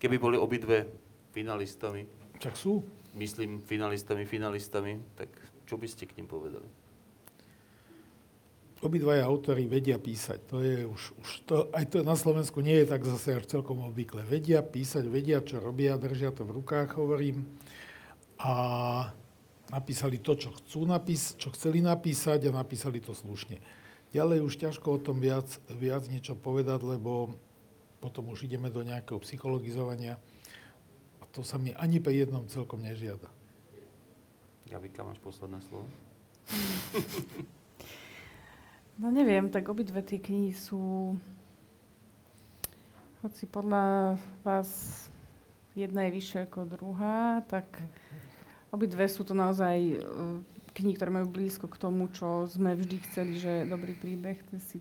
Keby 0.01 0.17
boli 0.17 0.41
obidve 0.41 0.89
finalistami. 1.37 2.09
Tak 2.41 2.57
sú. 2.57 2.81
myslím 3.13 3.61
finalistami, 3.61 4.25
finalistami, 4.25 4.97
tak 5.13 5.29
čo 5.73 5.81
by 5.81 5.89
ste 5.89 6.05
k 6.05 6.21
ním 6.21 6.29
povedali? 6.29 6.69
Obidvaja 8.85 9.25
autory 9.25 9.65
vedia 9.65 9.97
písať. 9.97 10.53
To 10.53 10.61
je 10.61 10.85
už, 10.85 11.03
už 11.17 11.29
to, 11.49 11.57
aj 11.73 11.89
to 11.89 12.05
na 12.05 12.13
Slovensku 12.13 12.61
nie 12.61 12.85
je 12.85 12.93
tak 12.93 13.09
zase 13.09 13.41
až 13.41 13.49
celkom 13.49 13.81
obvykle. 13.89 14.21
Vedia 14.21 14.61
písať, 14.61 15.09
vedia, 15.09 15.41
čo 15.41 15.65
robia, 15.65 15.97
držia 15.97 16.29
to 16.29 16.45
v 16.45 16.61
rukách, 16.61 16.93
hovorím. 17.01 17.49
A 18.37 18.53
napísali 19.73 20.21
to, 20.21 20.37
čo 20.37 20.53
chcú 20.53 20.85
napísať, 20.85 21.41
čo 21.41 21.49
chceli 21.57 21.81
napísať 21.81 22.53
a 22.53 22.59
napísali 22.61 23.01
to 23.01 23.17
slušne. 23.17 23.57
Ďalej 24.13 24.45
už 24.45 24.61
ťažko 24.61 25.01
o 25.01 25.01
tom 25.01 25.25
viac, 25.25 25.49
viac 25.73 26.05
niečo 26.13 26.37
povedať, 26.37 26.85
lebo 26.85 27.33
potom 28.05 28.29
už 28.29 28.45
ideme 28.45 28.69
do 28.69 28.85
nejakého 28.85 29.25
psychologizovania 29.25 30.21
a 31.17 31.25
to 31.33 31.41
sa 31.41 31.57
mi 31.57 31.73
ani 31.73 31.97
pri 31.97 32.29
jednom 32.29 32.45
celkom 32.45 32.85
nežiada. 32.85 33.33
Gabika, 34.73 35.05
máš 35.05 35.21
posledné 35.21 35.61
slovo? 35.69 35.85
No 39.01 39.09
neviem, 39.09 39.49
tak 39.49 39.73
obidve 39.73 40.05
tie 40.05 40.21
knihy 40.21 40.53
sú, 40.53 41.17
hoci 43.25 43.49
podľa 43.49 44.15
vás 44.45 44.69
jedna 45.73 46.07
je 46.07 46.21
vyššia 46.21 46.45
ako 46.45 46.69
druhá, 46.69 47.41
tak 47.49 47.67
obidve 48.69 49.09
sú 49.09 49.25
to 49.25 49.33
naozaj 49.33 49.97
e, 49.97 49.99
knihy, 50.77 50.95
ktoré 50.95 51.09
majú 51.09 51.35
blízko 51.35 51.73
k 51.73 51.81
tomu, 51.81 52.13
čo 52.13 52.45
sme 52.47 52.77
vždy 52.77 52.97
chceli, 53.11 53.41
že 53.41 53.65
dobrý 53.65 53.97
príbeh, 53.97 54.39
to 54.53 54.61
si 54.71 54.79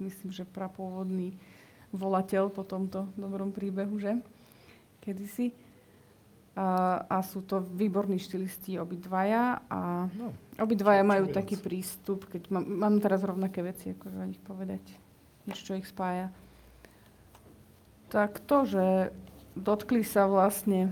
myslím, 0.00 0.32
že 0.32 0.48
prapôvodný 0.48 1.36
volateľ 1.92 2.48
po 2.50 2.64
tomto 2.64 3.12
dobrom 3.14 3.52
príbehu, 3.52 4.00
že? 4.00 4.18
Kedysi. 5.04 5.52
A, 6.58 6.98
a 7.06 7.22
sú 7.22 7.46
to 7.46 7.62
výborní 7.62 8.18
štilisti 8.18 8.74
obidvaja 8.82 9.62
a 9.70 10.10
No, 10.10 10.34
obidvaja 10.58 11.06
majú 11.06 11.30
viac. 11.30 11.38
taký 11.38 11.54
prístup, 11.54 12.26
keď 12.26 12.50
mám, 12.50 12.66
mám 12.66 12.94
teraz 12.98 13.22
rovnaké 13.22 13.62
veci, 13.62 13.94
ako 13.94 14.10
o 14.10 14.26
nich 14.26 14.42
povedať, 14.42 14.82
niečo, 15.46 15.72
čo 15.72 15.78
ich 15.78 15.86
spája. 15.86 16.34
Tak 18.10 18.42
to, 18.42 18.66
že 18.66 18.86
dotkli 19.54 20.02
sa 20.02 20.26
vlastne 20.26 20.90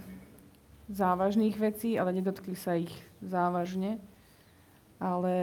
závažných 0.89 1.59
vecí, 1.59 1.99
ale 1.99 2.15
nedotkli 2.15 2.55
sa 2.55 2.79
ich 2.79 2.95
závažne, 3.19 3.99
ale 5.03 5.35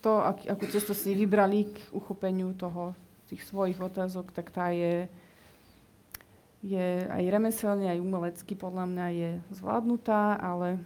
to, 0.00 0.22
ak, 0.22 0.46
akú 0.46 0.64
cestu 0.70 0.94
si 0.94 1.18
vybrali 1.18 1.66
k 1.66 1.76
uchopeniu 1.90 2.54
toho, 2.54 2.94
tých 3.28 3.44
svojich 3.44 3.76
otázok, 3.76 4.32
tak 4.32 4.48
tá 4.48 4.72
je 4.72 5.04
je 6.58 7.06
aj 7.06 7.22
remeselne, 7.28 7.86
aj 7.86 8.02
umelecky 8.02 8.52
podľa 8.52 8.84
mňa 8.86 9.06
je 9.14 9.30
zvládnutá, 9.54 10.34
ale 10.36 10.82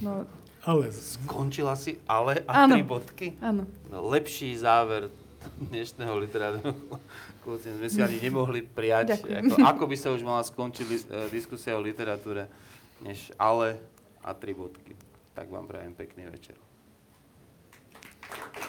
no, 0.00 0.24
ale 0.62 0.90
Skončila 0.90 1.74
si 1.74 1.98
ale 2.06 2.42
a 2.46 2.66
Áno. 2.66 2.74
tri 2.74 2.82
bodky? 2.82 3.26
áno. 3.38 3.66
No, 3.86 4.06
lepší 4.06 4.54
záver 4.54 5.10
dnešného 5.58 6.14
literárneho 6.18 6.74
kľúci 7.46 7.70
sme 7.70 7.86
si 7.86 8.02
ani 8.02 8.18
nemohli 8.18 8.66
prijať. 8.66 9.14
Ďakujem. 9.14 9.42
Ako, 9.46 9.56
ako 9.62 9.84
by 9.86 9.96
sa 9.96 10.08
už 10.10 10.22
mala 10.26 10.42
skončiť 10.42 10.86
e, 10.86 10.94
diskusia 11.30 11.78
o 11.78 11.82
literatúre, 11.82 12.50
než 12.98 13.30
ale 13.38 13.78
a 14.26 14.34
tri 14.34 14.50
bodky. 14.50 14.98
Tak 15.38 15.46
vám 15.46 15.70
prajem 15.70 15.94
pekný 15.94 16.26
večer. 16.26 16.58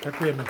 ďakujeme. 0.06 0.46